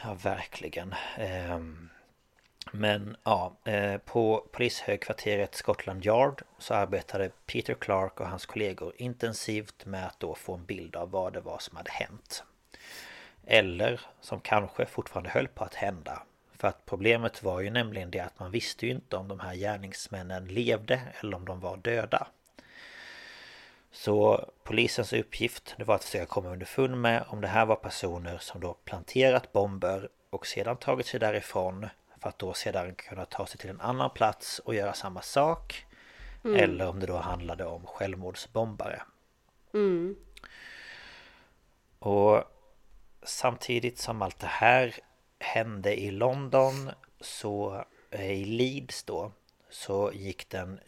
[0.04, 0.96] ja verkligen.
[1.18, 1.90] Ehm,
[2.72, 9.86] men ja, eh, på polishögkvarteret Scotland Yard så arbetade Peter Clark och hans kollegor intensivt
[9.86, 12.44] med att då få en bild av vad det var som hade hänt.
[13.46, 16.24] Eller som kanske fortfarande höll på att hända.
[16.58, 19.56] För att problemet var ju nämligen det att man visste ju inte om de här
[19.56, 22.28] gärningsmännen levde eller om de var döda.
[23.96, 28.38] Så polisens uppgift det var att försöka komma underfund med om det här var personer
[28.38, 31.88] som då planterat bomber och sedan tagit sig därifrån
[32.22, 35.86] för att då sedan kunna ta sig till en annan plats och göra samma sak.
[36.58, 39.02] Eller om det då handlade om självmordsbombare.
[42.00, 42.44] Och
[43.24, 44.96] samtidigt som allt det här
[45.40, 49.32] hände i London så eh, i Leeds då
[49.70, 50.80] så gick den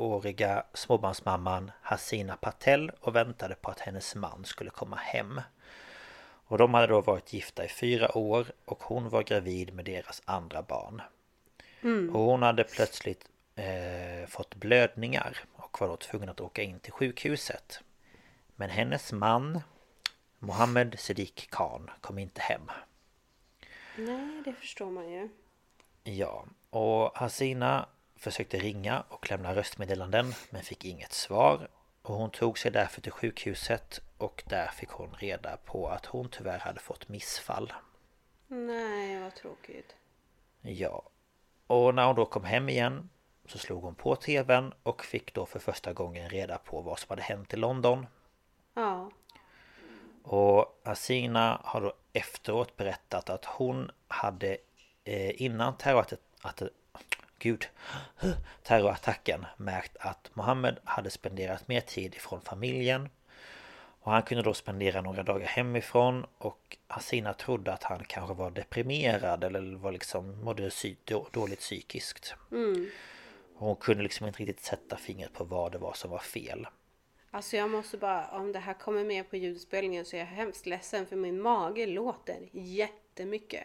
[0.00, 5.40] 27-åriga småbarnsmamman Hasina Patel och väntade på att hennes man skulle komma hem.
[6.44, 10.22] Och de hade då varit gifta i fyra år och hon var gravid med deras
[10.24, 11.02] andra barn.
[12.12, 16.92] Och hon hade plötsligt eh, fått blödningar och var då tvungen att åka in till
[16.92, 17.80] sjukhuset.
[18.56, 19.60] Men hennes man
[20.38, 22.70] Mohammed Sadiq Khan kom inte hem.
[23.96, 25.28] Nej, det förstår man ju.
[26.04, 27.86] Ja, och Hasina
[28.20, 31.68] försökte ringa och lämna röstmeddelanden men fick inget svar.
[32.02, 36.28] Och hon tog sig därför till sjukhuset och där fick hon reda på att hon
[36.28, 37.72] tyvärr hade fått missfall.
[38.46, 39.94] Nej, vad tråkigt.
[40.60, 41.02] Ja,
[41.66, 43.08] och när hon då kom hem igen
[43.46, 47.06] så slog hon på tvn och fick då för första gången reda på vad som
[47.08, 48.06] hade hänt i London.
[48.74, 49.10] Ja.
[50.22, 54.56] Och Asina har då efteråt berättat att hon hade
[55.04, 56.70] eh, innan terrorattacken,
[57.40, 57.66] gud,
[58.62, 63.08] terrorattacken märkt att Mohammed hade spenderat mer tid ifrån familjen.
[64.02, 68.50] Och han kunde då spendera några dagar hemifrån och Hasina trodde att han kanske var
[68.50, 70.70] deprimerad eller var liksom mådde
[71.30, 72.34] dåligt psykiskt.
[73.54, 76.66] Och hon kunde liksom inte riktigt sätta fingret på vad det var som var fel.
[77.30, 80.66] Alltså jag måste bara, om det här kommer med på ljudspelningen så är jag hemskt
[80.66, 83.64] ledsen för min mage låter jättemycket.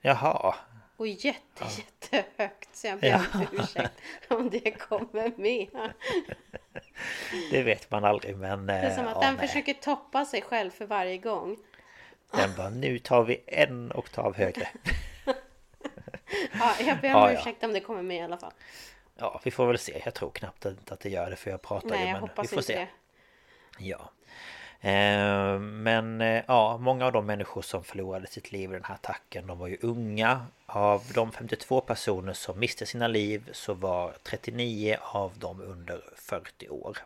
[0.00, 0.54] Jaha,
[0.96, 2.76] Och jätte, jättehögt.
[2.76, 3.92] Så jag ber om ursäkt
[4.28, 5.92] om det kommer med.
[7.50, 8.66] det vet man aldrig men...
[8.66, 9.48] Det är som eh, att ja, den nej.
[9.48, 11.56] försöker toppa sig själv för varje gång.
[12.30, 14.68] Den bara nu tar vi en oktav högre.
[16.52, 17.40] Ja, jag ber om Ja, ja.
[17.40, 18.52] ursäkt om det kommer med i alla fall.
[19.16, 20.02] Ja, vi får väl se.
[20.04, 22.60] Jag tror knappt att det gör det för jag pratar Nej, ju men vi får
[22.60, 22.74] se.
[22.74, 22.88] det.
[23.78, 24.10] Ja.
[24.86, 28.94] Eh, Men eh, ja, många av de människor som förlorade sitt liv i den här
[28.94, 30.46] attacken de var ju unga.
[30.66, 36.68] Av de 52 personer som miste sina liv så var 39 av dem under 40
[36.68, 36.98] år.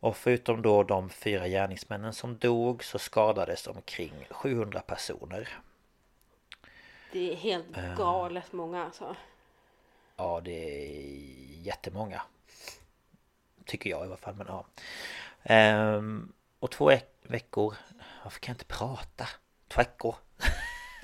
[0.00, 5.48] Och förutom då de fyra gärningsmännen som dog så skadades omkring 700 personer.
[7.12, 7.96] Det är helt Eh.
[7.96, 9.16] galet många alltså.
[10.16, 12.22] Ja, det är jättemånga.
[13.64, 14.64] Tycker jag i alla fall, men ja.
[15.42, 16.92] Um, och två
[17.22, 17.74] veckor...
[18.24, 19.28] Varför kan jag inte prata?
[19.68, 20.14] Två veckor.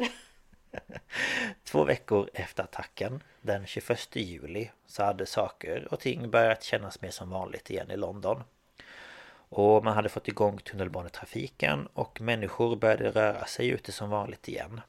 [1.65, 7.11] två veckor efter attacken, den 21 juli, så hade saker och ting börjat kännas mer
[7.11, 8.43] som vanligt igen i London.
[9.49, 14.81] Och man hade fått igång tunnelbanetrafiken och människor började röra sig ute som vanligt igen.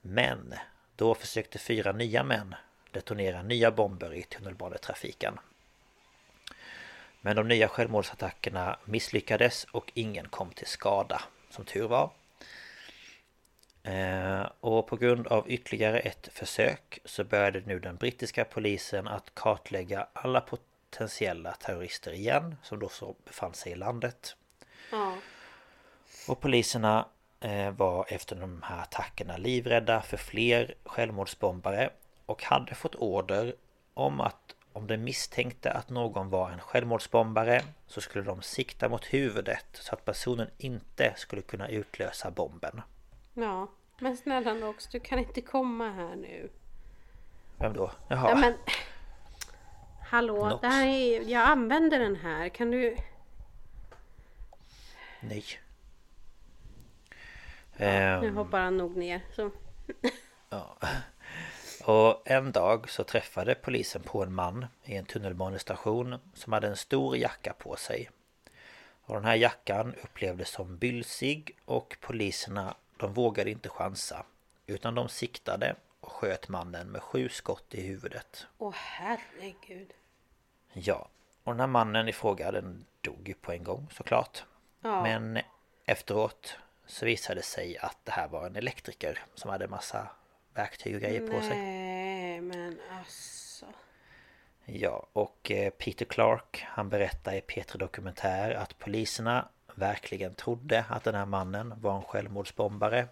[0.00, 0.54] Men
[0.96, 2.54] då försökte fyra nya män
[2.90, 5.38] detonera nya bomber i tunnelbanetrafiken.
[7.26, 12.10] Men de nya självmordsattackerna misslyckades och ingen kom till skada, som tur var.
[13.82, 19.34] Eh, och på grund av ytterligare ett försök så började nu den brittiska polisen att
[19.34, 24.36] kartlägga alla potentiella terrorister igen som då så befann sig i landet.
[24.92, 25.16] Ja.
[26.28, 27.08] Och poliserna
[27.40, 31.90] eh, var efter de här attackerna livrädda för fler självmordsbombare
[32.26, 33.54] och hade fått order
[33.94, 39.04] om att om de misstänkte att någon var en självmordsbombare så skulle de sikta mot
[39.04, 42.82] huvudet så att personen inte skulle kunna utlösa bomben.
[43.34, 43.68] Ja.
[43.98, 46.50] Men snälla Nox, du kan inte komma här nu.
[47.58, 47.90] Vem då?
[48.08, 48.28] Jaha.
[48.30, 48.54] Ja men...
[50.08, 50.60] Hallå, Nox.
[50.60, 52.48] det här är, jag använder den här.
[52.48, 52.96] Kan du...
[55.20, 55.44] Nej.
[57.78, 59.20] Nu Ehm, hoppar han nog ner.
[59.36, 59.50] Så.
[60.48, 60.76] ja.
[61.86, 66.76] Och en dag så träffade polisen på en man i en tunnelbanestation som hade en
[66.76, 68.10] stor jacka på sig.
[69.04, 74.24] Och den här jackan upplevdes som bylsig och poliserna de vågade inte chansa.
[74.66, 78.46] Utan de siktade och sköt mannen med sju skott i huvudet.
[78.58, 79.92] Åh herregud.
[80.72, 81.08] Ja,
[81.44, 84.44] och den här mannen i fråga den dog ju på en gång såklart.
[84.80, 85.02] Ja.
[85.02, 85.38] Men
[85.84, 90.08] efteråt så visade det sig att det här var en elektriker som hade massa
[90.56, 91.56] verktyg och grejer på sig.
[91.58, 93.66] Nej men alltså.
[94.64, 101.04] Ja, och eh, Peter Clark han berättar i P3 Dokumentär att poliserna verkligen trodde att
[101.04, 103.06] den här mannen var en självmordsbombare.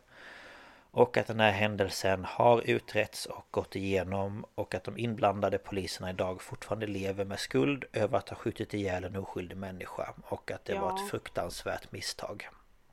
[0.90, 6.10] Och att den här händelsen har utretts och gått igenom och att de inblandade poliserna
[6.10, 10.64] idag fortfarande lever med skuld över att ha skjutit ihjäl en oskyldig människa och att
[10.64, 11.04] det var Ja.
[11.04, 12.48] ett fruktansvärt misstag.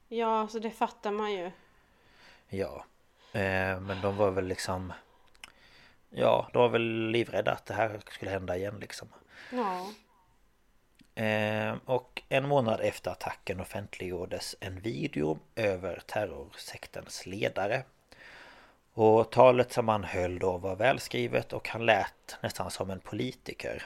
[0.07, 1.51] Ja, så det fattar man ju.
[2.49, 2.85] Ja,
[3.81, 4.93] men de var väl liksom
[6.09, 9.07] Ja, de var väl livrädda att det här skulle hända igen liksom.
[9.51, 9.87] Ja.
[11.23, 17.83] Eh, och en månad efter attacken offentliggjordes en video över terrorsektens ledare.
[18.93, 23.83] Och talet som han höll då var välskrivet och han lät nästan som en politiker.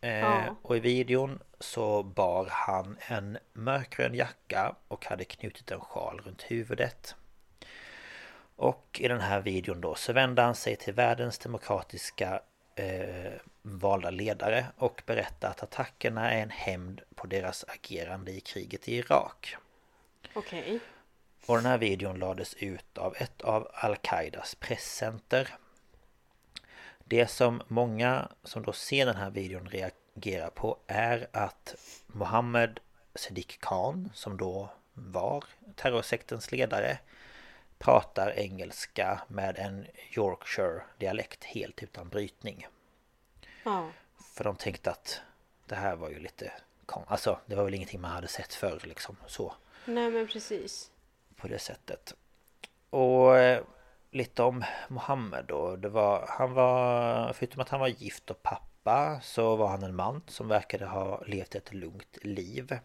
[0.00, 0.56] Eh, Ja.
[0.62, 6.42] Och i videon så bar han en mörkgrön jacka och hade knutit en sjal runt
[6.42, 7.14] huvudet.
[8.58, 12.40] Och i den här videon då så vände han sig till världens demokratiska
[12.74, 13.32] eh,
[13.62, 18.96] valda ledare och berättade att attackerna är en hämnd på deras agerande i kriget i
[18.96, 19.56] Irak.
[20.34, 20.80] Okej.
[21.46, 25.54] Och den här videon lades ut av ett av Al-Qaidas presscenter.
[27.04, 31.74] Det som många som då ser den här videon reagerar på är att
[32.06, 32.80] Mohammed
[33.14, 35.44] Sadiq Khan, som då var
[35.76, 36.98] terrorsektens ledare,
[37.78, 39.86] pratar engelska med en
[40.16, 42.66] Yorkshire-dialekt helt utan brytning.
[43.62, 43.88] Ja.
[44.34, 45.20] För de tänkte att
[45.66, 46.52] det här var ju lite
[47.06, 50.90] Alltså det var väl ingenting man hade sett förr liksom så Nej men precis.
[51.36, 52.14] På det sättet
[52.90, 53.62] Och eh,
[54.10, 59.20] lite om Mohammed då det var, Han var Förutom att han var gift och pappa
[59.22, 62.78] Så var han en man som verkade ha levt ett lugnt liv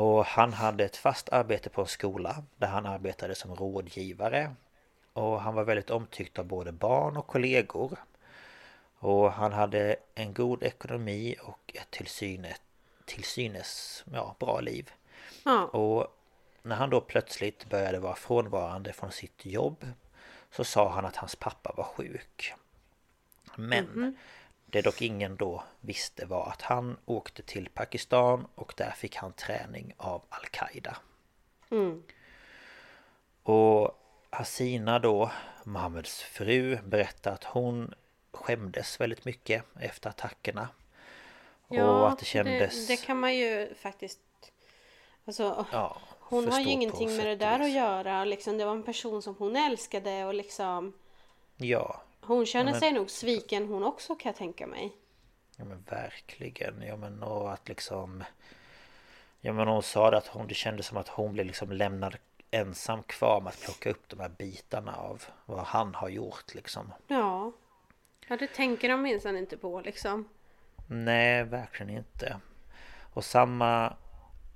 [0.00, 4.54] Och han hade ett fast arbete på en skola Där han arbetade som rådgivare
[5.12, 7.98] Och han var väldigt omtyckt av både barn och kollegor
[9.02, 12.60] och han hade en god ekonomi och ett till synes,
[13.04, 14.90] till synes ja, bra liv.
[15.44, 15.64] Ja.
[15.64, 16.06] Och
[16.62, 19.86] när han då plötsligt började vara frånvarande från sitt jobb
[20.50, 22.54] så sa han att hans pappa var sjuk.
[23.56, 24.16] Men
[24.70, 29.32] det dock ingen då visste var att han åkte till Pakistan och där fick han
[29.32, 30.96] träning av Al-Qaida.
[31.70, 32.02] Mm.
[33.42, 35.30] Och Hasina då,
[35.64, 37.94] Mohammeds fru, berättar att hon
[38.32, 40.68] skämdes väldigt mycket efter attackerna.
[41.68, 42.86] och att det kändes...
[42.86, 44.20] det, det kan man ju faktiskt...
[45.24, 48.24] Alltså, ja, hon har ju ingenting med det där att göra.
[48.24, 50.92] Liksom, det var en person som hon älskade och liksom...
[51.56, 54.92] Ja, Hon känner men- sig nog sviken hon också kan jag tänka mig.
[55.56, 56.82] ja men verkligen.
[56.82, 58.24] Ja men och att liksom...
[59.40, 62.16] Ja men hon sa det att hon, det kändes som att hon blev liksom lämnad
[62.50, 66.92] ensam kvar med att plocka upp de här bitarna av vad han har gjort liksom.
[67.06, 67.52] Ja.
[68.28, 70.28] Ja, det tänker de minsann inte på liksom.
[70.86, 72.36] Nej, verkligen inte.
[73.14, 73.96] Och samma,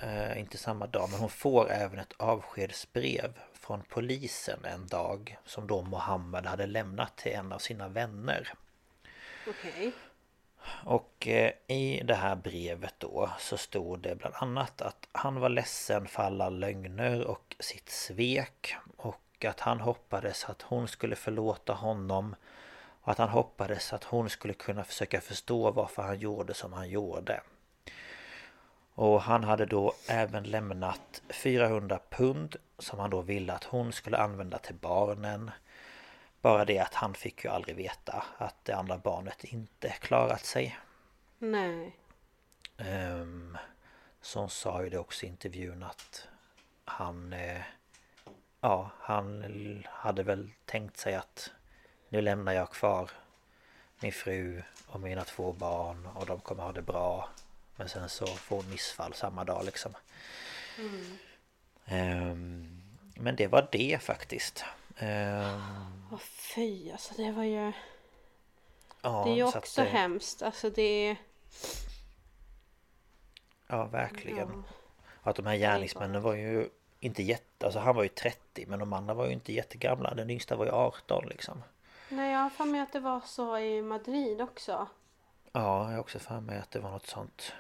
[0.03, 5.67] eh, inte samma dag, men hon får även ett avskedsbrev från polisen en dag som
[5.67, 8.53] då Mohammed hade lämnat till en av sina vänner.
[9.47, 9.93] Okej.
[10.85, 15.49] Och eh, i det här brevet då så stod det bland annat att han var
[15.49, 21.73] ledsen för alla lögner och sitt svek och att han hoppades att hon skulle förlåta
[21.73, 22.37] honom
[23.03, 26.89] och att han hoppades att hon skulle kunna försöka förstå varför han gjorde som han
[26.89, 27.41] gjorde.
[28.95, 34.17] Och han hade då även lämnat 400 pund som han då ville att hon skulle
[34.17, 35.51] använda till barnen.
[36.41, 40.79] Bara det att han fick ju aldrig veta att det andra barnet inte klarat sig.
[41.39, 41.97] Nej.
[42.77, 43.59] Um,
[44.21, 46.29] så hon sa ju det också i intervjun att
[46.85, 47.33] han...
[47.33, 47.63] Eh,
[48.61, 51.51] ja, han hade väl tänkt sig att
[52.09, 53.11] nu lämnar jag kvar
[54.01, 57.29] min fru och mina två barn och de kommer ha det bra.
[57.77, 59.93] Men sen så får hon missfall samma dag liksom.
[60.79, 61.19] Mm.
[61.91, 62.83] Um,
[63.15, 64.65] men det var det faktiskt.
[65.01, 67.73] Um, Åh fy, alltså det var ju...
[69.03, 69.89] Ja, det är ju också det...
[69.89, 70.43] hemskt.
[70.43, 71.17] Alltså det...
[73.67, 74.65] Ja, verkligen.
[74.67, 75.31] Ja.
[75.31, 76.69] Att de här gärningsmännen var ju
[77.01, 77.67] inte jätte...
[77.67, 80.15] Alltså han var ju 30 men de andra var ju inte jättegamla.
[80.15, 81.63] Den yngsta var ju 18 liksom.
[82.09, 84.89] Nej, jag har för mig att det var så i Madrid också.
[85.53, 87.53] Ja, jag har också för mig att det var något sånt.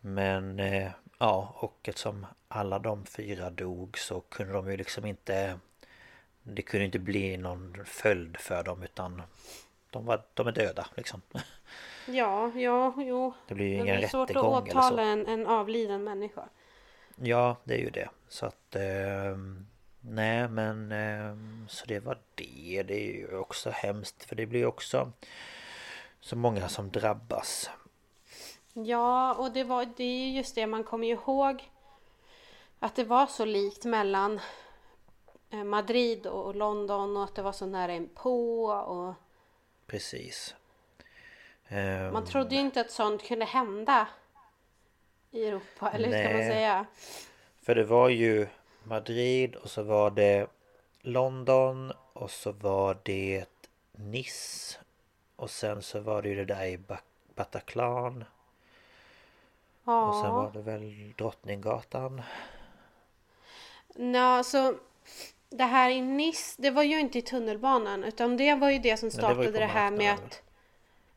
[0.00, 5.58] Men eh, ja, och eftersom alla de fyra dog så kunde de ju liksom inte...
[6.42, 9.22] Det kunde inte bli någon följd för dem utan
[9.90, 11.22] de, var, de är döda liksom.
[12.06, 13.34] Ja, ja, jo.
[13.48, 14.24] Det blir ju ingen rättegång eller så.
[14.26, 16.48] Det är svårt att åtala en, en avliden människa.
[17.16, 18.08] Ja, det är ju det.
[18.28, 18.76] Så att...
[18.76, 19.36] Eh,
[20.00, 20.92] nej, men...
[20.92, 21.36] Eh,
[21.68, 22.82] så det var det.
[22.82, 24.24] Det är ju också hemskt.
[24.24, 25.12] För det blir också
[26.20, 27.70] så många som drabbas.
[28.84, 31.70] Ja, och det, var, det är just det man kommer ihåg.
[32.78, 34.40] Att det var så likt mellan
[35.50, 39.14] eh, Madrid och London och att det var så nära inpå och...
[39.86, 40.54] Precis.
[42.12, 44.08] Man trodde ju inte att sånt kunde hända
[45.30, 46.86] i Europa, eller hur ska man säga?
[47.62, 48.46] För det var ju
[48.84, 50.46] Madrid och så var det
[51.00, 53.44] London och så var det
[53.92, 54.78] Nice
[55.36, 56.78] och sen så var det ju det där i
[57.34, 58.24] Bataclan.
[59.86, 60.08] Ja.
[60.08, 62.22] Och sen var det väl Drottninggatan.
[63.94, 64.74] Ja, så
[65.50, 68.96] det här i Nice, det var ju inte i tunnelbanan utan det var ju det
[68.96, 70.42] som startade det, det, här med att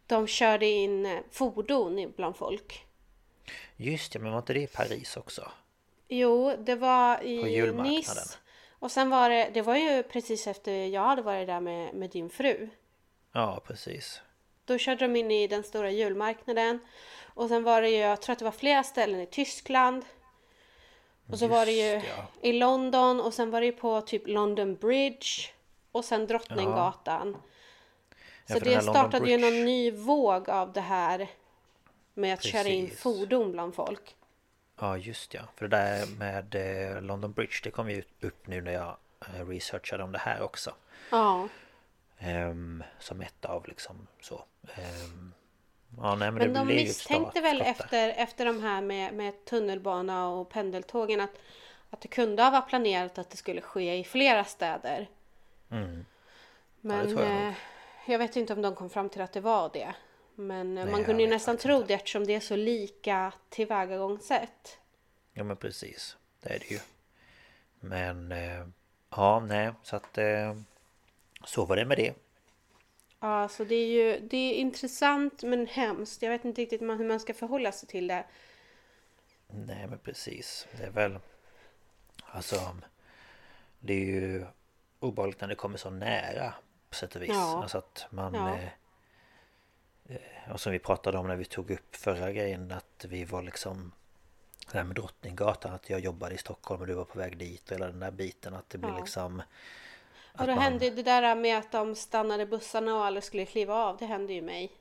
[0.07, 2.85] de körde in fordon bland folk.
[3.75, 5.51] Just det, men var inte det i Paris också?
[6.07, 8.37] Jo, det var i Nice.
[8.79, 12.09] Och sen var det, det var ju precis efter jag hade varit där med, med
[12.09, 12.69] din fru.
[13.31, 14.21] Ja, precis.
[14.65, 16.79] Då körde de in i den stora julmarknaden.
[17.39, 20.05] Och sen var det ju, jag tror att det var flera ställen i Tyskland.
[21.27, 22.27] Och så Just, var det ju ja.
[22.41, 25.27] i London och sen var det ju på typ London Bridge.
[25.91, 27.37] Och sen Drottninggatan.
[28.45, 28.53] Ja.
[28.53, 31.29] Så det startade ju någon ny våg av det här
[32.13, 32.51] med att Precis.
[32.51, 34.15] köra in fordon bland folk.
[34.79, 38.61] Ja just ja, för det där med eh, London Bridge det kom ju upp nu
[38.61, 40.73] när jag eh, researchade om det här också.
[41.11, 41.47] Ja.
[42.25, 44.43] Um, som ett av liksom så.
[44.61, 45.33] Um,
[45.97, 50.49] ja, nej, men, men de misstänkte väl efter, efter de här med, med tunnelbana och
[50.49, 51.39] pendeltågen att,
[51.89, 55.09] att det kunde ha varit planerat att det skulle ske i flera städer.
[55.71, 56.05] Mm.
[56.81, 57.53] Men ja, jag, eh,
[58.07, 59.93] jag vet inte om de kom fram till att det var det.
[60.35, 64.77] Men Nej, man kunde ju nästan tro det eftersom det är så lika tillvägagångssätt.
[65.33, 66.17] Ja men precis.
[66.41, 66.79] Det är det ju.
[67.79, 68.67] Men eh,
[69.09, 70.55] ja, nej, så att eh,
[71.45, 72.13] så var det med det.
[73.19, 76.21] Ja, så det är ju det är intressant men hemskt.
[76.21, 78.25] Jag vet inte riktigt hur man ska förhålla sig till det.
[79.47, 80.67] Nej men precis.
[80.77, 81.19] Det är väl
[82.25, 82.77] Alltså
[83.79, 84.45] Det är ju
[84.99, 86.53] obehagligt när det kommer så nära
[86.89, 87.29] på sätt och vis.
[87.29, 87.61] Ja.
[87.61, 88.57] Alltså att man ja.
[88.57, 88.69] eh,
[90.09, 93.43] Eh, och som vi pratade om när vi tog upp förra grejen att vi var
[93.43, 93.91] liksom
[94.71, 97.71] Det här med Drottninggatan att jag jobbade i Stockholm och du var på väg dit
[97.71, 98.99] och hela den där biten att det blir ja.
[98.99, 99.41] liksom
[100.37, 100.63] Och då man...
[100.63, 104.33] hände det där med att de stannade bussarna och alla skulle kliva av, det hände
[104.33, 104.71] ju mig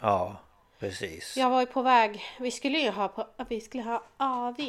[0.00, 0.36] Ja,
[0.78, 4.60] precis Jag var ju på väg, vi skulle ju ha, på, vi skulle ha AV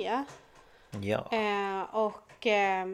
[1.02, 2.88] Ja eh, Och eh,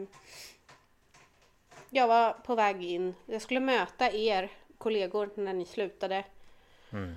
[1.90, 6.24] Jag var på väg in, jag skulle möta er kollegor när ni slutade
[6.92, 7.14] Mm.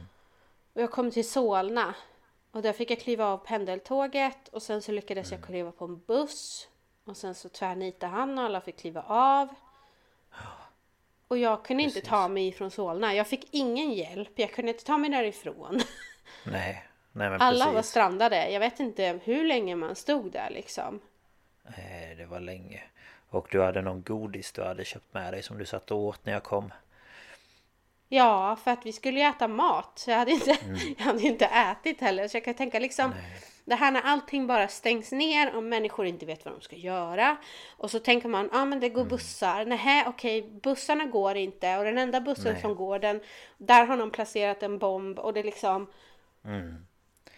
[0.74, 1.96] Och jag kom till Solna.
[2.52, 5.40] Och där fick jag kliva av pendeltåget och sen så lyckades mm.
[5.40, 6.68] jag kliva på en buss.
[7.04, 9.48] Och sen så tvärnitade han och alla fick kliva av.
[11.34, 11.98] Och jag kunde Precis.
[11.98, 13.16] inte ta mig från Solna.
[13.16, 14.30] Jag fick ingen hjälp.
[14.36, 15.82] Jag kunde inte ta mig därifrån.
[16.46, 17.76] Nej, nej men Alla precis.
[17.76, 18.50] var strandade.
[18.50, 21.00] Jag vet inte hur länge man stod där liksom.
[21.78, 22.84] Nej, det var länge.
[23.30, 26.26] Och du hade någon godis du hade köpt med dig som du satt och åt
[26.26, 26.74] när jag kom.
[28.16, 29.92] Ja, för att vi skulle ju äta mat.
[29.96, 30.78] Så jag hade inte, mm.
[30.98, 32.28] jag hade inte ätit heller.
[32.28, 33.40] Så jag kan tänka liksom Nej.
[33.66, 37.38] Det här när allting bara stängs ner och människor inte vet vad de ska göra.
[37.78, 39.10] Och så tänker man, ja ah, men det går mm.
[39.10, 39.66] bussar.
[39.66, 41.78] Nej, okej, okay, bussarna går inte.
[41.78, 42.62] Och den enda bussen Nej.
[42.62, 43.22] som går, den,
[43.58, 45.20] där har någon placerat en bomb.
[45.20, 45.88] Och det liksom...
[46.46, 46.86] Mm.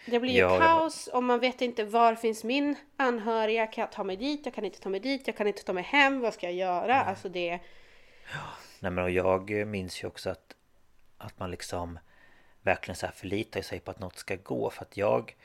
[0.06, 3.66] Det blir ju Ja, kaos och man vet inte var finns min anhöriga?
[3.66, 4.40] Kan jag ta mig dit?
[4.44, 5.26] Jag kan inte ta mig dit.
[5.26, 6.20] Jag kan inte ta mig hem.
[6.20, 7.02] Vad ska jag göra?
[7.02, 7.58] Alltså det...
[8.80, 10.55] Nej men och jag minns ju också att
[11.18, 11.98] Att man liksom
[12.62, 15.36] Verkligen så här förlitar sig på att något ska gå för att jag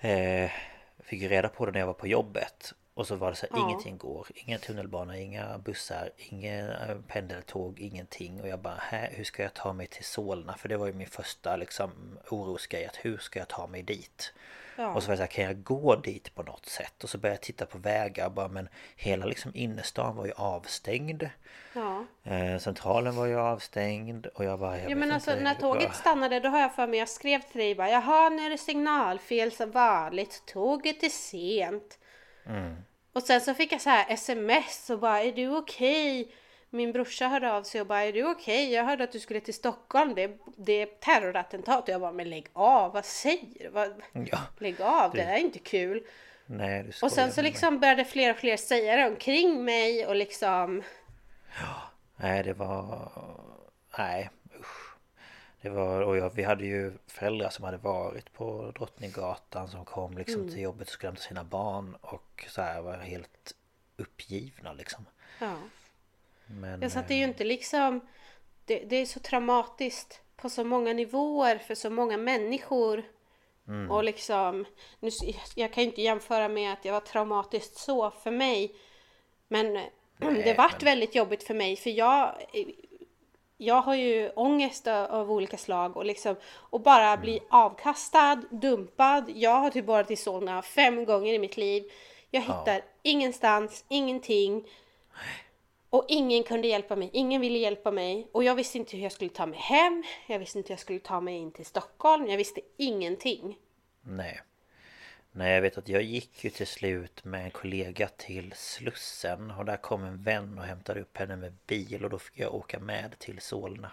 [0.00, 0.50] eh,
[0.98, 3.58] Fick reda på det när jag var på jobbet Och så var det så här,
[3.58, 3.68] Ja.
[3.68, 9.24] ingenting går Ingen tunnelbana, inga bussar, ingen eh, pendeltåg, ingenting Och jag bara, Hä, hur
[9.24, 10.56] ska jag ta mig till Solna?
[10.56, 14.32] För det var ju min första liksom orosgrej att hur ska jag ta mig dit?
[14.76, 14.94] Ja.
[14.94, 17.04] Och så var jag så här, kan jag gå dit på något sätt?
[17.04, 21.28] Och så började jag titta på vägar bara, men hela liksom innerstan var ju avstängd
[21.72, 22.04] Ja.
[22.24, 24.80] Eh, centralen var ju avstängd och jag bara...
[24.80, 27.40] Jag Ja men alltså när tåget vad- stannade då har jag för mig jag skrev
[27.40, 30.42] till dig bara Jaha nu är det signalfel som vanligt.
[30.46, 31.98] Tåget är sent.
[32.46, 32.76] Mm.
[33.12, 36.32] Och sen så fick jag så här sms och bara är du okej?
[36.76, 38.72] Min brorsa hörde av sig och bara är du okej?
[38.72, 40.14] Jag hörde att du skulle till Stockholm.
[40.14, 41.82] Det, är- det är terrorattentat.
[41.82, 42.92] Och jag bara men lägg av.
[42.92, 43.68] Vad säger du?
[43.68, 45.12] Vad, Ja, lägg av.
[45.12, 46.06] Det där är inte kul.
[46.46, 47.50] nej Och sen så mig.
[47.50, 50.82] liksom började fler och fler säga det omkring mig och liksom
[52.16, 53.12] Nej det var...
[53.98, 54.30] Nej
[54.60, 54.96] usch.
[55.60, 56.00] Det var...
[56.02, 60.52] Och jag, vi hade ju föräldrar som hade varit på Drottninggatan som kom liksom Mm.
[60.52, 63.54] till jobbet och skulle hämta sina barn och så här var helt
[63.96, 65.06] uppgivna liksom.
[65.40, 65.54] ja.
[66.46, 66.82] Men...
[66.82, 68.00] Ja, så att det är eh, ju inte liksom
[68.64, 73.02] det, det är så traumatiskt på så många nivåer för så många människor.
[73.68, 73.90] Mm.
[73.90, 74.64] Och liksom,
[75.00, 75.10] nu,
[75.54, 78.74] jag kan ju inte jämföra med att det var traumatiskt så för mig.
[79.48, 79.80] Men
[80.18, 82.34] det vart väldigt jobbigt för mig för jag
[83.58, 89.30] jag har ju ångest av, av olika slag och liksom och bara bli avkastad, dumpad.
[89.34, 91.92] Jag har typ varit i Solna fem gånger i mitt liv.
[92.30, 94.68] Jag hittar ingenstans, ingenting.
[95.96, 98.28] Och ingen kunde hjälpa mig, ingen ville hjälpa mig.
[98.32, 100.80] Och jag visste inte hur jag skulle ta mig hem, jag visste inte hur jag
[100.80, 103.58] skulle ta mig in till Stockholm, jag visste ingenting.
[104.02, 104.40] Nej.
[105.32, 109.64] Nej jag vet att jag gick ju till slut med en kollega till Slussen och
[109.64, 112.78] där kom en vän och hämtade upp henne med bil och då fick jag åka
[112.78, 113.90] med till Solna.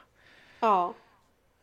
[0.60, 0.94] Ja,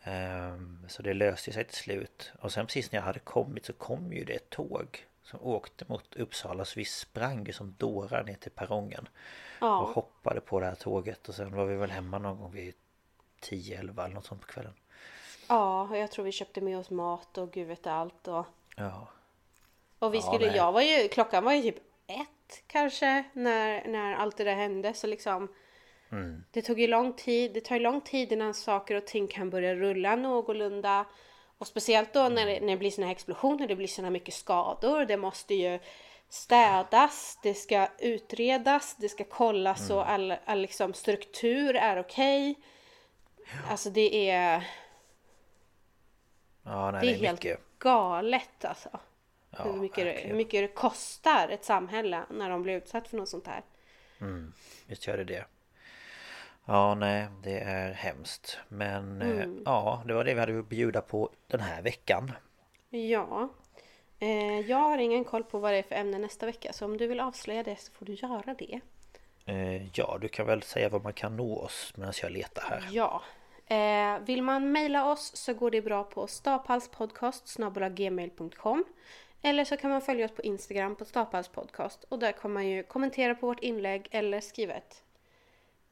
[0.04, 2.32] Ehm, Så det löste sig till slut.
[2.40, 5.84] Och sen precis när jag hade kommit så kom ju det ett tåg som åkte
[5.88, 9.08] mot Uppsala så vi sprang som dårar ner till perrongen.
[9.58, 12.52] Och ja, hoppade på det här tåget och sen var vi väl hemma någon gång
[12.52, 12.74] vid
[13.42, 14.74] 10-11 eller något sånt på kvällen.
[15.48, 18.46] ja, och jag tror vi köpte med oss mat och gud vet allt och...
[18.76, 19.08] Ja.
[19.98, 20.56] Och vi Ja, skulle, nej.
[20.56, 24.94] jag var ju, klockan var ju typ ett kanske när, när allt det där hände
[24.94, 25.48] så liksom
[26.12, 26.44] Mm.
[26.50, 29.50] Det tog ju lång tid, det tar ju lång tid innan saker och ting kan
[29.50, 31.04] börja rulla någorlunda
[31.60, 34.34] Och speciellt då när det, när det blir såna här explosioner, det blir såna mycket
[34.34, 35.78] skador, det måste ju
[36.28, 42.54] städas, det ska utredas, det ska kollas så all, all liksom struktur är okej
[43.68, 44.68] Alltså det är,
[46.62, 47.60] Ja, nej, det är det är helt mycket.
[47.78, 48.88] galet alltså
[49.50, 53.16] Ja, hur, mycket det, hur mycket det kostar ett samhälle när de blir utsatt för
[53.16, 53.62] något sånt här.
[54.86, 55.44] Visst gör det det.
[56.64, 58.58] Ja, nej, det är hemskt.
[58.68, 62.32] Men eh, ja, det var det vi hade att bjuda på den här veckan.
[62.90, 63.48] Ja.
[64.18, 66.96] Eh, jag har ingen koll på vad det är för ämne nästa vecka så om
[66.96, 68.80] du vill avslöja det så får du göra det.
[69.46, 72.88] Eh, ja, du kan väl säga var man kan nå oss medan jag letar här.
[72.90, 73.22] Ja.
[73.66, 77.56] Eh, vill man mejla oss så går det bra på staphalspodcast
[77.90, 78.84] gmail.com
[79.42, 82.82] Eller så kan man följa oss på Instagram på staphalspodcast och där kan man ju
[82.82, 85.02] kommentera på vårt inlägg eller skriva ett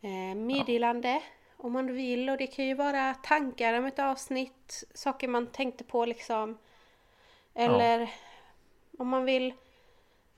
[0.00, 1.22] eh, meddelande
[1.56, 5.84] om man vill och det kan ju vara tankar om ett avsnitt, saker man tänkte
[5.84, 6.58] på liksom.
[7.54, 8.10] Eller
[8.98, 9.54] om man vill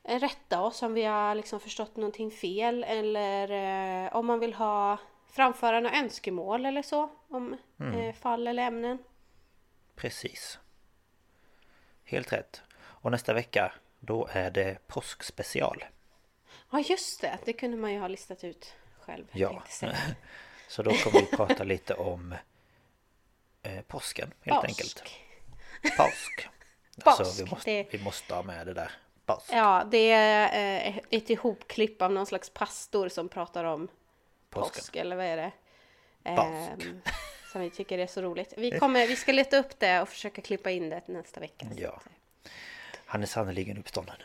[0.03, 3.51] rätta oss om vi har liksom förstått någonting fel eller
[4.05, 7.57] eh, om man vill ha framföra några önskemål eller så om
[7.95, 8.99] eh, fall eller ämnen.
[9.97, 10.59] Precis.
[12.05, 12.63] Helt rätt.
[12.73, 15.85] Och nästa vecka, då är det påskspecial.
[16.71, 18.75] Ja just det, det kunde man ju ha listat ut
[19.11, 19.27] själv.
[19.33, 19.63] Ja.
[20.69, 22.35] Så då kommer vi prata lite om
[23.63, 24.69] eh, påsken, helt Påsk.
[24.69, 25.05] enkelt.
[25.97, 26.49] Påsk.
[27.05, 28.93] Alltså, vi Påsk, måste, det- vi måste ha med det där.
[29.27, 29.49] Påsk.
[29.53, 33.89] Ja, det är eh, ett ihopklipp av någon slags pastor som pratar om
[34.51, 34.71] Påsken.
[34.81, 35.53] påsk eller vad är det?
[36.23, 36.85] Påsk.
[36.87, 37.01] Ehm,
[37.53, 38.55] som vi tycker är så roligt.
[38.57, 41.67] Vi, kommer, vi ska leta upp det och försöka klippa in det nästa vecka.
[41.77, 41.89] Ja.
[42.45, 42.51] eh,
[43.07, 44.17] Han är sannerligen uppstånden.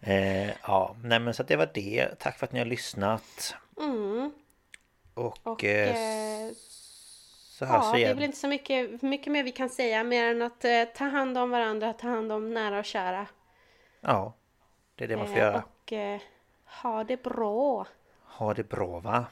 [0.00, 2.08] Eh, ja, nej men så att det var det.
[2.18, 3.54] Tack för att ni har lyssnat.
[3.80, 4.32] Mm.
[5.14, 6.52] Och, Och eh, eh,
[7.58, 8.16] så hörs ja, vi det är igen.
[8.16, 11.38] väl inte så mycket, mycket mer vi kan säga mer än att eh, ta hand
[11.38, 13.26] om varandra, ta hand om nära och kära.
[14.00, 14.34] Ja,
[14.94, 15.62] det är det man får Eh, göra.
[15.84, 16.20] och eh,
[16.82, 17.86] ha det bra.
[18.24, 19.26] Ha det bra va?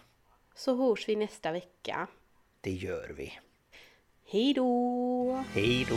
[0.54, 2.06] Så hörs vi nästa vecka.
[2.60, 3.32] Det gör vi.
[4.28, 5.44] Hej då!
[5.54, 5.96] Hej då!